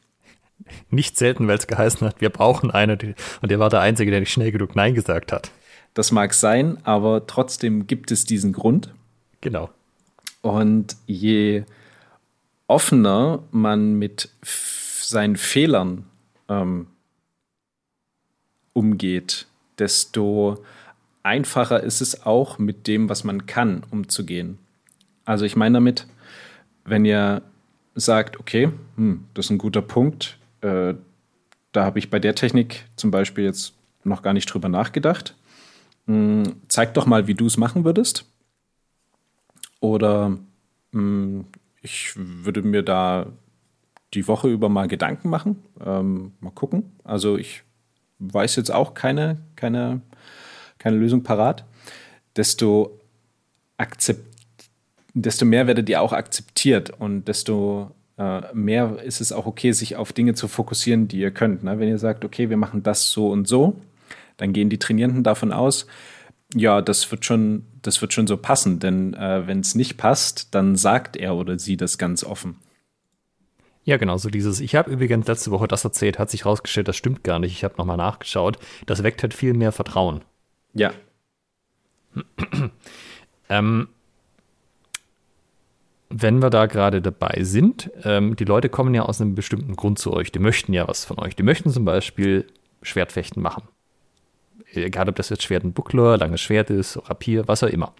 Nicht 0.90 1.18
selten, 1.18 1.48
weil 1.48 1.58
es 1.58 1.68
geheißen 1.68 2.08
hat, 2.08 2.22
wir 2.22 2.30
brauchen 2.30 2.72
einen. 2.72 3.16
Und 3.42 3.52
der 3.52 3.60
war 3.60 3.70
der 3.70 3.82
Einzige, 3.82 4.12
der 4.12 4.20
nicht 4.20 4.32
schnell 4.32 4.52
genug 4.52 4.76
Nein 4.76 4.94
gesagt 4.94 5.32
hat. 5.32 5.52
Das 5.94 6.12
mag 6.12 6.34
sein, 6.34 6.78
aber 6.86 7.28
trotzdem 7.28 7.88
gibt 7.88 8.12
es 8.12 8.26
diesen 8.26 8.54
Grund. 8.54 8.94
Genau. 9.42 9.70
Und 10.42 10.96
je 11.06 11.64
offener 12.68 13.44
man 13.52 13.96
mit 13.96 14.30
seinen 14.42 15.36
Fehlern 15.36 16.06
ähm, 16.48 16.88
umgeht, 18.74 19.48
desto 19.80 20.64
einfacher 21.24 21.84
ist 21.84 22.02
es 22.02 22.26
auch, 22.26 22.60
mit 22.60 22.88
dem, 22.88 23.10
was 23.10 23.24
man 23.24 23.46
kann, 23.46 23.84
umzugehen. 23.92 24.58
Also 25.26 25.46
ich 25.46 25.56
meine 25.56 25.74
damit, 25.74 26.08
wenn 26.86 27.06
ihr 27.06 27.42
sagt, 27.96 28.40
okay, 28.40 28.72
hm, 28.96 29.26
das 29.34 29.48
ist 29.48 29.52
ein 29.52 29.58
guter 29.58 29.82
Punkt, 29.82 30.39
äh, 30.62 30.96
da 31.72 31.86
habe 31.86 32.00
ich 32.00 32.10
bei 32.10 32.20
der 32.20 32.36
Technik 32.36 32.86
zum 32.96 33.12
Beispiel 33.12 33.44
jetzt 33.44 33.74
noch 34.04 34.22
gar 34.22 34.34
nicht 34.34 34.46
drüber 34.48 34.70
nachgedacht. 34.70 35.36
Hm, 36.08 36.56
zeig 36.68 36.94
doch 36.94 37.06
mal, 37.06 37.28
wie 37.28 37.36
du 37.36 37.46
es 37.46 37.58
machen 37.58 37.86
würdest. 37.86 38.26
Oder 39.80 40.38
hm, 40.92 41.46
ich 41.82 42.14
würde 42.16 42.62
mir 42.62 42.84
da 42.84 43.28
die 44.14 44.28
Woche 44.28 44.50
über 44.50 44.70
mal 44.70 44.88
Gedanken 44.88 45.30
machen. 45.30 45.64
Ähm, 45.86 46.34
mal 46.40 46.52
gucken. 46.52 46.92
Also 47.04 47.38
ich 47.38 47.64
weiß 48.20 48.56
jetzt 48.56 48.72
auch 48.72 48.94
keine, 48.94 49.38
keine, 49.56 50.02
keine 50.78 50.98
Lösung 50.98 51.24
parat. 51.24 51.66
Desto, 52.36 53.00
akzept, 53.78 54.26
desto 55.14 55.46
mehr 55.46 55.68
werdet 55.68 55.90
ihr 55.90 56.02
auch 56.02 56.14
akzeptiert 56.14 56.90
und 57.00 57.28
desto 57.28 57.92
mehr 58.54 59.02
ist 59.04 59.22
es 59.22 59.32
auch 59.32 59.46
okay, 59.46 59.72
sich 59.72 59.96
auf 59.96 60.12
Dinge 60.12 60.34
zu 60.34 60.48
fokussieren, 60.48 61.08
die 61.08 61.20
ihr 61.20 61.32
könnt. 61.32 61.64
Ne? 61.64 61.80
Wenn 61.80 61.88
ihr 61.88 61.98
sagt, 61.98 62.26
okay, 62.26 62.50
wir 62.50 62.58
machen 62.58 62.84
das 62.84 63.12
so 63.12 63.30
und 63.30 63.48
so, 63.48 63.80
dann 64.38 64.54
gehen 64.54 64.70
die 64.70 64.80
Trainierenden 64.80 65.24
davon 65.24 65.54
aus, 65.54 65.88
ja, 66.54 66.82
das 66.82 67.10
wird 67.12 67.26
schon, 67.26 67.66
das 67.82 68.02
wird 68.02 68.12
schon 68.12 68.28
so 68.28 68.36
passen, 68.36 68.80
denn 68.80 69.14
äh, 69.14 69.46
wenn 69.48 69.60
es 69.60 69.76
nicht 69.76 69.98
passt, 69.98 70.54
dann 70.56 70.76
sagt 70.76 71.16
er 71.16 71.36
oder 71.36 71.60
sie 71.60 71.78
das 71.78 71.98
ganz 71.98 72.24
offen. 72.24 72.58
Ja, 73.84 73.98
genau, 73.98 74.18
so 74.18 74.30
dieses, 74.30 74.60
ich 74.60 74.76
habe 74.76 74.92
übrigens 74.92 75.28
letzte 75.28 75.52
Woche 75.52 75.68
das 75.68 75.84
erzählt, 75.84 76.20
hat 76.20 76.30
sich 76.30 76.46
rausgestellt, 76.46 76.88
das 76.88 76.98
stimmt 76.98 77.24
gar 77.24 77.40
nicht, 77.40 77.54
ich 77.54 77.64
habe 77.64 77.76
nochmal 77.78 77.98
nachgeschaut. 77.98 78.60
Das 78.86 79.04
weckt 79.04 79.22
halt 79.22 79.34
viel 79.34 79.54
mehr 79.54 79.72
Vertrauen. 79.72 80.22
Ja. 80.74 80.92
ähm, 83.50 83.88
wenn 86.10 86.42
wir 86.42 86.50
da 86.50 86.66
gerade 86.66 87.02
dabei 87.02 87.44
sind, 87.44 87.92
ähm, 88.04 88.36
die 88.36 88.46
Leute 88.46 88.70
kommen 88.70 88.94
ja 88.96 89.04
aus 89.04 89.22
einem 89.22 89.36
bestimmten 89.36 89.76
Grund 89.76 90.00
zu 90.00 90.12
euch. 90.12 90.32
Die 90.32 90.40
möchten 90.40 90.74
ja 90.74 90.88
was 90.88 91.06
von 91.06 91.20
euch. 91.20 91.36
Die 91.36 91.44
möchten 91.44 91.70
zum 91.70 91.86
Beispiel 91.86 92.46
Schwertfechten 92.82 93.42
machen. 93.42 93.64
Egal, 94.74 95.10
ob 95.10 95.16
das 95.16 95.30
jetzt 95.30 95.44
Schwert 95.44 95.64
ein 95.64 95.74
Buckler, 95.74 96.18
langes 96.18 96.42
Schwert 96.42 96.70
ist, 96.70 96.98
Rapier, 97.10 97.48
was 97.48 97.64
auch 97.64 97.70
immer. 97.70 97.94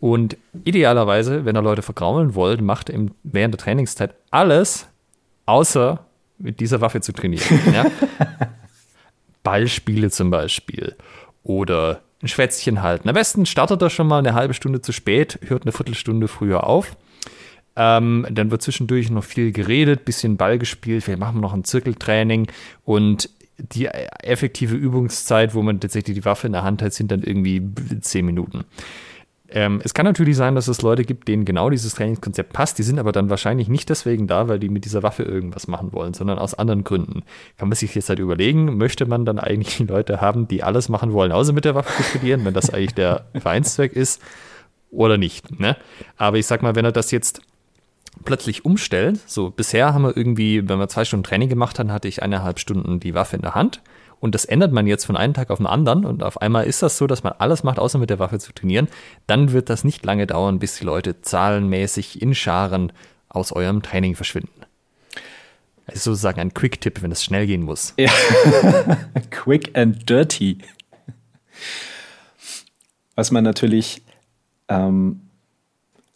Und 0.00 0.36
idealerweise, 0.64 1.44
wenn 1.44 1.56
ihr 1.56 1.62
Leute 1.62 1.82
vergraulen 1.82 2.34
wollt, 2.34 2.60
macht 2.60 2.88
ihr 2.88 3.08
während 3.22 3.54
der 3.54 3.60
Trainingszeit 3.60 4.14
alles, 4.30 4.88
außer 5.46 6.04
mit 6.38 6.58
dieser 6.60 6.80
Waffe 6.80 7.00
zu 7.00 7.12
trainieren. 7.12 7.60
Ja? 7.72 7.86
Ballspiele 9.42 10.10
zum 10.10 10.30
Beispiel 10.30 10.96
oder 11.42 12.02
ein 12.22 12.28
Schwätzchen 12.28 12.82
halten. 12.82 13.08
Am 13.08 13.14
besten 13.14 13.46
startet 13.46 13.80
er 13.80 13.88
schon 13.88 14.06
mal 14.06 14.18
eine 14.18 14.34
halbe 14.34 14.52
Stunde 14.52 14.82
zu 14.82 14.92
spät, 14.92 15.38
hört 15.46 15.62
eine 15.62 15.72
Viertelstunde 15.72 16.28
früher 16.28 16.64
auf. 16.64 16.96
Ähm, 17.82 18.26
dann 18.30 18.50
wird 18.50 18.60
zwischendurch 18.60 19.10
noch 19.10 19.24
viel 19.24 19.52
geredet, 19.52 20.04
bisschen 20.04 20.36
Ball 20.36 20.58
gespielt, 20.58 21.02
vielleicht 21.02 21.18
machen 21.18 21.36
wir 21.36 21.40
noch 21.40 21.54
ein 21.54 21.64
Zirkeltraining 21.64 22.48
und 22.84 23.30
die 23.56 23.86
effektive 23.86 24.76
Übungszeit, 24.76 25.54
wo 25.54 25.62
man 25.62 25.80
tatsächlich 25.80 26.14
die 26.14 26.24
Waffe 26.26 26.46
in 26.46 26.52
der 26.52 26.62
Hand 26.62 26.82
hat, 26.82 26.92
sind 26.92 27.10
dann 27.10 27.22
irgendwie 27.22 27.62
zehn 28.02 28.26
Minuten. 28.26 28.64
Ähm, 29.48 29.80
es 29.82 29.94
kann 29.94 30.04
natürlich 30.04 30.36
sein, 30.36 30.54
dass 30.54 30.68
es 30.68 30.82
Leute 30.82 31.04
gibt, 31.04 31.26
denen 31.26 31.46
genau 31.46 31.70
dieses 31.70 31.94
Trainingskonzept 31.94 32.52
passt. 32.52 32.78
Die 32.78 32.82
sind 32.82 32.98
aber 32.98 33.12
dann 33.12 33.30
wahrscheinlich 33.30 33.68
nicht 33.68 33.88
deswegen 33.88 34.26
da, 34.26 34.46
weil 34.46 34.58
die 34.58 34.68
mit 34.68 34.84
dieser 34.84 35.02
Waffe 35.02 35.22
irgendwas 35.22 35.66
machen 35.66 35.94
wollen, 35.94 36.12
sondern 36.12 36.38
aus 36.38 36.52
anderen 36.52 36.84
Gründen. 36.84 37.22
Kann 37.56 37.70
man 37.70 37.76
sich 37.76 37.94
jetzt 37.94 38.10
halt 38.10 38.18
überlegen, 38.18 38.76
möchte 38.76 39.06
man 39.06 39.24
dann 39.24 39.38
eigentlich 39.38 39.78
Leute 39.88 40.20
haben, 40.20 40.48
die 40.48 40.62
alles 40.62 40.90
machen 40.90 41.14
wollen, 41.14 41.32
außer 41.32 41.54
mit 41.54 41.64
der 41.64 41.74
Waffe 41.74 42.02
zu 42.02 42.18
trainieren, 42.18 42.44
wenn 42.44 42.52
das 42.52 42.68
eigentlich 42.68 42.94
der 42.94 43.24
Vereinszweck 43.40 43.94
ist 43.94 44.20
oder 44.90 45.16
nicht. 45.16 45.58
Ne? 45.58 45.78
Aber 46.18 46.36
ich 46.36 46.46
sag 46.46 46.62
mal, 46.62 46.74
wenn 46.74 46.84
er 46.84 46.92
das 46.92 47.10
jetzt 47.10 47.40
plötzlich 48.24 48.64
umstellt, 48.64 49.20
so 49.26 49.50
bisher 49.50 49.94
haben 49.94 50.02
wir 50.02 50.16
irgendwie, 50.16 50.68
wenn 50.68 50.78
wir 50.78 50.88
zwei 50.88 51.04
Stunden 51.04 51.24
Training 51.24 51.48
gemacht 51.48 51.78
haben, 51.78 51.92
hatte 51.92 52.08
ich 52.08 52.22
eineinhalb 52.22 52.58
Stunden 52.58 53.00
die 53.00 53.14
Waffe 53.14 53.36
in 53.36 53.42
der 53.42 53.54
Hand 53.54 53.82
und 54.20 54.34
das 54.34 54.44
ändert 54.44 54.72
man 54.72 54.86
jetzt 54.86 55.06
von 55.06 55.16
einem 55.16 55.34
Tag 55.34 55.50
auf 55.50 55.58
den 55.58 55.66
anderen 55.66 56.04
und 56.04 56.22
auf 56.22 56.40
einmal 56.40 56.66
ist 56.66 56.82
das 56.82 56.98
so, 56.98 57.06
dass 57.06 57.22
man 57.22 57.34
alles 57.38 57.64
macht, 57.64 57.78
außer 57.78 57.98
mit 57.98 58.10
der 58.10 58.18
Waffe 58.18 58.38
zu 58.38 58.52
trainieren, 58.52 58.88
dann 59.26 59.52
wird 59.52 59.70
das 59.70 59.82
nicht 59.82 60.04
lange 60.04 60.26
dauern, 60.26 60.58
bis 60.58 60.76
die 60.76 60.84
Leute 60.84 61.22
zahlenmäßig 61.22 62.20
in 62.20 62.34
Scharen 62.34 62.92
aus 63.28 63.52
eurem 63.52 63.82
Training 63.82 64.14
verschwinden. 64.14 64.60
Also 65.86 66.10
sozusagen 66.12 66.40
ein 66.40 66.54
Quick-Tipp, 66.54 67.02
wenn 67.02 67.10
es 67.10 67.24
schnell 67.24 67.46
gehen 67.46 67.62
muss. 67.62 67.94
Ja. 67.96 68.10
Quick 69.30 69.76
and 69.76 70.08
dirty. 70.08 70.58
Was 73.16 73.30
man 73.30 73.42
natürlich 73.42 74.02
ähm, 74.68 75.29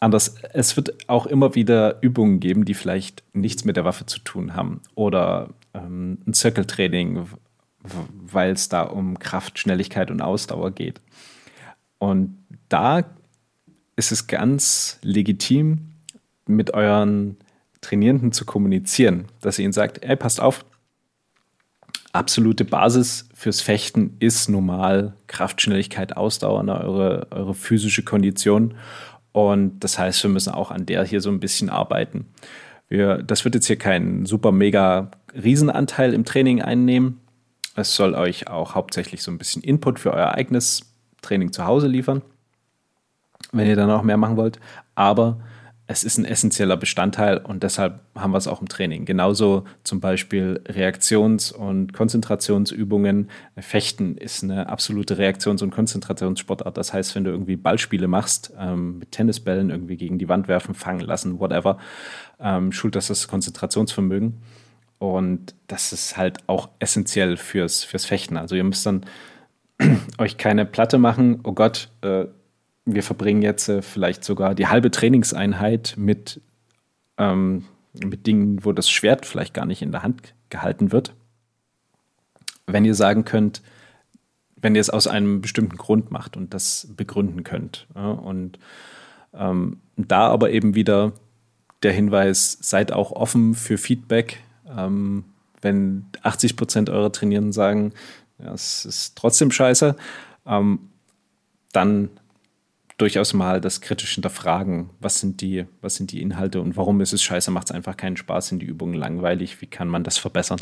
anders, 0.05 0.35
es 0.53 0.77
wird 0.77 1.09
auch 1.09 1.25
immer 1.25 1.55
wieder 1.55 2.01
Übungen 2.01 2.39
geben, 2.39 2.65
die 2.65 2.73
vielleicht 2.73 3.23
nichts 3.33 3.65
mit 3.65 3.75
der 3.75 3.85
Waffe 3.85 4.05
zu 4.05 4.19
tun 4.19 4.55
haben. 4.55 4.81
Oder 4.95 5.49
ähm, 5.73 6.19
ein 6.25 6.33
Circle-Training, 6.33 7.25
weil 7.81 8.51
es 8.51 8.69
da 8.69 8.83
um 8.83 9.19
Kraft, 9.19 9.59
Schnelligkeit 9.59 10.11
und 10.11 10.21
Ausdauer 10.21 10.71
geht. 10.71 11.01
Und 11.97 12.37
da 12.69 13.03
ist 13.95 14.11
es 14.11 14.27
ganz 14.27 14.99
legitim, 15.01 15.91
mit 16.47 16.73
euren 16.73 17.37
Trainierenden 17.81 18.31
zu 18.31 18.45
kommunizieren, 18.45 19.25
dass 19.41 19.57
ihr 19.59 19.65
ihnen 19.65 19.73
sagt, 19.73 20.03
ey, 20.03 20.15
passt 20.15 20.39
auf, 20.39 20.65
absolute 22.13 22.65
Basis 22.65 23.27
fürs 23.33 23.61
Fechten 23.61 24.15
ist 24.19 24.47
normal 24.47 25.15
Kraft, 25.27 25.61
Schnelligkeit, 25.61 26.15
Ausdauer, 26.15 26.63
ne, 26.63 26.79
eure, 26.79 27.27
eure 27.31 27.53
physische 27.53 28.03
Kondition. 28.03 28.75
Und 29.35 29.81
das 29.81 29.99
heißt, 29.99 30.23
wir 30.23 30.29
müssen 30.29 30.53
auch 30.53 30.71
an 30.71 30.85
der 30.85 31.03
hier 31.03 31.19
so 31.19 31.29
ein 31.29 31.41
bisschen 31.41 31.69
arbeiten. 31.69 32.25
Wir, 32.87 33.17
das 33.17 33.43
wird 33.43 33.53
jetzt 33.53 33.67
hier 33.67 33.75
keinen 33.75 34.25
super 34.25 34.53
mega 34.53 35.11
Riesenanteil 35.33 36.13
im 36.13 36.23
Training 36.23 36.61
einnehmen, 36.61 37.19
es 37.75 37.97
soll 37.97 38.15
euch 38.15 38.47
auch 38.47 38.75
hauptsächlich 38.75 39.23
so 39.23 39.31
ein 39.31 39.37
bisschen 39.37 39.61
Input 39.61 39.99
für 39.99 40.13
euer 40.13 40.31
eigenes 40.35 40.89
Training 41.21 41.51
zu 41.51 41.65
Hause 41.65 41.87
liefern, 41.87 42.21
wenn 43.51 43.67
ihr 43.67 43.75
dann 43.75 43.91
auch 43.91 44.03
mehr 44.03 44.15
machen 44.15 44.37
wollt. 44.37 44.57
Aber 44.95 45.41
es 45.87 46.03
ist 46.03 46.17
ein 46.17 46.25
essentieller 46.25 46.77
Bestandteil 46.77 47.37
und 47.37 47.61
deshalb 47.61 47.99
haben 48.15 48.31
wir 48.31 48.39
es 48.39 48.47
auch 48.47 48.59
im 48.59 48.67
Training. 48.67 49.05
Genauso 49.05 49.65
zum 49.83 49.99
Beispiel 49.99 50.61
Reaktions- 50.65 51.51
und 51.51 51.93
Konzentrationsübungen. 51.93 53.29
Fechten 53.57 54.17
ist 54.17 54.43
eine 54.43 54.67
absolute 54.67 55.19
Reaktions- 55.19 55.61
und 55.61 55.69
Konzentrationssportart. 55.69 56.75
Das 56.75 56.91
heißt, 56.91 57.13
wenn 57.13 57.23
du 57.23 57.29
irgendwie 57.29 57.55
Ballspiele 57.55 58.07
machst, 58.07 58.51
ähm, 58.57 58.97
mit 58.97 59.11
Tennisbällen 59.11 59.69
irgendwie 59.69 59.97
gegen 59.97 60.17
die 60.17 60.27
Wand 60.27 60.47
werfen, 60.47 60.73
fangen 60.73 61.01
lassen, 61.01 61.39
whatever, 61.39 61.77
ähm, 62.39 62.71
schult 62.71 62.95
das 62.95 63.07
das 63.07 63.27
Konzentrationsvermögen. 63.27 64.41
Und 64.97 65.53
das 65.67 65.93
ist 65.93 66.17
halt 66.17 66.39
auch 66.47 66.69
essentiell 66.79 67.37
fürs, 67.37 67.83
fürs 67.83 68.05
Fechten. 68.05 68.37
Also 68.37 68.55
ihr 68.55 68.63
müsst 68.63 68.87
dann 68.87 69.05
euch 70.17 70.37
keine 70.37 70.65
Platte 70.65 70.97
machen, 70.97 71.41
oh 71.43 71.51
Gott, 71.51 71.89
äh, 72.01 72.25
wir 72.85 73.03
verbringen 73.03 73.41
jetzt 73.41 73.67
äh, 73.67 73.81
vielleicht 73.81 74.23
sogar 74.23 74.55
die 74.55 74.67
halbe 74.67 74.91
Trainingseinheit 74.91 75.95
mit, 75.97 76.41
ähm, 77.17 77.65
mit 77.93 78.27
Dingen, 78.27 78.63
wo 78.63 78.71
das 78.71 78.89
Schwert 78.89 79.25
vielleicht 79.25 79.53
gar 79.53 79.65
nicht 79.65 79.81
in 79.81 79.91
der 79.91 80.03
Hand 80.03 80.33
gehalten 80.49 80.91
wird. 80.91 81.13
Wenn 82.67 82.85
ihr 82.85 82.95
sagen 82.95 83.25
könnt, 83.25 83.61
wenn 84.55 84.75
ihr 84.75 84.81
es 84.81 84.89
aus 84.89 85.07
einem 85.07 85.41
bestimmten 85.41 85.77
Grund 85.77 86.11
macht 86.11 86.37
und 86.37 86.53
das 86.53 86.87
begründen 86.95 87.43
könnt. 87.43 87.87
Ja, 87.93 88.11
und 88.11 88.57
ähm, 89.33 89.79
da 89.97 90.27
aber 90.27 90.51
eben 90.51 90.75
wieder 90.75 91.13
der 91.83 91.93
Hinweis, 91.93 92.57
seid 92.61 92.91
auch 92.91 93.11
offen 93.11 93.53
für 93.53 93.77
Feedback, 93.77 94.41
ähm, 94.75 95.25
wenn 95.61 96.05
80 96.23 96.55
Prozent 96.55 96.89
eurer 96.89 97.11
Trainierenden 97.11 97.51
sagen, 97.51 97.93
ja, 98.39 98.53
es 98.53 98.85
ist 98.85 99.15
trotzdem 99.15 99.51
scheiße, 99.51 99.95
ähm, 100.47 100.79
dann 101.71 102.09
durchaus 102.97 103.33
mal 103.33 103.59
das 103.59 103.81
kritisch 103.81 104.13
hinterfragen, 104.13 104.89
was 104.99 105.19
sind 105.19 105.41
die, 105.41 105.65
was 105.81 105.95
sind 105.95 106.11
die 106.11 106.21
Inhalte 106.21 106.61
und 106.61 106.77
warum 106.77 107.01
ist 107.01 107.13
es 107.13 107.23
scheiße, 107.23 107.51
macht 107.51 107.69
es 107.69 107.75
einfach 107.75 107.97
keinen 107.97 108.17
Spaß, 108.17 108.47
sind 108.47 108.61
die 108.61 108.65
Übungen 108.65 108.93
langweilig, 108.93 109.61
wie 109.61 109.67
kann 109.67 109.89
man 109.89 110.03
das 110.03 110.17
verbessern? 110.17 110.61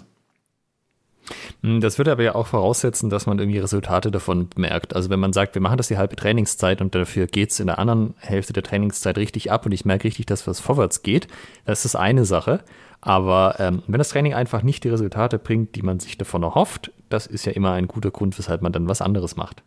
Hm, 1.61 1.79
das 1.79 1.97
würde 1.97 2.11
aber 2.11 2.23
ja 2.23 2.35
auch 2.35 2.47
voraussetzen, 2.47 3.09
dass 3.09 3.25
man 3.25 3.39
irgendwie 3.39 3.59
Resultate 3.59 4.11
davon 4.11 4.49
merkt. 4.55 4.95
Also 4.95 5.09
wenn 5.09 5.19
man 5.19 5.31
sagt, 5.31 5.55
wir 5.55 5.61
machen 5.61 5.77
das 5.77 5.87
die 5.87 5.97
halbe 5.97 6.15
Trainingszeit 6.15 6.81
und 6.81 6.95
dafür 6.95 7.27
geht 7.27 7.51
es 7.51 7.59
in 7.59 7.67
der 7.67 7.79
anderen 7.79 8.15
Hälfte 8.17 8.51
der 8.51 8.63
Trainingszeit 8.63 9.17
richtig 9.17 9.51
ab 9.51 9.65
und 9.65 9.71
ich 9.71 9.85
merke 9.85 10.05
richtig, 10.05 10.25
dass 10.25 10.47
was 10.47 10.59
vorwärts 10.59 11.03
geht, 11.03 11.27
das 11.65 11.85
ist 11.85 11.95
eine 11.95 12.25
Sache. 12.25 12.63
Aber 12.99 13.55
ähm, 13.59 13.83
wenn 13.87 13.97
das 13.97 14.09
Training 14.09 14.33
einfach 14.33 14.63
nicht 14.63 14.83
die 14.83 14.89
Resultate 14.89 15.37
bringt, 15.37 15.75
die 15.75 15.81
man 15.81 15.99
sich 15.99 16.17
davon 16.17 16.43
erhofft, 16.43 16.91
das 17.09 17.27
ist 17.27 17.45
ja 17.45 17.51
immer 17.51 17.73
ein 17.73 17.87
guter 17.87 18.11
Grund, 18.11 18.37
weshalb 18.37 18.61
man 18.61 18.71
dann 18.71 18.87
was 18.87 19.01
anderes 19.01 19.35
macht. 19.35 19.61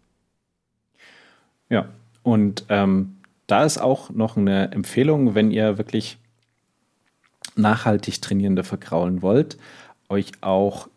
Ja, 1.69 1.89
und 2.27 2.65
ähm, 2.71 3.19
da 3.47 3.63
ist 3.63 3.79
auch 3.79 4.11
noch 4.11 4.37
eine 4.37 4.73
Empfehlung, 4.73 5.37
wenn 5.37 5.53
ihr 5.53 5.79
wirklich 5.79 6.19
nachhaltig 7.55 8.21
Trainierende 8.21 8.65
vergraulen 8.65 9.23
wollt, 9.23 9.59
euch 10.09 10.33
auch 10.41 10.89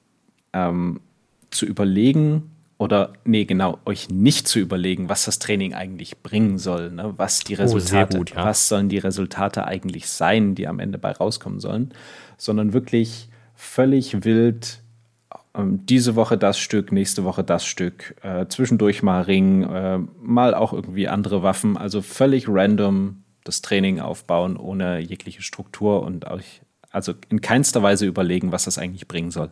ähm, 0.53 1.01
zu 1.51 1.67
überlegen, 1.67 2.49
oder 2.79 3.13
nee, 3.25 3.45
genau, 3.45 3.77
euch 3.85 4.09
nicht 4.09 4.47
zu 4.47 4.57
überlegen, 4.57 5.07
was 5.07 5.25
das 5.25 5.37
Training 5.37 5.75
eigentlich 5.75 6.17
bringen 6.23 6.57
soll, 6.57 6.89
ne? 6.89 7.13
was 7.17 7.41
die 7.41 7.57
oh, 7.57 7.61
Resultate, 7.61 8.15
oh, 8.15 8.19
gut, 8.21 8.31
ja. 8.31 8.45
was 8.45 8.67
sollen 8.67 8.89
die 8.89 8.97
Resultate 8.97 9.65
eigentlich 9.65 10.09
sein, 10.09 10.55
die 10.55 10.67
am 10.67 10.79
Ende 10.79 10.97
bei 10.97 11.11
rauskommen 11.11 11.59
sollen, 11.59 11.93
sondern 12.37 12.73
wirklich 12.73 13.29
völlig 13.53 14.25
wild 14.25 14.81
ähm, 15.59 15.85
diese 15.85 16.15
Woche 16.15 16.37
das 16.37 16.59
Stück, 16.59 16.91
nächste 16.91 17.23
Woche 17.23 17.43
das 17.43 17.65
Stück, 17.65 18.15
äh, 18.21 18.47
zwischendurch 18.47 19.03
mal 19.03 19.21
Ring, 19.21 19.63
äh, 19.63 19.99
mal 20.21 20.53
auch 20.53 20.73
irgendwie 20.73 21.07
andere 21.07 21.43
Waffen, 21.43 21.77
also 21.77 22.01
völlig 22.01 22.45
random 22.47 23.23
das 23.43 23.61
Training 23.61 23.99
aufbauen, 23.99 24.57
ohne 24.57 24.99
jegliche 24.99 25.41
Struktur 25.41 26.03
und 26.03 26.25
euch 26.25 26.61
also 26.91 27.13
in 27.29 27.41
keinster 27.41 27.83
Weise 27.83 28.05
überlegen, 28.05 28.51
was 28.51 28.65
das 28.65 28.77
eigentlich 28.77 29.07
bringen 29.07 29.31
soll. 29.31 29.51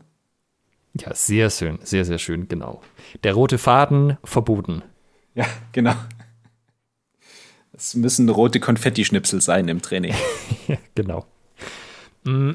Ja, 0.99 1.13
sehr 1.13 1.49
schön, 1.49 1.79
sehr, 1.83 2.05
sehr 2.05 2.17
schön, 2.17 2.47
genau. 2.47 2.81
Der 3.23 3.33
rote 3.33 3.57
Faden 3.57 4.17
verboten. 4.23 4.81
Ja, 5.35 5.45
genau. 5.71 5.93
Es 7.73 7.93
müssen 7.95 8.27
rote 8.29 8.59
Konfettischnipsel 8.59 9.39
sein 9.39 9.67
im 9.67 9.81
Training. 9.81 10.15
ja, 10.67 10.77
genau. 10.95 11.27
Mm, 12.23 12.53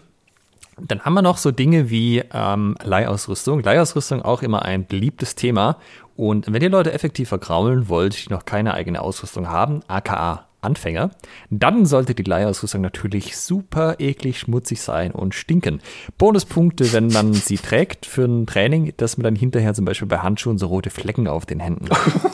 dann 0.89 1.03
haben 1.03 1.15
wir 1.15 1.23
noch 1.23 1.37
so 1.37 1.51
Dinge 1.51 1.91
wie 1.91 2.23
ähm, 2.33 2.77
Leihausrüstung. 2.83 3.63
Leihausrüstung 3.63 4.23
auch 4.23 4.43
immer 4.43 4.63
ein 4.65 4.87
beliebtes 4.87 5.35
Thema. 5.35 5.79
Und 6.17 6.53
wenn 6.53 6.63
ihr 6.63 6.71
Leute 6.71 6.93
effektiv 6.93 7.29
vergraulen 7.29 7.89
wollt, 7.89 8.27
die 8.27 8.31
noch 8.31 8.45
keine 8.45 8.75
eigene 8.75 9.01
Ausrüstung 9.01 9.49
haben, 9.49 9.81
aka 9.89 10.47
Anfänger, 10.63 11.11
dann 11.51 11.87
sollte 11.87 12.15
die 12.15 12.23
Leihausrüstung 12.23 12.81
natürlich 12.81 13.37
super 13.37 13.97
eklig 13.99 14.39
schmutzig 14.39 14.81
sein 14.81 15.11
und 15.11 15.35
stinken. 15.35 15.81
Bonuspunkte, 16.19 16.93
wenn 16.93 17.09
man 17.09 17.35
sie 17.35 17.59
trägt 17.59 18.07
für 18.07 18.25
ein 18.25 18.47
Training, 18.47 18.93
dass 18.97 19.17
man 19.17 19.25
dann 19.25 19.35
hinterher 19.35 19.75
zum 19.75 19.85
Beispiel 19.85 20.07
bei 20.07 20.19
Handschuhen 20.19 20.59
so 20.59 20.69
rote 20.69 20.91
Flecken 20.91 21.27
auf 21.27 21.47
den 21.47 21.59
Händen 21.59 21.91
hat. 21.91 21.99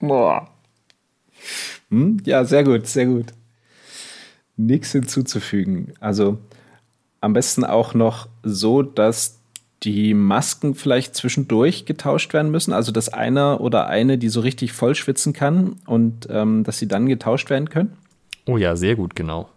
Boah. 0.00 0.48
Hm? 1.90 2.22
Ja, 2.24 2.44
sehr 2.44 2.64
gut, 2.64 2.86
sehr 2.86 3.06
gut. 3.06 3.26
Nichts 4.58 4.92
hinzuzufügen. 4.92 5.94
Also 6.00 6.38
am 7.22 7.32
besten 7.32 7.64
auch 7.64 7.94
noch 7.94 8.28
so, 8.42 8.82
dass 8.82 9.38
die 9.84 10.12
Masken 10.12 10.74
vielleicht 10.74 11.14
zwischendurch 11.14 11.86
getauscht 11.86 12.32
werden 12.32 12.50
müssen. 12.50 12.72
Also 12.72 12.92
dass 12.92 13.08
einer 13.08 13.60
oder 13.60 13.86
eine, 13.86 14.18
die 14.18 14.28
so 14.28 14.40
richtig 14.40 14.72
voll 14.72 14.94
schwitzen 14.94 15.32
kann 15.32 15.76
und 15.86 16.26
ähm, 16.30 16.64
dass 16.64 16.78
sie 16.78 16.88
dann 16.88 17.06
getauscht 17.06 17.48
werden 17.50 17.70
können. 17.70 17.96
Oh 18.46 18.56
ja, 18.56 18.76
sehr 18.76 18.96
gut, 18.96 19.14
genau. 19.14 19.48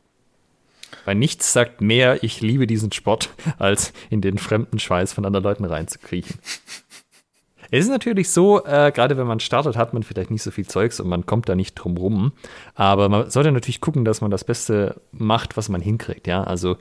Weil 1.06 1.16
nichts 1.16 1.52
sagt 1.54 1.82
mehr, 1.82 2.24
ich 2.24 2.42
liebe 2.42 2.68
diesen 2.68 2.92
Sport, 2.92 3.30
als 3.58 3.94
in 4.10 4.22
den 4.22 4.38
fremden 4.38 4.80
Schweiß 4.80 5.14
von 5.14 5.26
anderen 5.26 5.44
Leuten 5.44 5.66
reinzukriechen. 5.66 6.38
Es 7.72 7.86
ist 7.86 7.90
natürlich 7.90 8.30
so, 8.30 8.64
äh, 8.66 8.92
gerade 8.94 9.18
wenn 9.18 9.26
man 9.26 9.40
startet, 9.40 9.78
hat 9.78 9.94
man 9.94 10.04
vielleicht 10.04 10.30
nicht 10.30 10.44
so 10.44 10.52
viel 10.52 10.68
Zeugs 10.68 11.00
und 11.00 11.08
man 11.08 11.26
kommt 11.26 11.48
da 11.48 11.56
nicht 11.56 11.76
drum 11.76 11.96
rum. 11.96 12.34
Aber 12.76 13.08
man 13.08 13.30
sollte 13.30 13.52
natürlich 13.52 13.80
gucken, 13.80 14.04
dass 14.04 14.20
man 14.20 14.30
das 14.30 14.44
Beste 14.44 15.02
macht, 15.14 15.56
was 15.56 15.70
man 15.70 15.82
hinkriegt. 15.82 16.28
Ja, 16.28 16.44
also 16.44 16.76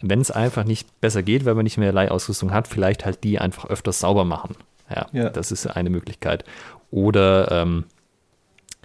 wenn 0.00 0.20
es 0.20 0.32
einfach 0.32 0.64
nicht 0.64 1.00
besser 1.00 1.22
geht, 1.22 1.44
weil 1.44 1.54
man 1.54 1.62
nicht 1.62 1.78
mehr 1.78 1.92
Leihausrüstung 1.92 2.52
hat, 2.52 2.66
vielleicht 2.66 3.04
halt 3.04 3.22
die 3.22 3.38
einfach 3.38 3.66
öfters 3.66 4.00
sauber 4.00 4.24
machen. 4.24 4.56
Ja, 4.90 5.06
ja. 5.12 5.30
das 5.30 5.52
ist 5.52 5.68
eine 5.68 5.90
Möglichkeit. 5.90 6.44
Oder 6.90 7.50
ähm, 7.52 7.84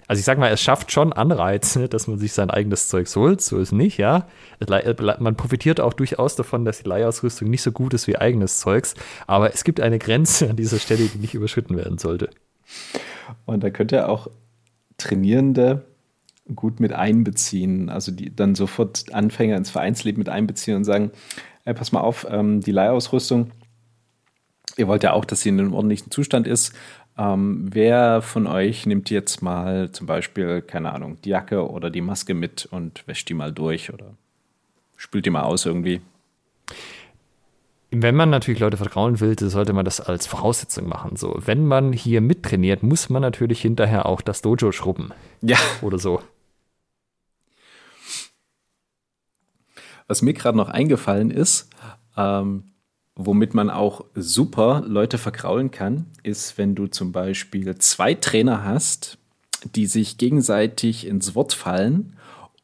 also 0.08 0.20
ich 0.20 0.24
sag 0.24 0.38
mal, 0.38 0.50
es 0.50 0.62
schafft 0.62 0.90
schon 0.90 1.12
Anreize, 1.12 1.86
dass 1.86 2.06
man 2.06 2.18
sich 2.18 2.32
sein 2.32 2.50
eigenes 2.50 2.88
Zeug 2.88 3.06
holt, 3.14 3.42
so 3.42 3.58
ist 3.58 3.72
nicht, 3.72 3.98
ja. 3.98 4.26
Man 5.18 5.36
profitiert 5.36 5.80
auch 5.80 5.92
durchaus 5.92 6.34
davon, 6.34 6.64
dass 6.64 6.82
die 6.82 6.88
Leihausrüstung 6.88 7.50
nicht 7.50 7.62
so 7.62 7.72
gut 7.72 7.92
ist 7.92 8.06
wie 8.06 8.16
eigenes 8.16 8.58
Zeugs, 8.58 8.94
aber 9.26 9.52
es 9.52 9.64
gibt 9.64 9.80
eine 9.80 9.98
Grenze 9.98 10.48
an 10.48 10.56
dieser 10.56 10.78
Stelle, 10.78 11.06
die 11.06 11.18
nicht 11.18 11.34
überschritten 11.34 11.76
werden 11.76 11.98
sollte. 11.98 12.30
Und 13.44 13.62
da 13.62 13.68
könnt 13.68 13.92
ihr 13.92 14.08
auch 14.08 14.28
Trainierende 14.96 15.84
gut 16.54 16.80
mit 16.80 16.94
einbeziehen, 16.94 17.90
also 17.90 18.10
die 18.10 18.34
dann 18.34 18.54
sofort 18.54 19.12
Anfänger 19.12 19.58
ins 19.58 19.70
Vereinsleben 19.70 20.18
mit 20.18 20.30
einbeziehen 20.30 20.76
und 20.76 20.84
sagen, 20.84 21.10
hey, 21.64 21.74
pass 21.74 21.92
mal 21.92 22.00
auf, 22.00 22.26
ähm, 22.30 22.62
die 22.62 22.72
Leihausrüstung, 22.72 23.52
ihr 24.78 24.88
wollt 24.88 25.02
ja 25.02 25.12
auch, 25.12 25.26
dass 25.26 25.42
sie 25.42 25.50
in 25.50 25.60
einem 25.60 25.74
ordentlichen 25.74 26.10
Zustand 26.10 26.46
ist, 26.46 26.72
ähm, 27.18 27.66
wer 27.72 28.22
von 28.22 28.46
euch 28.46 28.86
nimmt 28.86 29.10
jetzt 29.10 29.42
mal 29.42 29.90
zum 29.90 30.06
Beispiel, 30.06 30.62
keine 30.62 30.92
Ahnung, 30.92 31.20
die 31.22 31.30
Jacke 31.30 31.68
oder 31.68 31.90
die 31.90 32.00
Maske 32.00 32.32
mit 32.32 32.66
und 32.70 33.06
wäscht 33.06 33.28
die 33.28 33.34
mal 33.34 33.52
durch 33.52 33.92
oder 33.92 34.14
spült 34.96 35.26
die 35.26 35.30
mal 35.30 35.42
aus 35.42 35.66
irgendwie? 35.66 36.00
Wenn 37.90 38.14
man 38.14 38.30
natürlich 38.30 38.60
Leute 38.60 38.76
vertrauen 38.76 39.18
will, 39.18 39.36
sollte 39.38 39.72
man 39.72 39.84
das 39.84 40.00
als 40.00 40.26
Voraussetzung 40.26 40.88
machen. 40.88 41.16
So, 41.16 41.34
wenn 41.44 41.66
man 41.66 41.92
hier 41.92 42.20
mittrainiert, 42.20 42.82
muss 42.82 43.08
man 43.08 43.22
natürlich 43.22 43.62
hinterher 43.62 44.06
auch 44.06 44.20
das 44.20 44.42
Dojo 44.42 44.72
schrubben. 44.72 45.10
Ja. 45.40 45.56
Oder 45.80 45.98
so. 45.98 46.22
Was 50.06 50.22
mir 50.22 50.34
gerade 50.34 50.56
noch 50.56 50.68
eingefallen 50.68 51.30
ist, 51.30 51.70
ähm, 52.16 52.64
Womit 53.20 53.52
man 53.52 53.68
auch 53.68 54.04
super 54.14 54.84
Leute 54.86 55.18
verkraulen 55.18 55.72
kann, 55.72 56.06
ist, 56.22 56.56
wenn 56.56 56.76
du 56.76 56.86
zum 56.86 57.10
Beispiel 57.10 57.76
zwei 57.78 58.14
Trainer 58.14 58.62
hast, 58.62 59.18
die 59.74 59.86
sich 59.86 60.18
gegenseitig 60.18 61.04
ins 61.04 61.34
Wort 61.34 61.52
fallen 61.52 62.16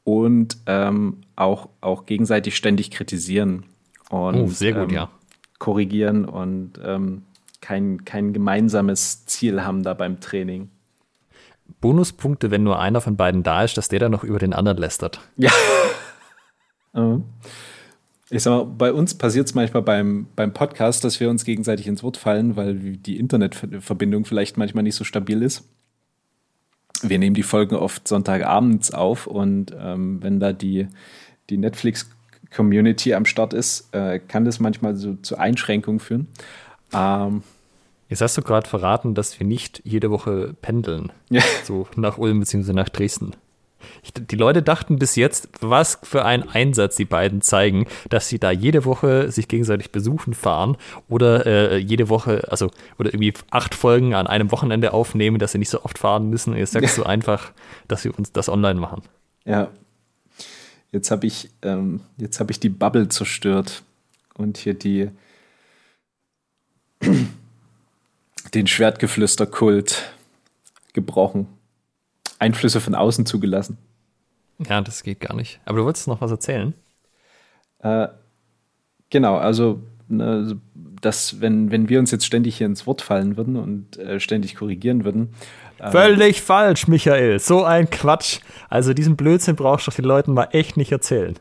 und 0.05 0.57
ähm, 0.67 1.23
auch, 1.35 1.71
auch 1.81 2.07
gegenseitig 2.07 2.55
ständig 2.55 2.93
kritisieren 2.93 3.65
und 4.11 4.37
oh, 4.37 4.47
sehr 4.47 4.75
gut, 4.75 4.91
ähm, 4.91 4.95
ja. 4.95 5.11
korrigieren 5.59 6.25
und 6.25 6.79
ähm, 6.85 7.23
kein, 7.61 8.05
kein 8.05 8.33
gemeinsames 8.33 9.27
Ziel 9.27 9.65
haben 9.65 9.83
da 9.83 9.93
beim 9.93 10.21
Training. 10.21 10.71
Bonuspunkte, 11.81 12.53
wenn 12.53 12.63
nur 12.63 12.79
einer 12.79 13.01
von 13.01 13.17
beiden 13.17 13.43
da 13.43 13.65
ist, 13.65 13.77
dass 13.77 13.89
der 13.89 13.99
dann 13.99 14.13
noch 14.13 14.23
über 14.23 14.39
den 14.39 14.53
anderen 14.53 14.79
lästert. 14.79 15.19
Ja. 15.37 15.51
mhm 16.93 17.25
ich 18.35 18.43
sag 18.43 18.51
mal, 18.51 18.65
bei 18.65 18.93
uns 18.93 19.15
passiert 19.15 19.47
es 19.47 19.55
manchmal 19.55 19.83
beim, 19.83 20.27
beim 20.35 20.53
Podcast, 20.53 21.05
dass 21.05 21.21
wir 21.21 21.31
uns 21.31 21.45
gegenseitig 21.45 21.87
ins 21.87 22.03
Wort 22.03 22.17
fallen, 22.17 22.57
weil 22.57 22.75
die 22.75 23.17
Internetverbindung 23.19 24.25
vielleicht 24.25 24.57
manchmal 24.57 24.83
nicht 24.83 24.97
so 24.97 25.05
stabil 25.05 25.41
ist. 25.41 25.63
Wir 27.03 27.21
nehmen 27.21 27.35
die 27.35 27.45
Folgen 27.45 27.77
oft 27.77 28.09
Sonntagabends 28.09 28.93
auf 28.93 29.29
und 29.29 29.73
ähm, 29.79 30.21
wenn 30.21 30.41
da 30.41 30.53
die, 30.53 30.89
die 31.49 31.59
Netflix-Community 31.59 33.15
am 33.15 33.25
Start 33.25 33.53
ist, 33.53 33.95
äh, 33.95 34.19
kann 34.19 34.45
das 34.45 34.59
manchmal 34.59 34.97
so 34.97 35.15
zu 35.15 35.39
Einschränkungen 35.39 36.01
führen. 36.01 36.27
Ähm, 36.93 37.45
Jetzt 38.09 38.21
hast 38.21 38.37
du 38.37 38.43
gerade 38.43 38.69
verraten, 38.69 39.15
dass 39.15 39.39
wir 39.39 39.47
nicht 39.47 39.81
jede 39.85 40.11
Woche 40.11 40.55
pendeln. 40.61 41.13
Ja. 41.31 41.43
So 41.63 41.87
nach 41.95 42.19
Ulm 42.19 42.41
bzw. 42.41 42.73
nach 42.73 42.89
Dresden. 42.89 43.33
Ich, 44.03 44.13
die 44.13 44.37
Leute 44.37 44.63
dachten 44.63 44.99
bis 44.99 45.17
jetzt, 45.17 45.49
was 45.61 45.99
für 46.03 46.25
einen 46.25 46.49
Einsatz 46.49 46.97
die 46.97 47.05
beiden 47.05 47.41
zeigen, 47.41 47.87
dass 48.09 48.29
sie 48.29 48.39
da 48.39 48.51
jede 48.51 48.85
Woche 48.85 49.31
sich 49.31 49.49
gegenseitig 49.49 49.93
besuchen 49.93 50.35
fahren 50.35 50.77
oder 51.09 51.47
äh, 51.47 51.77
jede 51.79 52.09
Woche, 52.09 52.47
also 52.51 52.71
oder 52.99 53.13
irgendwie 53.13 53.33
acht 53.51 53.75
Folgen 53.75 54.15
an 54.15 54.27
einem 54.27 54.51
Wochenende 54.53 54.93
aufnehmen, 54.93 55.39
dass 55.39 55.53
sie 55.53 55.59
nicht 55.59 55.71
so 55.71 55.83
oft 55.85 55.99
fahren 55.99 56.31
müssen. 56.31 56.57
Ihr 56.57 56.67
sagt 56.67 56.89
so 56.89 57.05
einfach, 57.05 57.53
dass 57.89 58.03
sie 58.03 58.11
uns 58.11 58.33
das 58.33 58.49
online 58.49 58.81
machen. 58.81 59.03
Ja. 59.45 59.69
Jetzt 60.93 61.11
habe 61.11 61.27
ich, 61.27 61.51
ähm, 61.63 62.01
jetzt 62.19 62.39
habe 62.39 62.53
ich 62.53 62.61
die 62.61 62.69
Bubble 62.69 63.09
zerstört 63.09 63.83
und 64.35 64.59
hier 64.59 64.75
die 64.75 65.11
den 68.55 68.67
Schwertgeflüster-Kult 68.67 70.13
gebrochen. 70.93 71.49
Einflüsse 72.45 72.81
von 72.81 72.95
außen 72.95 73.27
zugelassen. 73.27 73.79
Ja, 74.69 74.81
das 74.81 75.03
geht 75.03 75.21
gar 75.21 75.35
nicht. 75.35 75.61
Aber 75.65 75.79
du 75.79 75.85
wolltest 75.85 76.07
noch 76.07 76.21
was 76.21 76.31
erzählen? 76.31 76.75
Äh, 77.81 78.09
genau, 79.11 79.37
also 79.37 79.83
ne, 80.09 80.61
dass, 81.01 81.41
wenn, 81.41 81.71
wenn 81.71 81.89
wir 81.89 81.99
uns 81.99 82.11
jetzt 82.11 82.27
ständig 82.27 82.57
hier 82.57 82.67
ins 82.67 82.87
Wort 82.87 83.03
fallen 83.03 83.37
würden 83.37 83.57
und 83.57 83.99
äh, 83.99 84.21
ständig 84.21 84.57
korrigieren 84.57 85.05
würden. 85.05 85.35
Äh, 85.79 85.91
Völlig 85.91 86.43
falsch, 86.43 86.89
Michael. 86.89 87.39
So 87.41 87.65
ein 87.65 87.91
Quatsch. 87.91 88.41
Also 88.69 88.95
diesen 88.95 89.17
Blödsinn 89.17 89.57
brauchst 89.57 89.87
du 89.87 89.91
den 89.91 90.05
Leuten 90.05 90.35
mal 90.35 90.49
echt 90.53 90.77
nicht 90.77 90.93
erzählen. 90.93 91.35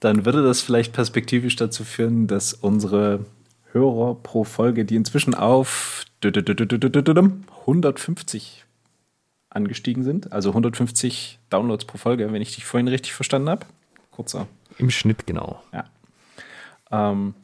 Dann 0.00 0.24
würde 0.24 0.42
das 0.42 0.62
vielleicht 0.62 0.92
perspektivisch 0.92 1.56
dazu 1.56 1.84
führen, 1.84 2.26
dass 2.26 2.54
unsere 2.54 3.26
Hörer 3.72 4.14
pro 4.14 4.44
Folge, 4.44 4.84
die 4.84 4.96
inzwischen 4.96 5.34
auf 5.34 6.04
150 6.24 8.64
angestiegen 9.50 10.04
sind. 10.04 10.32
Also 10.32 10.50
150 10.50 11.38
Downloads 11.50 11.84
pro 11.84 11.98
Folge, 11.98 12.32
wenn 12.32 12.40
ich 12.40 12.54
dich 12.54 12.64
vorhin 12.64 12.88
richtig 12.88 13.12
verstanden 13.12 13.50
habe. 13.50 13.66
Kurzer. 14.10 14.46
Im 14.78 14.90
Schnitt, 14.90 15.26
genau. 15.26 15.62
Ja. 15.72 15.84
Ähm, 16.90 17.34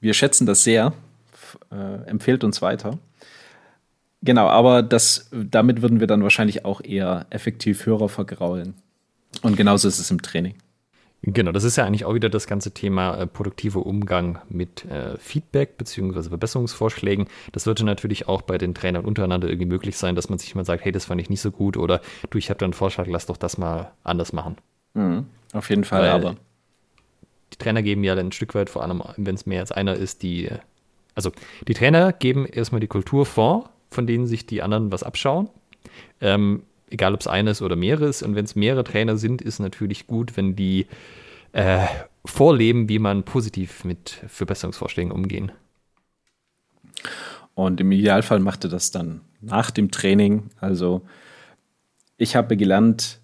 wir 0.00 0.14
schätzen 0.14 0.46
das 0.46 0.64
sehr. 0.64 0.92
Äh, 1.70 2.08
empfehlt 2.08 2.44
uns 2.44 2.62
weiter. 2.62 2.98
Genau, 4.22 4.48
aber 4.48 4.82
das, 4.82 5.28
damit 5.32 5.82
würden 5.82 6.00
wir 6.00 6.06
dann 6.06 6.22
wahrscheinlich 6.22 6.64
auch 6.64 6.80
eher 6.82 7.26
effektiv 7.30 7.86
Hörer 7.86 8.08
vergraulen. 8.08 8.74
Und 9.42 9.56
genauso 9.56 9.88
ist 9.88 9.98
es 9.98 10.10
im 10.10 10.22
Training. 10.22 10.54
Genau, 11.24 11.52
das 11.52 11.62
ist 11.62 11.76
ja 11.76 11.84
eigentlich 11.84 12.04
auch 12.04 12.14
wieder 12.14 12.28
das 12.28 12.48
ganze 12.48 12.72
Thema 12.72 13.16
äh, 13.16 13.26
produktiver 13.28 13.86
Umgang 13.86 14.40
mit 14.48 14.84
äh, 14.86 15.16
Feedback 15.18 15.78
bzw. 15.78 16.30
Verbesserungsvorschlägen. 16.30 17.28
Das 17.52 17.66
würde 17.66 17.84
natürlich 17.84 18.26
auch 18.26 18.42
bei 18.42 18.58
den 18.58 18.74
Trainern 18.74 19.04
untereinander 19.04 19.48
irgendwie 19.48 19.68
möglich 19.68 19.96
sein, 19.96 20.16
dass 20.16 20.28
man 20.28 20.40
sich 20.40 20.52
mal 20.56 20.64
sagt, 20.64 20.84
hey, 20.84 20.90
das 20.90 21.04
fand 21.04 21.20
ich 21.20 21.30
nicht 21.30 21.40
so 21.40 21.52
gut 21.52 21.76
oder 21.76 22.00
du, 22.30 22.38
ich 22.38 22.50
habe 22.50 22.58
da 22.58 22.66
einen 22.66 22.72
Vorschlag, 22.72 23.06
lass 23.06 23.26
doch 23.26 23.36
das 23.36 23.56
mal 23.56 23.92
anders 24.02 24.32
machen. 24.32 24.56
Mhm, 24.94 25.26
auf 25.52 25.70
jeden 25.70 25.84
Fall, 25.84 26.02
Weil 26.02 26.10
aber. 26.10 26.36
Die 27.52 27.58
Trainer 27.58 27.82
geben 27.82 28.02
ja 28.02 28.16
dann 28.16 28.28
ein 28.28 28.32
Stück 28.32 28.54
weit, 28.56 28.68
vor 28.68 28.82
allem 28.82 29.02
wenn 29.16 29.34
es 29.36 29.46
mehr 29.46 29.60
als 29.60 29.70
einer 29.70 29.94
ist, 29.94 30.22
die, 30.22 30.50
also 31.14 31.30
die 31.68 31.74
Trainer 31.74 32.12
geben 32.12 32.46
erstmal 32.46 32.80
die 32.80 32.88
Kultur 32.88 33.26
vor, 33.26 33.70
von 33.90 34.08
denen 34.08 34.26
sich 34.26 34.46
die 34.46 34.62
anderen 34.62 34.90
was 34.90 35.04
abschauen. 35.04 35.50
Ähm, 36.20 36.62
egal 36.92 37.14
ob 37.14 37.20
es 37.20 37.26
eines 37.26 37.62
oder 37.62 37.76
mehreres. 37.76 38.22
Und 38.22 38.34
wenn 38.34 38.44
es 38.44 38.54
mehrere 38.54 38.84
Trainer 38.84 39.16
sind, 39.16 39.42
ist 39.42 39.58
natürlich 39.58 40.06
gut, 40.06 40.36
wenn 40.36 40.54
die 40.54 40.86
äh, 41.52 41.86
vorleben, 42.24 42.88
wie 42.88 42.98
man 42.98 43.24
positiv 43.24 43.84
mit 43.84 44.20
Verbesserungsvorschlägen 44.28 45.12
umgehen. 45.12 45.52
Und 47.54 47.80
im 47.80 47.92
Idealfall 47.92 48.40
machte 48.40 48.68
das 48.68 48.90
dann 48.90 49.20
nach 49.40 49.70
dem 49.70 49.90
Training. 49.90 50.50
Also 50.60 51.02
ich 52.16 52.36
habe 52.36 52.56
gelernt, 52.56 53.20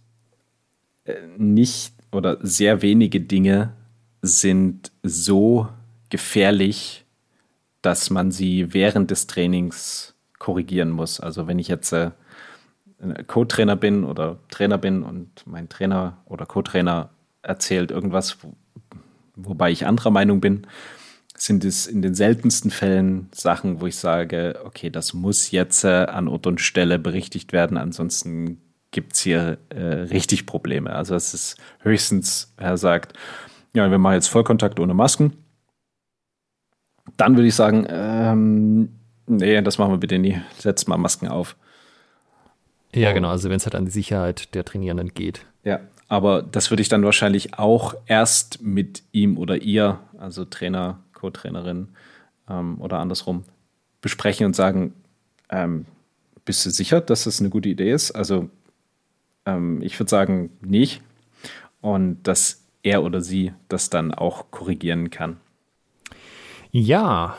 äh, 1.04 1.14
nicht 1.36 1.94
oder 2.12 2.38
sehr 2.42 2.82
wenige 2.82 3.20
Dinge 3.20 3.72
sind 4.22 4.92
so 5.02 5.68
gefährlich, 6.10 7.04
dass 7.82 8.10
man 8.10 8.30
sie 8.32 8.72
während 8.74 9.10
des 9.10 9.26
Trainings 9.26 10.14
korrigieren 10.38 10.90
muss. 10.90 11.20
Also 11.20 11.46
wenn 11.46 11.58
ich 11.58 11.68
jetzt 11.68 11.92
äh, 11.92 12.10
Co-Trainer 13.26 13.76
bin 13.76 14.04
oder 14.04 14.38
Trainer 14.50 14.78
bin 14.78 15.02
und 15.02 15.46
mein 15.46 15.68
Trainer 15.68 16.18
oder 16.26 16.46
Co-Trainer 16.46 17.10
erzählt 17.42 17.90
irgendwas, 17.90 18.42
wo, 18.42 18.54
wobei 19.36 19.70
ich 19.70 19.86
anderer 19.86 20.10
Meinung 20.10 20.40
bin, 20.40 20.66
sind 21.36 21.64
es 21.64 21.86
in 21.86 22.02
den 22.02 22.14
seltensten 22.14 22.70
Fällen 22.70 23.28
Sachen, 23.32 23.80
wo 23.80 23.86
ich 23.86 23.96
sage, 23.96 24.60
okay, 24.64 24.90
das 24.90 25.14
muss 25.14 25.52
jetzt 25.52 25.84
äh, 25.84 26.06
an 26.06 26.26
Ort 26.26 26.46
und 26.46 26.60
Stelle 26.60 26.98
berichtigt 26.98 27.52
werden, 27.52 27.76
ansonsten 27.76 28.60
gibt 28.90 29.14
es 29.14 29.20
hier 29.20 29.58
äh, 29.68 29.82
richtig 29.82 30.46
Probleme. 30.46 30.90
Also 30.90 31.14
es 31.14 31.34
ist 31.34 31.56
höchstens, 31.80 32.54
er 32.56 32.76
sagt, 32.76 33.12
ja, 33.74 33.90
wir 33.90 33.98
machen 33.98 34.14
jetzt 34.14 34.28
Vollkontakt 34.28 34.80
ohne 34.80 34.94
Masken. 34.94 35.34
Dann 37.16 37.36
würde 37.36 37.48
ich 37.48 37.54
sagen, 37.54 37.86
ähm, 37.88 38.88
nee, 39.26 39.60
das 39.62 39.78
machen 39.78 39.92
wir 39.92 39.98
bitte 39.98 40.18
nie. 40.18 40.40
Setzt 40.58 40.88
mal 40.88 40.96
Masken 40.96 41.28
auf. 41.28 41.56
Ja, 42.94 43.12
genau, 43.12 43.28
also 43.28 43.50
wenn 43.50 43.56
es 43.56 43.66
halt 43.66 43.74
an 43.74 43.84
die 43.84 43.90
Sicherheit 43.90 44.54
der 44.54 44.64
Trainierenden 44.64 45.12
geht. 45.12 45.44
Ja, 45.64 45.80
aber 46.08 46.42
das 46.42 46.70
würde 46.70 46.80
ich 46.80 46.88
dann 46.88 47.04
wahrscheinlich 47.04 47.58
auch 47.58 47.94
erst 48.06 48.62
mit 48.62 49.02
ihm 49.12 49.36
oder 49.36 49.60
ihr, 49.60 49.98
also 50.18 50.44
Trainer, 50.44 51.00
Co-Trainerin 51.12 51.88
ähm, 52.48 52.80
oder 52.80 52.98
andersrum, 52.98 53.44
besprechen 54.00 54.46
und 54.46 54.56
sagen, 54.56 54.94
ähm, 55.50 55.84
bist 56.44 56.64
du 56.64 56.70
sicher, 56.70 57.00
dass 57.02 57.24
das 57.24 57.40
eine 57.40 57.50
gute 57.50 57.68
Idee 57.68 57.92
ist? 57.92 58.12
Also 58.12 58.48
ähm, 59.44 59.82
ich 59.82 59.98
würde 60.00 60.08
sagen, 60.08 60.50
nicht. 60.62 61.02
Und 61.80 62.22
dass 62.22 62.64
er 62.82 63.02
oder 63.02 63.20
sie 63.20 63.52
das 63.68 63.90
dann 63.90 64.14
auch 64.14 64.50
korrigieren 64.50 65.10
kann. 65.10 65.36
Ja, 66.70 67.36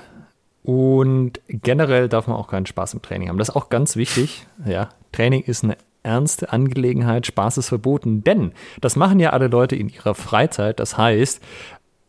und 0.63 1.39
generell 1.47 2.09
darf 2.09 2.27
man 2.27 2.37
auch 2.37 2.47
keinen 2.47 2.65
Spaß 2.65 2.93
im 2.93 3.01
Training 3.01 3.29
haben. 3.29 3.37
Das 3.37 3.49
ist 3.49 3.55
auch 3.55 3.69
ganz 3.69 3.95
wichtig. 3.95 4.45
Ja, 4.65 4.89
Training 5.11 5.43
ist 5.43 5.63
eine 5.63 5.77
ernste 6.03 6.51
Angelegenheit, 6.51 7.27
Spaß 7.27 7.57
ist 7.57 7.69
verboten, 7.69 8.23
denn 8.23 8.53
das 8.81 8.95
machen 8.95 9.19
ja 9.19 9.31
alle 9.31 9.47
Leute 9.47 9.75
in 9.75 9.89
ihrer 9.89 10.15
Freizeit. 10.15 10.79
Das 10.79 10.97
heißt, 10.97 11.41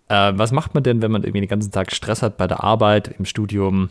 äh, 0.09 0.32
was 0.34 0.53
macht 0.53 0.74
man 0.74 0.82
denn, 0.82 1.03
wenn 1.03 1.11
man 1.11 1.22
irgendwie 1.22 1.40
den 1.40 1.48
ganzen 1.48 1.72
Tag 1.72 1.92
Stress 1.92 2.22
hat 2.22 2.36
bei 2.36 2.46
der 2.46 2.62
Arbeit, 2.62 3.14
im 3.18 3.24
Studium, 3.24 3.90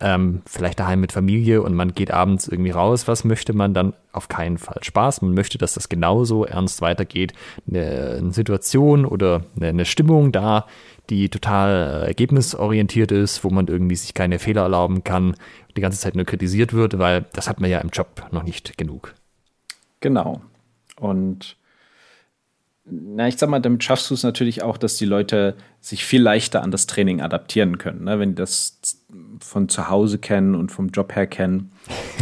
ähm, 0.00 0.42
vielleicht 0.46 0.80
daheim 0.80 1.00
mit 1.00 1.12
Familie 1.12 1.62
und 1.62 1.74
man 1.74 1.92
geht 1.92 2.10
abends 2.10 2.48
irgendwie 2.48 2.70
raus, 2.70 3.06
was 3.06 3.24
möchte 3.24 3.52
man 3.52 3.74
dann? 3.74 3.92
Auf 4.12 4.28
keinen 4.28 4.58
Fall 4.58 4.82
Spaß. 4.82 5.22
Man 5.22 5.34
möchte, 5.34 5.58
dass 5.58 5.74
das 5.74 5.88
genauso 5.88 6.44
ernst 6.44 6.80
weitergeht. 6.80 7.32
Eine, 7.68 8.16
eine 8.18 8.32
Situation 8.32 9.04
oder 9.04 9.44
eine, 9.56 9.68
eine, 9.68 9.84
Stimmung 9.84 10.32
da, 10.32 10.66
die 11.10 11.28
total 11.28 12.02
äh, 12.02 12.06
ergebnisorientiert 12.08 13.12
ist, 13.12 13.44
wo 13.44 13.50
man 13.50 13.68
irgendwie 13.68 13.96
sich 13.96 14.14
keine 14.14 14.38
Fehler 14.38 14.62
erlauben 14.62 15.04
kann, 15.04 15.36
die 15.76 15.80
ganze 15.80 16.00
Zeit 16.00 16.16
nur 16.16 16.24
kritisiert 16.24 16.72
wird, 16.72 16.98
weil 16.98 17.26
das 17.34 17.48
hat 17.48 17.60
man 17.60 17.70
ja 17.70 17.78
im 17.78 17.90
Job 17.90 18.26
noch 18.32 18.42
nicht 18.42 18.76
genug. 18.78 19.14
Genau. 20.00 20.40
Und 20.98 21.56
na, 22.84 23.28
ich 23.28 23.36
sag 23.36 23.48
mal, 23.48 23.60
damit 23.60 23.84
schaffst 23.84 24.10
du 24.10 24.14
es 24.14 24.22
natürlich 24.22 24.62
auch, 24.62 24.76
dass 24.76 24.96
die 24.96 25.04
Leute 25.04 25.56
sich 25.80 26.04
viel 26.04 26.22
leichter 26.22 26.62
an 26.62 26.70
das 26.70 26.86
Training 26.86 27.20
adaptieren 27.20 27.78
können. 27.78 28.04
Ne? 28.04 28.18
Wenn 28.18 28.30
die 28.30 28.34
das 28.36 28.78
von 29.40 29.68
zu 29.68 29.88
Hause 29.88 30.18
kennen 30.18 30.54
und 30.54 30.70
vom 30.70 30.88
Job 30.88 31.14
her 31.14 31.26
kennen, 31.26 31.72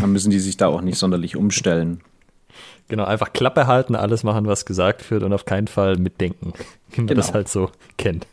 dann 0.01 0.13
müssen 0.13 0.31
die 0.31 0.39
sich 0.39 0.57
da 0.57 0.69
auch 0.69 0.81
nicht 0.81 0.99
sonderlich 0.99 1.37
umstellen. 1.37 2.01
Genau, 2.89 3.05
einfach 3.05 3.33
Klappe 3.33 3.67
halten, 3.67 3.95
alles 3.95 4.25
machen, 4.25 4.47
was 4.47 4.65
gesagt 4.65 5.11
wird 5.11 5.23
und 5.23 5.33
auf 5.33 5.45
keinen 5.45 5.67
Fall 5.67 5.97
mitdenken, 5.97 6.55
wie 6.91 7.03
man 7.03 7.09
genau. 7.09 7.21
das 7.21 7.35
halt 7.35 7.49
so 7.49 7.71
kennt. 7.97 8.27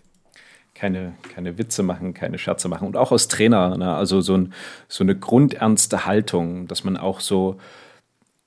Keine, 0.74 1.14
keine 1.34 1.58
Witze 1.58 1.84
machen, 1.84 2.14
keine 2.14 2.38
Scherze 2.38 2.68
machen. 2.68 2.88
Und 2.88 2.98
auch 2.98 3.12
als 3.12 3.28
Trainer, 3.28 3.78
ne? 3.78 3.96
also 3.96 4.22
so, 4.22 4.36
ein, 4.36 4.54
so 4.88 5.04
eine 5.04 5.16
grundernste 5.16 6.06
Haltung, 6.06 6.68
dass 6.68 6.84
man 6.84 6.98
auch 6.98 7.22
so 7.22 7.58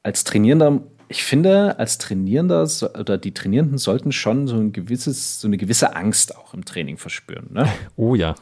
als 0.03 0.25
Trainierender 0.25 0.81
ich 1.09 1.25
finde, 1.25 1.79
als 1.79 1.99
Trainierender 1.99 2.69
oder 2.99 3.19
die 3.19 3.33
Trainierenden 3.33 3.79
sollten 3.79 4.13
schon 4.13 4.47
so 4.47 4.57
ein 4.57 4.73
gewisses, 4.73 5.41
so 5.41 5.49
eine 5.49 5.57
gewisse 5.57 5.97
Angst 5.97 6.37
auch 6.37 6.55
im 6.55 6.65
Training 6.65 6.99
verspüren. 6.99 7.49
Ne? 7.51 7.69
Oh 7.97 8.15
ja. 8.15 8.35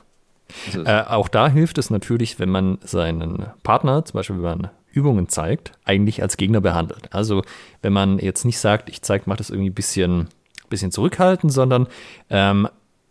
Also, 0.66 0.84
äh, 0.84 1.04
auch 1.06 1.28
da 1.28 1.48
hilft 1.48 1.78
es 1.78 1.90
natürlich, 1.90 2.38
wenn 2.38 2.50
man 2.50 2.78
seinen 2.84 3.46
Partner, 3.62 4.04
zum 4.04 4.18
Beispiel 4.18 4.36
wenn 4.36 4.58
man 4.58 4.70
Übungen 4.92 5.28
zeigt, 5.28 5.72
eigentlich 5.84 6.22
als 6.22 6.36
Gegner 6.36 6.60
behandelt. 6.60 7.12
Also 7.12 7.42
wenn 7.82 7.92
man 7.92 8.18
jetzt 8.18 8.44
nicht 8.44 8.58
sagt, 8.58 8.88
ich 8.88 9.02
zeige, 9.02 9.24
mache 9.26 9.38
das 9.38 9.50
irgendwie 9.50 9.70
ein 9.70 9.74
bisschen, 9.74 10.28
bisschen 10.68 10.92
zurückhaltend, 10.92 11.52
sondern 11.52 11.86
ähm, 12.30 12.68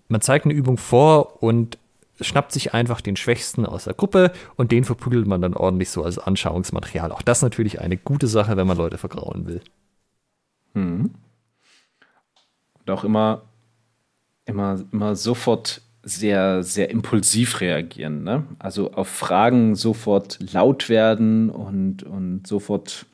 man 0.08 0.22
zeigt 0.22 0.45
eine 0.45 0.53
Übung 0.53 0.78
vor 0.78 1.43
und 1.43 1.78
schnappt 2.22 2.51
sich 2.51 2.74
einfach 2.74 3.01
den 3.01 3.16
Schwächsten 3.16 3.66
aus 3.66 3.86
der 3.86 3.93
Gruppe 3.93 4.32
und 4.55 4.72
den 4.72 4.84
verprügelt 4.84 5.28
man 5.28 5.41
dann 5.41 5.53
ordentlich 5.53 5.89
so 5.89 6.03
als 6.03 6.18
Anschauungsmaterial. 6.18 7.11
Auch 7.11 7.22
das 7.22 7.41
natürlich 7.41 7.82
eine 7.82 7.97
gute 7.97 8.28
Sache, 8.28 8.57
wenn 8.57 8.68
man 8.68 8.78
Leute 8.78 8.97
vergrauen 8.97 9.47
will. 9.47 9.61
Hm. 10.74 11.11
Und 12.80 12.89
auch 12.91 13.03
immer, 13.03 13.43
immer, 14.45 14.84
immer 14.91 15.16
sofort 15.16 15.82
sehr, 16.03 16.61
sehr 16.63 16.91
impulsiv 16.91 17.61
reagieren. 17.61 18.24
Ne? 18.24 18.43
Also 18.59 18.93
auf 18.93 19.07
Fragen 19.07 19.76
sofort 19.76 20.38
laut 20.53 20.88
werden 20.88 21.49
und, 21.49 22.03
und 22.03 22.45
sofort 22.45 23.07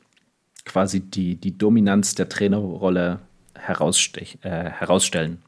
quasi 0.64 1.00
die, 1.00 1.36
die 1.36 1.56
Dominanz 1.56 2.14
der 2.14 2.28
Trainerrolle 2.28 3.20
herausstech, 3.54 4.38
äh, 4.42 4.70
herausstellen. 4.70 5.42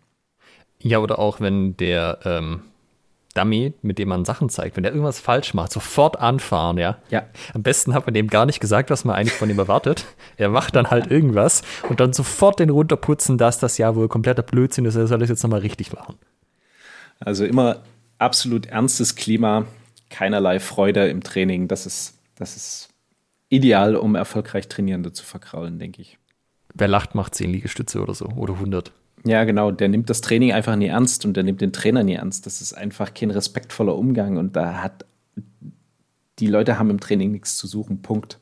Ja, 0.81 0.99
oder 0.99 1.19
auch 1.19 1.41
wenn 1.41 1.77
der 1.77 2.19
ähm, 2.25 2.63
Dummy, 3.35 3.75
mit 3.83 3.99
dem 3.99 4.09
man 4.09 4.25
Sachen 4.25 4.49
zeigt, 4.49 4.77
wenn 4.77 4.85
der 4.85 4.93
irgendwas 4.93 5.19
falsch 5.19 5.55
macht, 5.55 5.73
sofort 5.73 6.19
anfahren, 6.21 6.79
ja. 6.79 6.99
Ja. 7.11 7.25
Am 7.53 7.63
besten 7.63 7.93
hat 7.93 8.07
man 8.07 8.15
dem 8.15 8.29
gar 8.29 8.47
nicht 8.47 8.61
gesagt, 8.61 8.91
was 8.91 9.05
man 9.05 9.17
eigentlich 9.17 9.35
von 9.35 9.51
ihm 9.51 9.59
erwartet. 9.59 10.07
Er 10.37 10.49
macht 10.49 10.77
dann 10.77 10.91
halt 10.91 11.11
irgendwas 11.11 11.63
und 11.89 12.01
dann 12.01 12.13
sofort 12.13 12.61
den 12.61 12.71
runterputzen, 12.71 13.37
dass 13.37 13.59
das 13.59 13.77
ja 13.77 13.95
wohl 13.97 14.09
kompletter 14.09 14.43
Blödsinn 14.43 14.85
ist, 14.85 14.95
er 14.95 15.09
soll 15.09 15.19
das 15.19 15.29
jetzt 15.29 15.43
nochmal 15.43 15.61
richtig 15.61 15.93
machen. 15.93 16.15
Also 17.21 17.45
immer 17.45 17.83
absolut 18.19 18.67
ernstes 18.67 19.17
Klima, 19.17 19.67
keinerlei 20.11 20.61
Freude 20.61 21.09
im 21.09 21.23
Training. 21.23 21.69
Das 21.69 21.87
ist, 21.87 22.19
das 22.37 22.57
ist 22.57 22.89
ideal, 23.49 23.97
um 23.97 24.15
erfolgreich 24.15 24.69
Trainierende 24.69 25.13
zu 25.13 25.25
verkraulen, 25.25 25.79
denke 25.79 26.03
ich. 26.03 26.19
Wer 26.73 26.89
lacht, 26.89 27.15
macht 27.15 27.35
10 27.35 27.51
Liegestütze 27.51 28.01
oder 28.01 28.15
so 28.15 28.27
oder 28.27 28.55
100. 28.55 28.93
Ja, 29.25 29.45
genau. 29.45 29.71
Der 29.71 29.89
nimmt 29.89 30.11
das 30.11 30.21
Training 30.21 30.53
einfach 30.53 30.77
nie 30.77 30.87
ernst 30.87 31.25
und 31.25 31.35
der 31.35 31.45
nimmt 31.45 31.61
den 31.61 31.73
Trainer 31.73 32.03
nie 32.03 32.15
ernst. 32.15 32.47
Das 32.47 32.61
ist 32.61 32.75
einfach 32.75 33.15
kein 33.15 33.31
respektvoller 33.31 33.97
Umgang 33.97 34.37
und 34.37 34.55
da 34.55 34.83
hat 34.83 35.07
die 36.39 36.47
Leute 36.47 36.79
haben 36.79 36.91
im 36.91 37.01
Training 37.01 37.33
nichts 37.33 37.57
zu 37.57 37.67
suchen. 37.67 38.03
Punkt. 38.03 38.39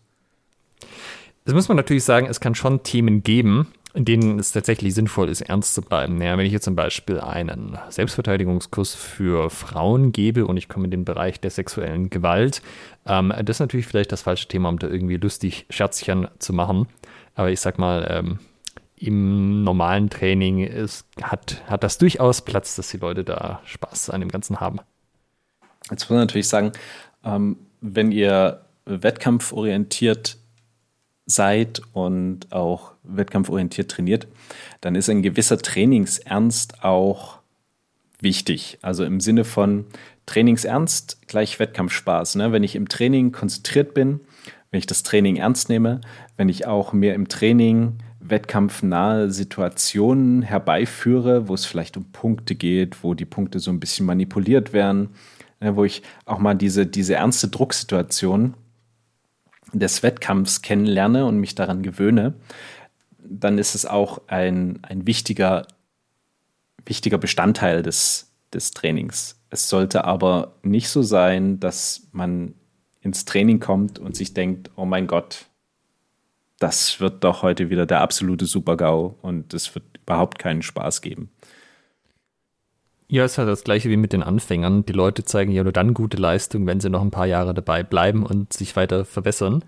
Das 1.45 1.55
muss 1.55 1.69
man 1.69 1.77
natürlich 1.77 2.05
sagen, 2.05 2.27
es 2.29 2.41
kann 2.41 2.55
schon 2.55 2.83
Themen 2.83 3.23
geben, 3.23 3.69
in 3.95 4.05
denen 4.05 4.39
es 4.39 4.53
tatsächlich 4.53 4.95
sinnvoll 4.95 5.29
ist, 5.29 5.43
ernst 5.43 5.75
zu 5.75 5.83
bleiben. 5.83 6.21
Ja, 6.23 6.39
wenn 6.39 6.47
ich 6.47 6.53
jetzt 6.53 6.65
zum 6.65 6.77
Beispiel 6.77 7.21
einen 7.21 7.79
Selbstverteidigungskurs 7.91 8.95
für 8.95 9.51
Frauen 9.51 10.13
gebe 10.13 10.47
und 10.47 10.57
ich 10.57 10.69
komme 10.69 10.87
in 10.87 10.91
den 10.91 11.05
Bereich 11.05 11.41
der 11.41 11.51
sexuellen 11.51 12.09
Gewalt, 12.09 12.63
ähm, 13.07 13.33
das 13.45 13.57
ist 13.57 13.61
natürlich 13.61 13.87
vielleicht 13.87 14.13
das 14.13 14.23
falsche 14.23 14.49
Thema, 14.49 14.69
um 14.69 14.79
da 14.79 14.89
irgendwie 14.89 15.17
lustig 15.17 15.67
Scherzchen 15.69 16.29
zu 16.39 16.53
machen. 16.53 16.87
Aber 17.35 17.51
ich 17.51 17.61
sag 17.61 17.79
mal, 17.79 18.07
ähm, 18.11 18.39
im 19.03 19.65
normalen 19.65 20.11
Training 20.11 20.61
ist, 20.61 21.07
hat, 21.21 21.63
hat 21.67 21.83
das 21.83 21.99
durchaus 21.99 22.43
Platz, 22.43 22.77
dass 22.77 22.91
die 22.91 22.99
Leute 22.99 23.25
da 23.25 23.61
Spaß 23.65 24.11
an 24.11 24.21
dem 24.21 24.31
Ganzen 24.31 24.61
haben. 24.61 24.79
Jetzt 25.91 26.05
muss 26.05 26.11
man 26.11 26.21
natürlich 26.21 26.49
sagen, 26.49 26.73
ähm, 27.25 27.57
wenn 27.81 28.13
ihr 28.13 28.65
wettkampforientiert 28.85 30.39
seid 31.27 31.83
und 31.93 32.53
auch 32.53 32.93
wettkampforientiert 33.03 33.91
trainiert, 33.91 34.29
dann 34.81 34.95
ist 34.95 35.09
ein 35.09 35.23
gewisser 35.23 35.59
Trainingsernst 35.59 36.85
auch 36.85 37.39
wichtig. 38.21 38.79
Also 38.83 39.05
im 39.05 39.21
Sinne 39.21 39.45
von 39.45 39.87
Trainingsernst 40.27 41.27
gleich 41.27 41.59
Wettkampfspaß. 41.59 42.37
Ne? 42.37 42.53
Wenn 42.53 42.63
ich 42.63 42.77
im 42.77 42.89
Training 42.89 43.33
konzentriert 43.33 43.95
bin, 43.95 44.21
wenn 44.71 44.79
ich 44.79 44.87
das 44.87 45.03
Training 45.03 45.37
ernst 45.37 45.69
nehme, 45.69 46.01
wenn 46.37 46.49
ich 46.49 46.67
auch 46.67 46.93
mir 46.93 47.15
im 47.15 47.29
Training 47.29 47.99
wettkampfnahe 48.23 49.31
Situationen 49.31 50.43
herbeiführe, 50.43 51.49
wo 51.49 51.55
es 51.55 51.65
vielleicht 51.65 51.97
um 51.97 52.11
Punkte 52.13 52.55
geht, 52.55 53.03
wo 53.03 53.15
die 53.15 53.25
Punkte 53.25 53.59
so 53.59 53.71
ein 53.71 53.81
bisschen 53.81 54.07
manipuliert 54.07 54.73
werden, 54.73 55.11
ne, 55.61 55.77
wo 55.77 55.85
ich 55.85 56.03
auch 56.25 56.39
mal 56.39 56.55
diese, 56.55 56.87
diese 56.87 57.15
ernste 57.15 57.49
Drucksituation 57.49 58.55
des 59.73 60.03
Wettkampfs 60.03 60.63
kennenlerne 60.63 61.27
und 61.27 61.39
mich 61.39 61.55
daran 61.55 61.83
gewöhne, 61.83 62.35
dann 63.19 63.59
ist 63.59 63.75
es 63.75 63.87
auch 63.87 64.21
ein, 64.27 64.81
ein 64.83 65.07
wichtiger, 65.07 65.67
wichtiger 66.85 67.19
Bestandteil 67.19 67.83
des, 67.83 68.33
des 68.53 68.73
Trainings. 68.73 69.37
Es 69.51 69.69
sollte 69.69 70.05
aber 70.05 70.57
nicht 70.63 70.89
so 70.89 71.03
sein, 71.03 71.61
dass 71.61 72.09
man 72.13 72.55
ins 73.01 73.25
Training 73.25 73.61
kommt 73.61 73.99
und 73.99 74.17
sich 74.17 74.35
denkt, 74.35 74.71
oh 74.77 74.85
mein 74.85 75.07
Gott, 75.07 75.47
das 76.63 77.01
wird 77.01 77.25
doch 77.25 77.43
heute 77.43 77.71
wieder 77.71 77.87
der 77.87 78.01
absolute 78.01 78.47
Super-GAU 78.47 79.17
und 79.21 79.53
es 79.53 79.75
wird 79.75 79.85
überhaupt 80.03 80.39
keinen 80.39 80.63
Spaß 80.63 81.03
geben. 81.03 81.31
Ja, 83.09 83.25
es 83.25 83.33
ist 83.33 83.39
halt 83.39 83.49
das 83.49 83.65
gleiche 83.65 83.91
wie 83.91 83.97
mit 83.97 84.13
den 84.13 84.23
Anfängern. 84.23 84.87
Die 84.87 84.93
Leute 84.93 85.25
zeigen 85.25 85.53
ja 85.53 85.65
nur 85.65 85.73
dann 85.73 85.93
gute 85.93 86.17
Leistung, 86.17 86.67
wenn 86.67 86.81
sie 86.81 86.89
noch 86.89 87.03
ein 87.03 87.11
paar 87.11 87.27
Jahre 87.27 87.53
dabei 87.53 87.83
bleiben 87.83 88.25
und 88.25 88.53
sich 88.53 88.75
weiter 88.77 89.05
verbessern. 89.05 89.65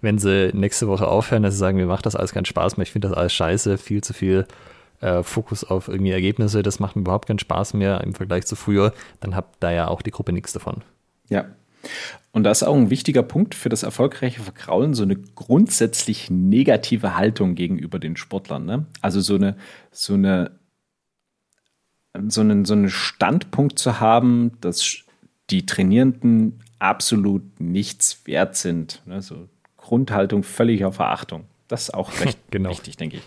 Wenn 0.00 0.18
sie 0.18 0.50
nächste 0.54 0.88
Woche 0.88 1.06
aufhören, 1.06 1.42
dass 1.42 1.54
sie 1.54 1.60
sagen, 1.60 1.78
mir 1.78 1.86
macht 1.86 2.04
das 2.04 2.16
alles 2.16 2.32
keinen 2.32 2.46
Spaß 2.46 2.76
mehr, 2.76 2.82
ich 2.82 2.92
finde 2.92 3.08
das 3.08 3.16
alles 3.16 3.32
scheiße, 3.32 3.78
viel 3.78 4.02
zu 4.02 4.12
viel 4.12 4.46
äh, 5.00 5.22
Fokus 5.22 5.62
auf 5.62 5.88
irgendwie 5.88 6.10
Ergebnisse, 6.10 6.62
das 6.62 6.80
macht 6.80 6.96
mir 6.96 7.02
überhaupt 7.02 7.28
keinen 7.28 7.38
Spaß 7.38 7.74
mehr 7.74 8.00
im 8.02 8.14
Vergleich 8.14 8.46
zu 8.46 8.56
früher, 8.56 8.92
dann 9.20 9.36
hat 9.36 9.46
da 9.60 9.70
ja 9.70 9.88
auch 9.88 10.02
die 10.02 10.10
Gruppe 10.10 10.32
nichts 10.32 10.52
davon. 10.52 10.82
Ja. 11.28 11.46
Und 12.32 12.44
das 12.44 12.62
ist 12.62 12.68
auch 12.68 12.76
ein 12.76 12.90
wichtiger 12.90 13.22
Punkt 13.22 13.54
für 13.54 13.68
das 13.68 13.82
erfolgreiche 13.82 14.42
Verkraulen, 14.42 14.94
so 14.94 15.02
eine 15.02 15.16
grundsätzlich 15.16 16.30
negative 16.30 17.16
Haltung 17.16 17.54
gegenüber 17.54 17.98
den 17.98 18.16
Sportlern. 18.16 18.64
Ne? 18.64 18.86
Also 19.00 19.20
so 19.20 19.34
eine, 19.34 19.56
so 19.90 20.14
eine, 20.14 20.52
so 22.28 22.40
einen, 22.40 22.64
so 22.64 22.74
einen 22.74 22.90
Standpunkt 22.90 23.78
zu 23.78 24.00
haben, 24.00 24.52
dass 24.60 24.98
die 25.50 25.66
Trainierenden 25.66 26.60
absolut 26.78 27.42
nichts 27.60 28.26
wert 28.26 28.56
sind. 28.56 29.02
Ne? 29.06 29.22
So 29.22 29.48
Grundhaltung 29.76 30.42
völliger 30.42 30.92
Verachtung. 30.92 31.44
Das 31.66 31.84
ist 31.84 31.94
auch 31.94 32.20
recht 32.20 32.38
genau. 32.50 32.70
wichtig, 32.70 32.96
denke 32.96 33.16
ich. 33.16 33.22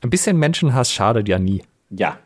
Ein 0.00 0.10
bisschen 0.10 0.38
Menschenhass 0.38 0.92
schadet 0.92 1.28
ja 1.28 1.38
nie. 1.38 1.62
Ja. 1.90 2.18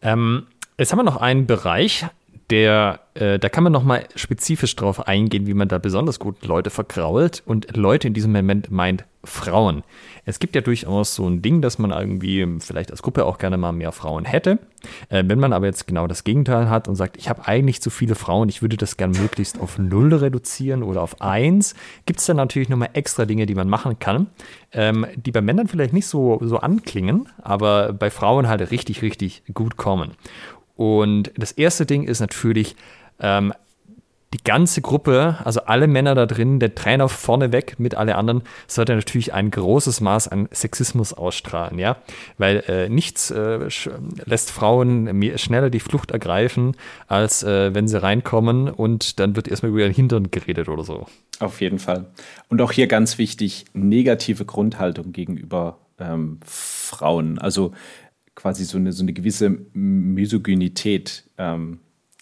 Ähm, 0.00 0.46
jetzt 0.78 0.92
haben 0.92 0.98
wir 0.98 1.04
noch 1.04 1.18
einen 1.18 1.46
Bereich, 1.46 2.06
der, 2.50 3.00
äh, 3.14 3.38
da 3.38 3.48
kann 3.48 3.64
man 3.64 3.72
noch 3.72 3.84
mal 3.84 4.04
spezifisch 4.14 4.76
drauf 4.76 5.06
eingehen, 5.06 5.46
wie 5.46 5.54
man 5.54 5.68
da 5.68 5.78
besonders 5.78 6.18
gut 6.18 6.44
Leute 6.44 6.70
verkrault. 6.70 7.42
Und 7.46 7.76
Leute 7.76 8.08
in 8.08 8.14
diesem 8.14 8.32
Moment 8.32 8.70
meint 8.70 9.04
Frauen. 9.24 9.84
Es 10.24 10.40
gibt 10.40 10.54
ja 10.56 10.60
durchaus 10.60 11.14
so 11.14 11.26
ein 11.28 11.42
Ding, 11.42 11.62
dass 11.62 11.78
man 11.78 11.92
irgendwie 11.92 12.46
vielleicht 12.58 12.90
als 12.90 13.02
Gruppe 13.02 13.24
auch 13.24 13.38
gerne 13.38 13.56
mal 13.56 13.72
mehr 13.72 13.92
Frauen 13.92 14.24
hätte. 14.24 14.58
Äh, 15.08 15.24
wenn 15.26 15.38
man 15.38 15.52
aber 15.52 15.66
jetzt 15.66 15.86
genau 15.86 16.06
das 16.06 16.24
Gegenteil 16.24 16.68
hat 16.68 16.88
und 16.88 16.96
sagt, 16.96 17.16
ich 17.16 17.28
habe 17.28 17.46
eigentlich 17.46 17.80
zu 17.80 17.90
viele 17.90 18.16
Frauen, 18.16 18.48
ich 18.48 18.62
würde 18.62 18.76
das 18.76 18.96
gerne 18.96 19.16
möglichst 19.16 19.60
auf 19.60 19.78
null 19.78 20.12
reduzieren 20.12 20.82
oder 20.82 21.02
auf 21.02 21.20
eins, 21.20 21.74
gibt 22.04 22.18
es 22.20 22.26
dann 22.26 22.36
natürlich 22.36 22.68
nochmal 22.68 22.90
extra 22.94 23.24
Dinge, 23.24 23.46
die 23.46 23.54
man 23.54 23.68
machen 23.68 23.98
kann, 24.00 24.26
ähm, 24.72 25.06
die 25.14 25.30
bei 25.30 25.40
Männern 25.40 25.68
vielleicht 25.68 25.92
nicht 25.92 26.06
so, 26.06 26.40
so 26.42 26.58
anklingen, 26.58 27.28
aber 27.40 27.92
bei 27.92 28.10
Frauen 28.10 28.48
halt 28.48 28.72
richtig, 28.72 29.02
richtig 29.02 29.44
gut 29.54 29.76
kommen. 29.76 30.12
Und 30.76 31.32
das 31.36 31.52
erste 31.52 31.86
Ding 31.86 32.04
ist 32.04 32.20
natürlich, 32.20 32.76
ähm, 33.20 33.52
die 34.32 34.42
ganze 34.42 34.80
Gruppe, 34.80 35.36
also 35.44 35.62
alle 35.64 35.86
Männer 35.86 36.14
da 36.14 36.26
drin, 36.26 36.58
der 36.58 36.74
Trainer 36.74 37.08
vorneweg 37.08 37.78
mit 37.78 37.94
alle 37.94 38.16
anderen, 38.16 38.42
sollte 38.66 38.94
natürlich 38.94 39.34
ein 39.34 39.50
großes 39.50 40.00
Maß 40.00 40.28
an 40.28 40.48
Sexismus 40.52 41.12
ausstrahlen, 41.12 41.78
ja, 41.78 41.96
weil 42.38 42.64
äh, 42.66 42.88
nichts 42.88 43.30
äh, 43.30 43.68
lässt 44.24 44.50
Frauen 44.50 45.22
schneller 45.36 45.70
die 45.70 45.80
Flucht 45.80 46.12
ergreifen, 46.12 46.76
als 47.08 47.42
äh, 47.42 47.74
wenn 47.74 47.88
sie 47.88 48.02
reinkommen 48.02 48.68
und 48.70 49.20
dann 49.20 49.36
wird 49.36 49.48
erstmal 49.48 49.70
über 49.70 49.80
ihren 49.80 49.94
Hintern 49.94 50.30
geredet 50.30 50.68
oder 50.68 50.84
so. 50.84 51.06
Auf 51.38 51.60
jeden 51.60 51.78
Fall. 51.78 52.06
Und 52.48 52.62
auch 52.62 52.72
hier 52.72 52.86
ganz 52.86 53.18
wichtig, 53.18 53.66
negative 53.74 54.44
Grundhaltung 54.44 55.12
gegenüber 55.12 55.78
ähm, 55.98 56.40
Frauen. 56.44 57.38
Also 57.38 57.72
quasi 58.34 58.64
so 58.64 58.78
eine, 58.78 58.92
so 58.92 59.02
eine 59.02 59.12
gewisse 59.12 59.50
Misogynität 59.72 61.24
ähm, 61.38 61.80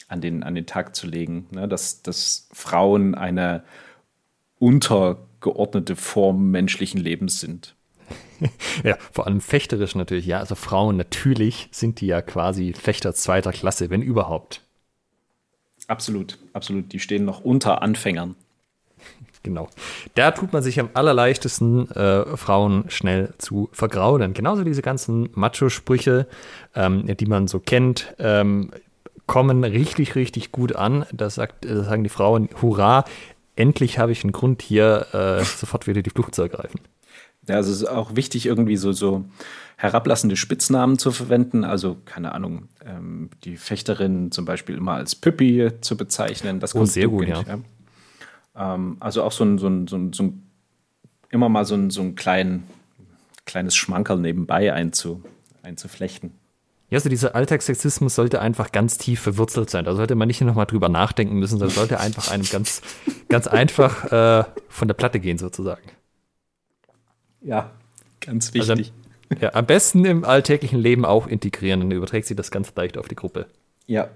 an, 0.09 0.21
den, 0.21 0.43
an 0.43 0.55
den 0.55 0.67
Tag 0.67 0.97
zu 0.97 1.07
legen, 1.07 1.47
ne? 1.51 1.69
dass, 1.69 2.03
dass 2.03 2.49
Frauen 2.53 3.15
eine 3.15 3.63
untergeordnete 4.59 5.97
Form 5.97 6.51
menschlichen 6.51 7.01
Lebens 7.01 7.41
sind. 7.41 7.75
ja, 8.85 8.97
vor 9.13 9.27
allem 9.27 9.41
fechterisch 9.41 9.95
natürlich, 9.95 10.27
ja. 10.27 10.39
Also 10.39 10.55
Frauen 10.55 10.97
natürlich 10.97 11.69
sind 11.71 12.01
die 12.01 12.07
ja 12.07 12.23
quasi 12.23 12.73
Fechter 12.73 13.15
zweiter 13.15 13.53
Klasse, 13.53 13.91
wenn 13.91 14.03
überhaupt. 14.03 14.63
Absolut, 15.87 16.39
absolut. 16.53 16.93
Die 16.93 17.01
stehen 17.01 17.25
noch 17.25 17.41
unter 17.45 17.83
Anfängern. 17.83 18.35
Genau. 19.43 19.68
Da 20.14 20.32
tut 20.32 20.53
man 20.53 20.62
sich 20.62 20.78
am 20.80 20.91
allerleichtesten, 20.93 21.91
äh, 21.93 22.36
Frauen 22.36 22.84
schnell 22.88 23.32
zu 23.38 23.70
vergraulen. 23.72 24.34
Genauso 24.34 24.64
diese 24.64 24.82
ganzen 24.82 25.30
Macho-Sprüche, 25.34 26.26
ähm, 26.74 27.07
die 27.16 27.26
man 27.26 27.49
so 27.49 27.59
kennt, 27.59 28.14
ähm, 28.18 28.70
kommen 29.26 29.64
richtig, 29.64 30.14
richtig 30.14 30.53
gut 30.53 30.76
an. 30.76 31.07
Da 31.12 31.30
sagt, 31.30 31.64
das 31.64 31.86
sagen 31.86 32.03
die 32.03 32.11
Frauen, 32.11 32.49
hurra, 32.61 33.05
endlich 33.57 33.99
habe 33.99 34.12
ich 34.12 34.24
einen 34.24 34.32
Grund 34.32 34.61
hier, 34.61 35.07
äh, 35.12 35.45
sofort 35.45 35.86
wieder 35.86 36.03
die 36.03 36.11
Flucht 36.11 36.34
zu 36.34 36.43
ergreifen. 36.43 36.80
Ja, 37.49 37.57
also 37.57 37.70
es 37.70 37.78
ist 37.78 37.88
auch 37.88 38.16
wichtig, 38.16 38.47
irgendwie 38.47 38.76
so, 38.76 38.93
so 38.93 39.24
herablassende 39.76 40.36
Spitznamen 40.36 40.99
zu 40.99 41.11
verwenden. 41.11 41.64
Also, 41.64 41.97
keine 42.05 42.32
Ahnung, 42.32 42.68
ähm, 42.84 43.30
die 43.45 43.57
Fechterin 43.57 44.30
zum 44.30 44.45
Beispiel 44.45 44.76
immer 44.76 44.93
als 44.93 45.14
Püppi 45.14 45.70
zu 45.80 45.97
bezeichnen. 45.97 46.61
Das 46.61 46.74
oh, 46.74 46.84
sehr 46.84 47.09
gut, 47.09 47.26
ja. 47.26 47.43
ja. 47.43 47.59
Ähm, 48.57 48.97
also 49.01 49.23
auch 49.23 49.33
so 49.33 49.45
ein, 49.45 49.59
so 49.59 49.69
ein, 49.69 49.87
so 49.87 49.97
ein, 49.97 50.13
so 50.13 50.23
ein 50.25 50.51
immer 51.31 51.49
mal 51.49 51.65
so 51.65 51.75
ein, 51.75 51.91
so 51.91 52.03
ein 52.03 52.15
klein, 52.15 52.65
kleines 53.47 53.77
Schmankerl 53.77 54.19
nebenbei 54.19 54.73
einzu, 54.73 55.23
einzuflechten. 55.63 56.33
Ja, 56.91 56.99
so 56.99 57.09
dieser 57.09 57.37
Alltagssexismus 57.37 58.17
sollte 58.17 58.41
einfach 58.41 58.73
ganz 58.73 58.99
tief 58.99 59.21
verwurzelt 59.21 59.71
sein. 59.71 59.85
Da 59.85 59.95
sollte 59.95 60.17
man 60.17 60.27
nicht 60.27 60.41
nochmal 60.41 60.67
drüber 60.67 60.89
nachdenken 60.89 61.37
müssen, 61.37 61.61
sondern 61.61 61.77
sollte 61.77 62.01
einfach 62.01 62.33
einem 62.33 62.45
ganz, 62.45 62.83
ganz 63.29 63.47
einfach 63.47 64.11
äh, 64.11 64.45
von 64.69 64.89
der 64.89 64.95
Platte 64.95 65.21
gehen, 65.21 65.39
sozusagen. 65.39 65.83
Ja, 67.43 67.71
ganz 68.21 68.53
also 68.53 68.77
wichtig. 68.77 68.93
Also, 69.31 69.43
ja, 69.45 69.55
am 69.55 69.67
besten 69.67 70.05
im 70.05 70.25
alltäglichen 70.25 70.81
Leben 70.81 71.05
auch 71.05 71.29
integrieren, 71.29 71.81
dann 71.81 71.93
überträgt 71.93 72.27
sich 72.27 72.37
das 72.37 72.51
ganz 72.51 72.75
leicht 72.75 72.99
auf 72.99 73.07
die 73.07 73.15
Gruppe. 73.15 73.47
Ja. 73.87 74.09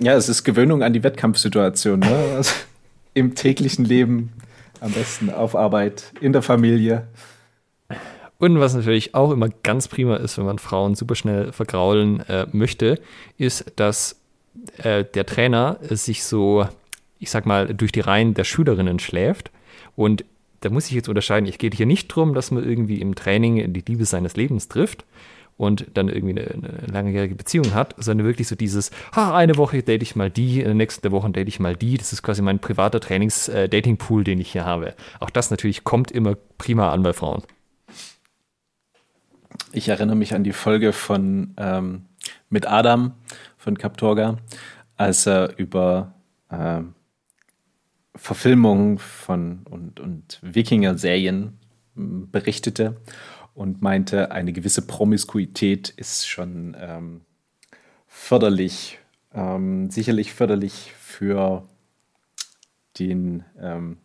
Ja, 0.00 0.14
es 0.14 0.28
ist 0.28 0.42
Gewöhnung 0.42 0.82
an 0.82 0.92
die 0.92 1.04
Wettkampfsituation. 1.04 2.00
Ne? 2.00 2.42
Im 3.16 3.34
täglichen 3.34 3.86
Leben 3.86 4.30
am 4.80 4.92
besten 4.92 5.30
auf 5.30 5.56
Arbeit, 5.56 6.12
in 6.20 6.34
der 6.34 6.42
Familie. 6.42 7.06
Und 8.36 8.60
was 8.60 8.74
natürlich 8.74 9.14
auch 9.14 9.30
immer 9.30 9.48
ganz 9.48 9.88
prima 9.88 10.16
ist, 10.16 10.36
wenn 10.36 10.44
man 10.44 10.58
Frauen 10.58 10.94
super 10.94 11.14
schnell 11.14 11.50
vergraulen 11.50 12.20
äh, 12.28 12.46
möchte, 12.52 13.00
ist, 13.38 13.72
dass 13.76 14.20
äh, 14.76 15.02
der 15.14 15.24
Trainer 15.24 15.78
sich 15.88 16.24
so, 16.24 16.68
ich 17.18 17.30
sag 17.30 17.46
mal, 17.46 17.72
durch 17.74 17.90
die 17.90 18.00
Reihen 18.00 18.34
der 18.34 18.44
Schülerinnen 18.44 18.98
schläft. 18.98 19.50
Und 19.96 20.26
da 20.60 20.68
muss 20.68 20.88
ich 20.88 20.92
jetzt 20.92 21.08
unterscheiden, 21.08 21.48
ich 21.48 21.56
gehe 21.56 21.70
hier 21.70 21.86
nicht 21.86 22.08
drum, 22.08 22.34
dass 22.34 22.50
man 22.50 22.68
irgendwie 22.68 23.00
im 23.00 23.14
Training 23.14 23.72
die 23.72 23.84
Liebe 23.86 24.04
seines 24.04 24.36
Lebens 24.36 24.68
trifft, 24.68 25.06
und 25.56 25.86
dann 25.94 26.08
irgendwie 26.08 26.38
eine, 26.38 26.50
eine 26.50 26.92
langjährige 26.92 27.34
Beziehung 27.34 27.74
hat, 27.74 27.94
sondern 27.98 28.26
wirklich 28.26 28.48
so 28.48 28.56
dieses, 28.56 28.90
ha, 29.14 29.34
eine 29.34 29.56
Woche 29.56 29.82
date 29.82 30.02
ich 30.02 30.16
mal 30.16 30.30
die, 30.30 30.58
in 30.58 30.66
der 30.66 30.74
nächsten 30.74 31.10
Woche 31.10 31.30
date 31.30 31.48
ich 31.48 31.60
mal 31.60 31.76
die. 31.76 31.96
Das 31.96 32.12
ist 32.12 32.22
quasi 32.22 32.42
mein 32.42 32.58
privater 32.58 33.00
Trainings-Dating-Pool, 33.00 34.20
äh, 34.22 34.24
den 34.24 34.40
ich 34.40 34.52
hier 34.52 34.64
habe. 34.64 34.94
Auch 35.20 35.30
das 35.30 35.50
natürlich 35.50 35.84
kommt 35.84 36.10
immer 36.10 36.36
prima 36.58 36.92
an 36.92 37.02
bei 37.02 37.12
Frauen. 37.12 37.42
Ich 39.72 39.88
erinnere 39.88 40.16
mich 40.16 40.34
an 40.34 40.44
die 40.44 40.52
Folge 40.52 40.92
von 40.92 41.54
ähm, 41.56 42.06
mit 42.50 42.66
Adam 42.66 43.14
von 43.56 43.78
Kaptorga, 43.78 44.38
als 44.96 45.26
er 45.26 45.58
über 45.58 46.14
äh, 46.50 46.80
Verfilmungen 48.14 48.98
von 48.98 49.60
und, 49.68 50.00
und 50.00 50.38
Wikinger-Serien 50.42 51.58
berichtete 51.94 52.96
und 53.56 53.80
meinte, 53.80 54.32
eine 54.32 54.52
gewisse 54.52 54.82
Promiskuität 54.82 55.88
ist 55.88 56.28
schon 56.28 56.76
ähm, 56.78 57.22
förderlich, 58.06 58.98
ähm, 59.34 59.90
sicherlich 59.90 60.34
förderlich 60.34 60.92
für 60.98 61.66
den, 62.98 63.44
ähm, 63.58 63.96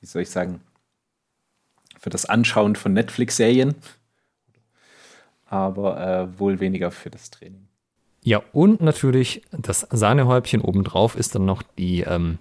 wie 0.00 0.06
soll 0.06 0.22
ich 0.22 0.30
sagen, 0.30 0.60
für 2.00 2.10
das 2.10 2.26
Anschauen 2.26 2.74
von 2.74 2.92
Netflix-Serien, 2.92 3.76
aber 5.46 6.00
äh, 6.00 6.38
wohl 6.40 6.58
weniger 6.58 6.90
für 6.90 7.10
das 7.10 7.30
Training. 7.30 7.68
Ja, 8.22 8.42
und 8.52 8.80
natürlich 8.80 9.42
das 9.52 9.86
Sahnehäubchen 9.88 10.60
obendrauf 10.60 11.14
ist 11.14 11.36
dann 11.36 11.44
noch 11.44 11.62
die 11.62 12.00
ähm, 12.00 12.38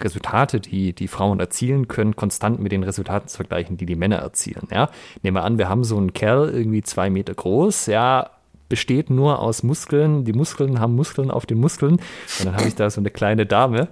Resultate, 0.00 0.60
die 0.60 0.92
die 0.92 1.08
Frauen 1.08 1.38
erzielen 1.38 1.86
können, 1.86 2.16
konstant 2.16 2.60
mit 2.60 2.72
den 2.72 2.82
Resultaten 2.82 3.28
zu 3.28 3.36
vergleichen, 3.36 3.76
die 3.76 3.86
die 3.86 3.96
Männer 3.96 4.16
erzielen. 4.16 4.66
Ja? 4.70 4.90
Nehmen 5.22 5.36
wir 5.36 5.44
an, 5.44 5.58
wir 5.58 5.68
haben 5.68 5.84
so 5.84 5.96
einen 5.96 6.12
Kerl, 6.12 6.50
irgendwie 6.50 6.82
zwei 6.82 7.10
Meter 7.10 7.34
groß, 7.34 7.86
ja, 7.86 8.30
besteht 8.68 9.08
nur 9.10 9.38
aus 9.38 9.62
Muskeln, 9.62 10.24
die 10.24 10.32
Muskeln 10.32 10.80
haben 10.80 10.96
Muskeln 10.96 11.30
auf 11.30 11.46
den 11.46 11.58
Muskeln. 11.58 11.94
Und 12.38 12.44
dann 12.44 12.56
habe 12.56 12.66
ich 12.66 12.74
da 12.74 12.90
so 12.90 13.00
eine 13.00 13.10
kleine 13.10 13.46
Dame, 13.46 13.88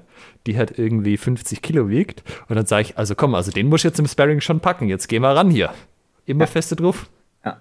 die 0.46 0.59
halt 0.59 0.76
irgendwie 0.76 1.16
50 1.16 1.62
Kilo 1.62 1.88
wiegt. 1.88 2.24
Und 2.48 2.57
dann 2.57 2.66
sage 2.66 2.82
ich, 2.82 2.98
also 2.98 3.14
komm, 3.14 3.34
also 3.36 3.53
den 3.53 3.68
muss 3.68 3.80
ich 3.80 3.84
jetzt 3.84 4.00
im 4.00 4.09
Sparring 4.09 4.40
schon 4.40 4.61
packen, 4.61 4.88
jetzt 4.88 5.09
geh 5.09 5.20
mal 5.20 5.36
ran 5.36 5.50
hier. 5.50 5.72
Immer 6.26 6.44
ja. 6.44 6.46
feste 6.46 6.74
drauf. 6.74 7.09
Ja. 7.44 7.61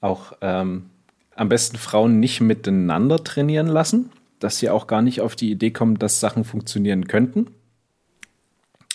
Auch 0.00 0.34
ähm, 0.40 0.90
am 1.34 1.48
besten 1.48 1.78
Frauen 1.78 2.20
nicht 2.20 2.40
miteinander 2.40 3.24
trainieren 3.24 3.66
lassen 3.66 4.10
dass 4.38 4.58
sie 4.58 4.70
auch 4.70 4.86
gar 4.86 5.02
nicht 5.02 5.20
auf 5.20 5.36
die 5.36 5.50
Idee 5.50 5.70
kommen, 5.70 5.98
dass 5.98 6.20
Sachen 6.20 6.44
funktionieren 6.44 7.06
könnten. 7.06 7.48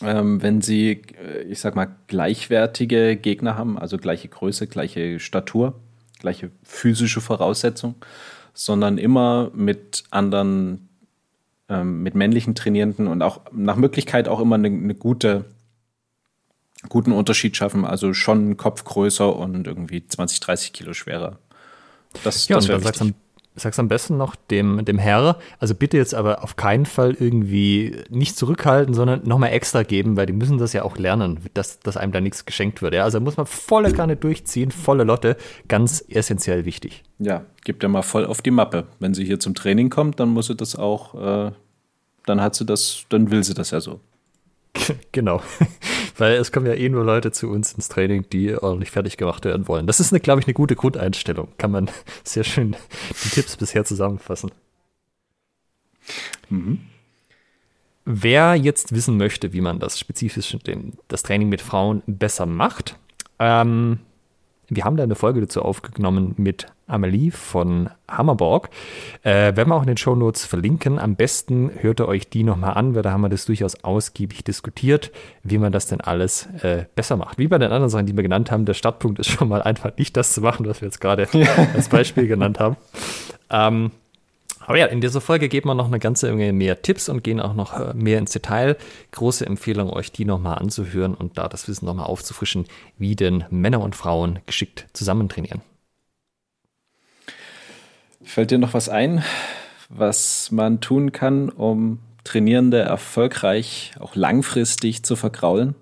Ähm, 0.01 0.41
wenn 0.41 0.61
sie, 0.61 1.01
äh, 1.23 1.43
ich 1.43 1.59
sag 1.59 1.75
mal, 1.75 1.95
gleichwertige 2.07 3.15
Gegner 3.15 3.55
haben, 3.55 3.77
also 3.77 3.97
gleiche 3.97 4.27
Größe, 4.27 4.67
gleiche 4.67 5.19
Statur, 5.19 5.79
gleiche 6.19 6.51
physische 6.63 7.21
Voraussetzung, 7.21 7.95
sondern 8.53 8.97
immer 8.97 9.51
mit 9.53 10.03
anderen, 10.09 10.89
ähm, 11.69 12.03
mit 12.03 12.15
männlichen 12.15 12.55
Trainierenden 12.55 13.07
und 13.07 13.21
auch 13.21 13.41
nach 13.51 13.75
Möglichkeit 13.75 14.27
auch 14.27 14.39
immer 14.39 14.55
eine, 14.55 14.67
eine 14.67 14.95
gute 14.95 15.45
guten 16.89 17.11
Unterschied 17.11 17.55
schaffen. 17.55 17.85
Also 17.85 18.13
schon 18.13 18.57
Kopf 18.57 18.83
größer 18.83 19.35
und 19.35 19.67
irgendwie 19.67 20.07
20, 20.07 20.39
30 20.39 20.73
Kilo 20.73 20.93
schwerer. 20.93 21.37
Das, 22.23 22.47
ja, 22.47 22.55
das 22.55 22.67
wäre 22.67 22.83
wichtig 22.83 23.13
sag's 23.56 23.80
am 23.80 23.88
besten 23.88 24.18
noch 24.18 24.36
dem, 24.36 24.86
dem 24.86 24.97
Herr, 24.97 25.38
also 25.60 25.76
bitte 25.76 25.97
jetzt 25.97 26.16
aber 26.16 26.43
auf 26.43 26.56
keinen 26.56 26.86
Fall 26.86 27.16
irgendwie 27.20 27.97
nicht 28.10 28.38
zurückhalten, 28.38 28.93
sondern 28.93 29.28
nochmal 29.28 29.52
extra 29.52 29.84
geben, 29.84 30.16
weil 30.16 30.26
die 30.26 30.34
müssen 30.34 30.58
das 30.58 30.74
ja 30.74 30.84
auch 30.84 30.97
lernen, 30.97 31.39
dass, 31.54 31.80
dass 31.80 31.97
einem 31.97 32.12
da 32.12 32.22
nichts 32.22 32.45
geschenkt 32.45 32.82
wird. 32.82 32.93
Ja? 32.93 33.04
Also 33.04 33.20
muss 33.20 33.38
man 33.38 33.45
volle 33.45 33.91
Kanne 33.91 34.16
durchziehen, 34.16 34.72
volle 34.72 35.04
Lotte, 35.04 35.36
ganz 35.68 36.04
essentiell 36.08 36.66
wichtig. 36.66 37.04
Ja, 37.20 37.45
gibt 37.66 37.84
ja 37.84 37.89
mal 37.89 38.04
voll 38.04 38.26
auf 38.26 38.41
die 38.41 38.52
Mappe. 38.52 38.88
Wenn 38.99 39.14
sie 39.14 39.26
hier 39.26 39.39
zum 39.39 39.54
Training 39.54 39.89
kommt, 39.89 40.20
dann 40.20 40.30
muss 40.30 40.47
sie 40.47 40.56
das 40.56 40.76
auch, 40.76 41.16
äh, 41.16 41.52
dann 42.26 42.41
hat 42.41 42.56
sie 42.56 42.66
das, 42.66 43.06
dann 43.10 43.32
will 43.32 43.43
sie 43.43 43.54
das 43.54 43.72
ja 43.72 43.82
so. 43.82 43.99
genau. 45.12 45.41
Weil 46.18 46.34
es 46.34 46.51
kommen 46.51 46.66
ja 46.66 46.74
eh 46.74 46.89
nur 46.89 47.03
Leute 47.03 47.32
zu 47.32 47.49
uns 47.49 47.74
ins 47.74 47.89
Training, 47.89 48.26
die 48.32 48.55
ordentlich 48.55 48.91
fertig 48.91 49.18
gemacht 49.18 49.45
werden 49.45 49.68
wollen. 49.68 49.88
Das 49.88 49.99
ist, 49.99 50.14
glaube 50.24 50.41
ich, 50.41 50.47
eine 50.47 50.53
gute 50.53 50.76
Grundeinstellung. 50.76 51.49
Kann 51.57 51.72
man 51.72 51.89
sehr 52.24 52.43
schön 52.43 52.76
die 53.24 53.30
Tipps 53.30 53.57
bisher 53.57 53.86
zusammenfassen. 53.86 54.51
Mhm. 56.49 56.80
Wer 58.03 58.55
jetzt 58.55 58.93
wissen 58.93 59.18
möchte, 59.18 59.53
wie 59.53 59.62
man 59.62 59.80
das 59.80 59.99
spezifisch, 59.99 60.57
den, 60.66 60.93
das 61.07 61.24
Training 61.24 61.49
mit 61.49 61.62
Frauen 61.62 62.01
besser 62.07 62.45
macht, 62.45 62.97
ähm, 63.38 63.99
wir 64.72 64.86
haben 64.86 64.95
da 64.95 65.03
eine 65.03 65.15
Folge 65.15 65.41
dazu 65.41 65.61
aufgenommen 65.61 66.34
mit 66.38 66.65
Amelie 66.88 67.32
von 67.32 67.89
Hammerborg. 68.09 68.69
Äh, 69.22 69.55
werden 69.55 69.67
wir 69.67 69.76
auch 69.76 69.82
in 69.82 69.88
den 69.88 69.97
Show 69.97 70.15
Notes 70.15 70.45
verlinken. 70.45 70.97
Am 70.97 71.17
besten 71.17 71.72
hört 71.80 71.99
ihr 71.99 72.07
euch 72.07 72.30
die 72.30 72.43
nochmal 72.43 72.76
an, 72.76 72.95
weil 72.95 73.01
da 73.01 73.11
haben 73.11 73.19
wir 73.19 73.28
das 73.28 73.45
durchaus 73.45 73.84
ausgiebig 73.84 74.45
diskutiert, 74.45 75.11
wie 75.43 75.57
man 75.57 75.74
das 75.74 75.88
denn 75.88 75.99
alles 75.99 76.47
äh, 76.61 76.86
besser 76.95 77.17
macht. 77.17 77.38
Wie 77.38 77.49
bei 77.49 77.57
den 77.57 77.72
anderen 77.72 77.89
Sachen, 77.89 78.05
die 78.05 78.15
wir 78.15 78.24
genannt 78.24 78.49
haben, 78.49 78.63
der 78.63 78.74
Startpunkt 78.74 79.19
ist 79.19 79.30
schon 79.30 79.49
mal 79.49 79.61
einfach 79.61 79.91
nicht 79.97 80.15
das 80.15 80.34
zu 80.34 80.39
machen, 80.39 80.65
was 80.65 80.80
wir 80.80 80.88
jetzt 80.88 81.01
gerade 81.01 81.28
ja. 81.34 81.47
als 81.74 81.89
Beispiel 81.89 82.28
genannt 82.28 82.57
haben. 82.59 82.78
Ähm, 83.49 83.91
aber 84.66 84.78
ja, 84.78 84.86
in 84.86 85.01
dieser 85.01 85.22
Folge 85.22 85.49
geben 85.49 85.70
wir 85.70 85.76
noch 85.76 85.88
eine 85.88 85.99
ganze 85.99 86.32
Menge 86.32 86.53
mehr 86.53 86.82
Tipps 86.82 87.09
und 87.09 87.24
gehen 87.24 87.39
auch 87.39 87.53
noch 87.53 87.78
äh, 87.80 87.93
mehr 87.93 88.20
ins 88.20 88.32
Detail. 88.32 88.78
Große 89.12 89.45
Empfehlung, 89.45 89.89
euch 89.89 90.12
die 90.12 90.26
nochmal 90.26 90.57
anzuhören 90.59 91.14
und 91.14 91.38
da 91.38 91.47
das 91.47 91.68
Wissen 91.68 91.86
nochmal 91.86 92.05
aufzufrischen, 92.05 92.66
wie 92.97 93.16
denn 93.16 93.45
Männer 93.49 93.82
und 93.82 93.95
Frauen 93.95 94.39
geschickt 94.45 94.88
zusammen 94.93 95.30
trainieren. 95.30 95.62
Fällt 98.24 98.51
dir 98.51 98.59
noch 98.59 98.74
was 98.74 98.88
ein, 98.88 99.24
was 99.89 100.51
man 100.51 100.80
tun 100.80 101.12
kann, 101.12 101.49
um 101.49 101.99
Trainierende 102.24 102.80
erfolgreich, 102.80 103.93
auch 103.99 104.16
langfristig 104.16 105.03
zu 105.03 105.16
verkraulen? 105.16 105.74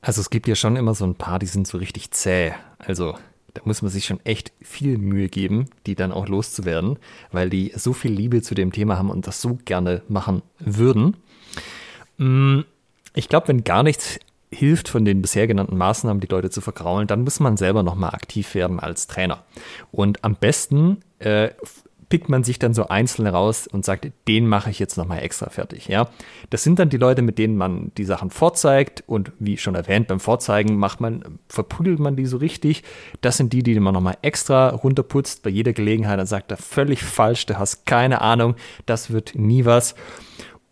Also 0.00 0.20
es 0.20 0.30
gibt 0.30 0.48
ja 0.48 0.54
schon 0.54 0.76
immer 0.76 0.94
so 0.94 1.04
ein 1.04 1.14
paar, 1.14 1.38
die 1.38 1.46
sind 1.46 1.66
so 1.66 1.78
richtig 1.78 2.10
zäh. 2.10 2.54
Also 2.78 3.14
da 3.54 3.62
muss 3.64 3.82
man 3.82 3.90
sich 3.90 4.06
schon 4.06 4.20
echt 4.24 4.52
viel 4.60 4.98
Mühe 4.98 5.28
geben, 5.28 5.66
die 5.86 5.94
dann 5.94 6.12
auch 6.12 6.28
loszuwerden, 6.28 6.98
weil 7.30 7.50
die 7.50 7.72
so 7.76 7.92
viel 7.92 8.12
Liebe 8.12 8.42
zu 8.42 8.54
dem 8.54 8.72
Thema 8.72 8.98
haben 8.98 9.10
und 9.10 9.26
das 9.26 9.40
so 9.40 9.58
gerne 9.64 10.02
machen 10.08 10.42
würden. 10.58 11.16
Mm, 12.18 12.60
ich 13.14 13.28
glaube, 13.28 13.48
wenn 13.48 13.64
gar 13.64 13.82
nichts 13.82 14.18
hilft 14.50 14.88
von 14.88 15.04
den 15.04 15.22
bisher 15.22 15.46
genannten 15.46 15.76
Maßnahmen, 15.76 16.20
die 16.20 16.26
Leute 16.26 16.50
zu 16.50 16.60
vergraulen, 16.60 17.06
dann 17.06 17.24
muss 17.24 17.40
man 17.40 17.56
selber 17.56 17.82
nochmal 17.82 18.10
aktiv 18.10 18.54
werden 18.54 18.80
als 18.80 19.06
Trainer. 19.06 19.44
Und 19.90 20.24
am 20.24 20.34
besten 20.34 20.98
äh, 21.18 21.50
pickt 22.12 22.28
man 22.28 22.44
sich 22.44 22.58
dann 22.58 22.74
so 22.74 22.88
einzeln 22.88 23.26
raus 23.26 23.66
und 23.66 23.86
sagt, 23.86 24.06
den 24.28 24.46
mache 24.46 24.68
ich 24.68 24.78
jetzt 24.78 24.98
nochmal 24.98 25.22
extra 25.22 25.48
fertig. 25.48 25.88
Ja, 25.88 26.10
das 26.50 26.62
sind 26.62 26.78
dann 26.78 26.90
die 26.90 26.98
Leute, 26.98 27.22
mit 27.22 27.38
denen 27.38 27.56
man 27.56 27.90
die 27.96 28.04
Sachen 28.04 28.28
vorzeigt 28.28 29.02
und 29.06 29.32
wie 29.38 29.56
schon 29.56 29.74
erwähnt, 29.74 30.08
beim 30.08 30.20
Vorzeigen 30.20 30.76
macht 30.76 31.00
man, 31.00 31.38
verprügelt 31.48 32.00
man 32.00 32.14
die 32.14 32.26
so 32.26 32.36
richtig. 32.36 32.82
Das 33.22 33.38
sind 33.38 33.54
die, 33.54 33.62
die 33.62 33.80
man 33.80 33.94
nochmal 33.94 34.18
extra 34.20 34.68
runterputzt 34.68 35.42
bei 35.42 35.48
jeder 35.48 35.72
Gelegenheit 35.72 36.20
und 36.20 36.26
sagt, 36.26 36.50
da 36.50 36.56
völlig 36.56 37.02
falsch, 37.02 37.46
du 37.46 37.58
hast 37.58 37.86
keine 37.86 38.20
Ahnung, 38.20 38.56
das 38.84 39.10
wird 39.10 39.34
nie 39.34 39.64
was. 39.64 39.94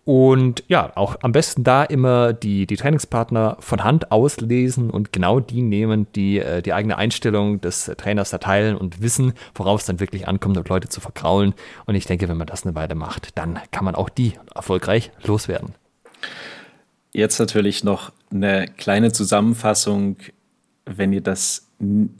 Und 0.05 0.65
ja, 0.67 0.93
auch 0.97 1.17
am 1.23 1.33
besten 1.33 1.63
da 1.63 1.85
immer 1.85 2.33
die, 2.33 2.67
die 2.67 2.77
Trainingspartner 2.77 3.59
von 3.61 3.85
Hand 3.85 4.11
auslesen 4.11 4.91
und 4.91 5.13
genau 5.13 5.41
die 5.41 5.61
nehmen, 5.63 6.07
die 6.15 6.39
äh, 6.39 6.63
die 6.63 6.73
eigene 6.73 6.97
Einstellung 6.97 7.61
des 7.61 7.85
Trainers 7.99 8.33
erteilen 8.33 8.77
und 8.77 9.03
wissen, 9.03 9.35
worauf 9.55 9.81
es 9.81 9.87
dann 9.87 10.01
wirklich 10.01 10.27
ankommt, 10.27 10.57
um 10.57 10.65
Leute 10.65 10.89
zu 10.89 11.01
verkraulen. 11.01 11.55
Und 11.85 11.95
ich 11.95 12.07
denke, 12.07 12.29
wenn 12.29 12.39
man 12.39 12.47
das 12.47 12.65
eine 12.65 12.75
Weile 12.75 12.95
macht, 12.95 13.37
dann 13.37 13.59
kann 13.73 13.85
man 13.85 13.95
auch 13.95 14.09
die 14.09 14.33
erfolgreich 14.55 15.11
loswerden. 15.23 15.75
Jetzt 17.13 17.39
natürlich 17.39 17.85
noch 17.85 18.13
eine 18.33 18.67
kleine 18.69 19.13
Zusammenfassung, 19.13 20.17
wenn 20.87 21.13
ihr 21.13 21.21
das, 21.21 21.69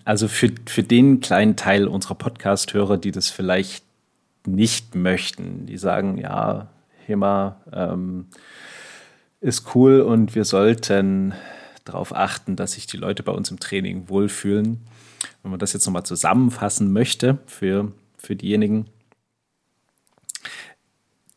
also 0.05 0.29
für, 0.29 0.51
für 0.67 0.83
den 0.83 1.21
kleinen 1.21 1.57
Teil 1.57 1.89
unserer 1.89 2.15
Podcast-Hörer, 2.15 2.99
die 2.99 3.13
das 3.13 3.31
vielleicht 3.31 3.85
nicht 4.47 4.95
möchten, 4.95 5.67
die 5.67 5.79
sagen, 5.79 6.19
ja, 6.19 6.69
HEMA 7.11 7.61
ähm, 7.73 8.27
ist 9.41 9.75
cool 9.75 10.01
und 10.01 10.35
wir 10.35 10.45
sollten 10.45 11.35
darauf 11.85 12.15
achten, 12.15 12.57
dass 12.57 12.73
sich 12.73 12.87
die 12.87 12.97
Leute 12.97 13.23
bei 13.23 13.33
uns 13.33 13.51
im 13.51 13.59
Training 13.59 14.09
wohlfühlen. 14.09 14.81
Wenn 15.43 15.51
man 15.51 15.61
das 15.61 15.73
jetzt 15.73 15.87
nochmal 15.87 16.05
zusammenfassen 16.05 16.93
möchte 16.93 17.39
für, 17.47 17.93
für 18.17 18.37
diejenigen, 18.37 18.87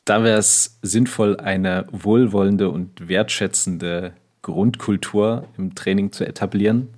da 0.05 0.23
wäre 0.23 0.37
es 0.37 0.79
sinnvoll, 0.81 1.37
eine 1.37 1.87
wohlwollende 1.91 2.69
und 2.69 3.07
wertschätzende 3.07 4.13
Grundkultur 4.41 5.47
im 5.57 5.75
Training 5.75 6.11
zu 6.11 6.27
etablieren. 6.27 6.89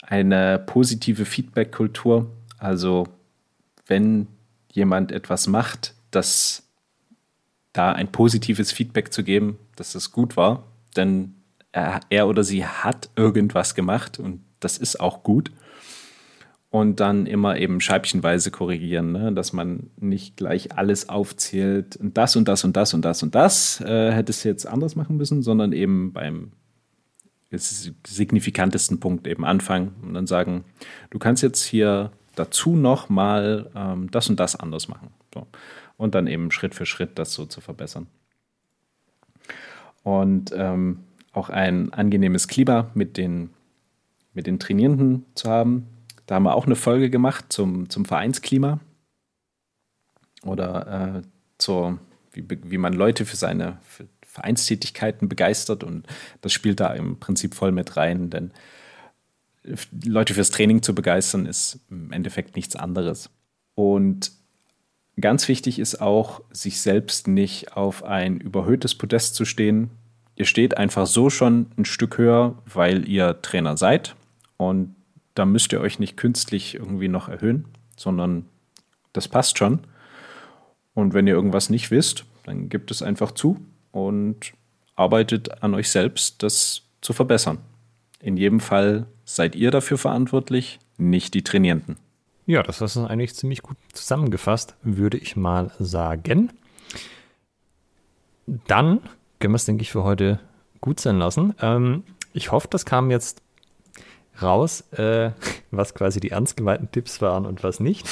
Eine 0.00 0.58
positive 0.58 1.26
Feedback-Kultur, 1.26 2.30
also 2.58 3.06
wenn 3.86 4.28
jemand 4.72 5.12
etwas 5.12 5.46
macht, 5.46 5.94
das 6.10 6.65
da 7.76 7.92
ein 7.92 8.10
positives 8.10 8.72
Feedback 8.72 9.12
zu 9.12 9.22
geben, 9.22 9.58
dass 9.76 9.92
das 9.92 10.12
gut 10.12 10.36
war, 10.36 10.64
denn 10.96 11.34
er, 11.72 12.00
er 12.08 12.28
oder 12.28 12.42
sie 12.42 12.64
hat 12.64 13.10
irgendwas 13.16 13.74
gemacht 13.74 14.18
und 14.18 14.40
das 14.60 14.78
ist 14.78 15.00
auch 15.00 15.22
gut. 15.22 15.52
Und 16.70 17.00
dann 17.00 17.26
immer 17.26 17.56
eben 17.56 17.80
scheibchenweise 17.80 18.50
korrigieren, 18.50 19.12
ne? 19.12 19.32
dass 19.32 19.52
man 19.52 19.90
nicht 19.96 20.36
gleich 20.36 20.76
alles 20.76 21.08
aufzählt 21.08 21.96
und 21.96 22.18
das 22.18 22.36
und 22.36 22.48
das 22.48 22.64
und 22.64 22.76
das 22.76 22.92
und 22.92 23.04
das 23.04 23.22
und 23.22 23.34
das 23.34 23.80
äh, 23.80 24.12
hätte 24.12 24.30
es 24.30 24.42
jetzt 24.42 24.66
anders 24.66 24.96
machen 24.96 25.16
müssen, 25.16 25.42
sondern 25.42 25.72
eben 25.72 26.12
beim 26.12 26.52
signifikantesten 27.50 29.00
Punkt 29.00 29.26
eben 29.26 29.44
anfangen 29.44 29.94
und 30.02 30.12
dann 30.12 30.26
sagen, 30.26 30.64
du 31.10 31.18
kannst 31.18 31.42
jetzt 31.42 31.62
hier 31.62 32.10
dazu 32.34 32.76
noch 32.76 33.08
mal 33.08 33.70
ähm, 33.74 34.10
das 34.10 34.28
und 34.28 34.40
das 34.40 34.56
anders 34.56 34.88
machen. 34.88 35.10
So 35.32 35.46
und 35.96 36.14
dann 36.14 36.26
eben 36.26 36.50
Schritt 36.50 36.74
für 36.74 36.86
Schritt 36.86 37.18
das 37.18 37.32
so 37.32 37.46
zu 37.46 37.60
verbessern. 37.60 38.06
Und 40.02 40.52
ähm, 40.56 41.00
auch 41.32 41.50
ein 41.50 41.92
angenehmes 41.92 42.48
Klima 42.48 42.90
mit 42.94 43.16
den, 43.16 43.50
mit 44.32 44.46
den 44.46 44.58
Trainierenden 44.58 45.26
zu 45.34 45.50
haben. 45.50 45.86
Da 46.26 46.36
haben 46.36 46.44
wir 46.44 46.54
auch 46.54 46.66
eine 46.66 46.76
Folge 46.76 47.10
gemacht 47.10 47.46
zum, 47.48 47.90
zum 47.90 48.04
Vereinsklima 48.04 48.80
oder 50.42 51.16
äh, 51.16 51.22
zur, 51.58 51.98
wie, 52.32 52.44
wie 52.48 52.78
man 52.78 52.92
Leute 52.92 53.26
für 53.26 53.36
seine 53.36 53.78
für 53.82 54.06
Vereinstätigkeiten 54.36 55.30
begeistert 55.30 55.82
und 55.82 56.06
das 56.42 56.52
spielt 56.52 56.78
da 56.78 56.92
im 56.92 57.18
Prinzip 57.18 57.54
voll 57.54 57.72
mit 57.72 57.96
rein, 57.96 58.28
denn 58.28 58.50
Leute 60.04 60.34
fürs 60.34 60.50
Training 60.50 60.82
zu 60.82 60.94
begeistern 60.94 61.46
ist 61.46 61.80
im 61.88 62.12
Endeffekt 62.12 62.54
nichts 62.54 62.76
anderes. 62.76 63.30
Und 63.74 64.32
Ganz 65.18 65.48
wichtig 65.48 65.78
ist 65.78 66.00
auch, 66.00 66.42
sich 66.50 66.80
selbst 66.80 67.26
nicht 67.26 67.74
auf 67.74 68.04
ein 68.04 68.38
überhöhtes 68.38 68.94
Podest 68.94 69.34
zu 69.34 69.46
stehen. 69.46 69.90
Ihr 70.34 70.44
steht 70.44 70.76
einfach 70.76 71.06
so 71.06 71.30
schon 71.30 71.66
ein 71.78 71.86
Stück 71.86 72.18
höher, 72.18 72.58
weil 72.66 73.08
ihr 73.08 73.40
Trainer 73.40 73.78
seid. 73.78 74.14
Und 74.58 74.94
da 75.34 75.46
müsst 75.46 75.72
ihr 75.72 75.80
euch 75.80 75.98
nicht 75.98 76.18
künstlich 76.18 76.74
irgendwie 76.74 77.08
noch 77.08 77.28
erhöhen, 77.28 77.64
sondern 77.96 78.44
das 79.14 79.28
passt 79.28 79.56
schon. 79.56 79.80
Und 80.92 81.14
wenn 81.14 81.26
ihr 81.26 81.34
irgendwas 81.34 81.70
nicht 81.70 81.90
wisst, 81.90 82.24
dann 82.44 82.68
gebt 82.68 82.90
es 82.90 83.02
einfach 83.02 83.32
zu 83.32 83.58
und 83.92 84.52
arbeitet 84.96 85.62
an 85.62 85.74
euch 85.74 85.90
selbst, 85.90 86.42
das 86.42 86.82
zu 87.00 87.14
verbessern. 87.14 87.58
In 88.20 88.36
jedem 88.36 88.60
Fall 88.60 89.06
seid 89.24 89.54
ihr 89.54 89.70
dafür 89.70 89.98
verantwortlich, 89.98 90.78
nicht 90.98 91.34
die 91.34 91.42
Trainierenden. 91.42 91.96
Ja, 92.46 92.62
das 92.62 92.80
ist 92.80 92.96
eigentlich 92.96 93.34
ziemlich 93.34 93.62
gut 93.62 93.76
zusammengefasst, 93.92 94.76
würde 94.82 95.18
ich 95.18 95.34
mal 95.34 95.72
sagen. 95.80 96.52
Dann 98.46 99.00
können 99.40 99.52
wir 99.52 99.56
es, 99.56 99.64
denke 99.64 99.82
ich, 99.82 99.90
für 99.90 100.04
heute 100.04 100.38
gut 100.80 101.00
sein 101.00 101.18
lassen. 101.18 101.54
Ähm, 101.60 102.04
ich 102.32 102.52
hoffe, 102.52 102.68
das 102.70 102.86
kam 102.86 103.10
jetzt 103.10 103.42
raus, 104.40 104.82
äh, 104.92 105.32
was 105.72 105.94
quasi 105.94 106.20
die 106.20 106.30
ernst 106.30 106.56
gemeinten 106.56 106.90
Tipps 106.92 107.20
waren 107.20 107.46
und 107.46 107.64
was 107.64 107.80
nicht. 107.80 108.06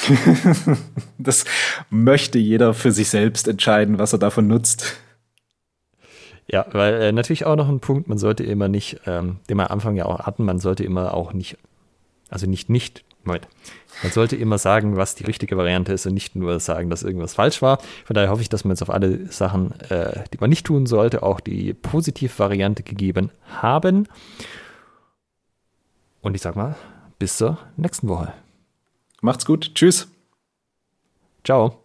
das 1.17 1.45
möchte 1.89 2.37
jeder 2.37 2.73
für 2.73 2.91
sich 2.91 3.09
selbst 3.09 3.47
entscheiden, 3.47 3.99
was 3.99 4.11
er 4.11 4.19
davon 4.19 4.47
nutzt. 4.47 4.97
Ja, 6.47 6.65
weil 6.73 6.95
äh, 6.95 7.11
natürlich 7.11 7.45
auch 7.45 7.55
noch 7.55 7.69
ein 7.69 7.79
Punkt, 7.79 8.07
man 8.07 8.17
sollte 8.17 8.43
immer 8.43 8.67
nicht, 8.67 9.01
ähm, 9.05 9.37
den 9.49 9.57
wir 9.57 9.69
am 9.69 9.75
Anfang 9.75 9.95
ja 9.95 10.05
auch 10.05 10.19
hatten, 10.19 10.43
man 10.43 10.59
sollte 10.59 10.83
immer 10.83 11.13
auch 11.13 11.33
nicht, 11.33 11.57
also 12.29 12.47
nicht 12.47 12.69
nicht, 12.69 13.03
Moment, 13.25 13.47
man 14.03 14.11
sollte 14.11 14.35
immer 14.35 14.57
sagen, 14.57 14.97
was 14.97 15.15
die 15.15 15.23
richtige 15.23 15.57
Variante 15.57 15.93
ist 15.93 16.05
und 16.05 16.13
nicht 16.13 16.35
nur 16.35 16.59
sagen, 16.59 16.89
dass 16.89 17.03
irgendwas 17.03 17.33
falsch 17.33 17.61
war. 17.61 17.79
Von 18.05 18.13
daher 18.13 18.29
hoffe 18.29 18.41
ich, 18.41 18.49
dass 18.49 18.63
wir 18.63 18.69
jetzt 18.69 18.83
auf 18.83 18.89
alle 18.89 19.31
Sachen, 19.31 19.79
äh, 19.89 20.23
die 20.31 20.37
man 20.39 20.49
nicht 20.49 20.65
tun 20.65 20.85
sollte, 20.85 21.23
auch 21.23 21.39
die 21.39 21.73
Positivvariante 21.73 22.83
gegeben 22.83 23.31
haben. 23.47 24.07
Und 26.21 26.35
ich 26.35 26.41
sag 26.41 26.55
mal, 26.55 26.75
bis 27.19 27.37
zur 27.37 27.57
nächsten 27.77 28.07
Woche. 28.07 28.33
Macht's 29.21 29.45
gut. 29.45 29.73
Tschüss. 29.73 30.07
Ciao. 31.43 31.81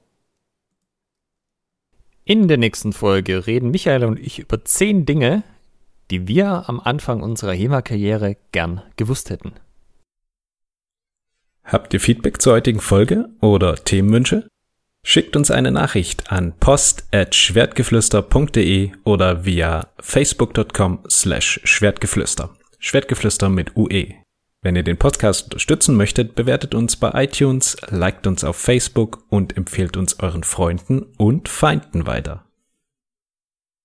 In 2.24 2.48
der 2.48 2.58
nächsten 2.58 2.92
Folge 2.92 3.46
reden 3.46 3.70
Michael 3.70 4.04
und 4.04 4.18
ich 4.18 4.38
über 4.38 4.64
zehn 4.64 5.06
Dinge, 5.06 5.42
die 6.10 6.28
wir 6.28 6.68
am 6.68 6.80
Anfang 6.80 7.22
unserer 7.22 7.52
HEMA-Karriere 7.52 8.36
gern 8.52 8.82
gewusst 8.96 9.30
hätten. 9.30 9.52
Habt 11.70 11.94
ihr 11.94 12.00
Feedback 12.00 12.42
zur 12.42 12.54
heutigen 12.54 12.80
Folge 12.80 13.28
oder 13.40 13.76
Themenwünsche? 13.76 14.48
Schickt 15.06 15.36
uns 15.36 15.52
eine 15.52 15.70
Nachricht 15.70 16.32
an 16.32 16.52
post@schwertgeflüster.de 16.58 18.90
oder 19.04 19.44
via 19.44 19.86
facebook.com 20.00 21.04
slash 21.08 21.60
schwertgeflüster. 21.62 22.50
Schwertgeflüster 22.80 23.48
mit 23.48 23.76
UE. 23.76 24.14
Wenn 24.62 24.74
ihr 24.74 24.82
den 24.82 24.96
Podcast 24.96 25.44
unterstützen 25.44 25.96
möchtet, 25.96 26.34
bewertet 26.34 26.74
uns 26.74 26.96
bei 26.96 27.24
iTunes, 27.24 27.76
liked 27.88 28.26
uns 28.26 28.42
auf 28.42 28.56
Facebook 28.56 29.22
und 29.28 29.56
empfehlt 29.56 29.96
uns 29.96 30.18
euren 30.18 30.42
Freunden 30.42 31.02
und 31.18 31.48
Feinden 31.48 32.08
weiter. 32.08 32.49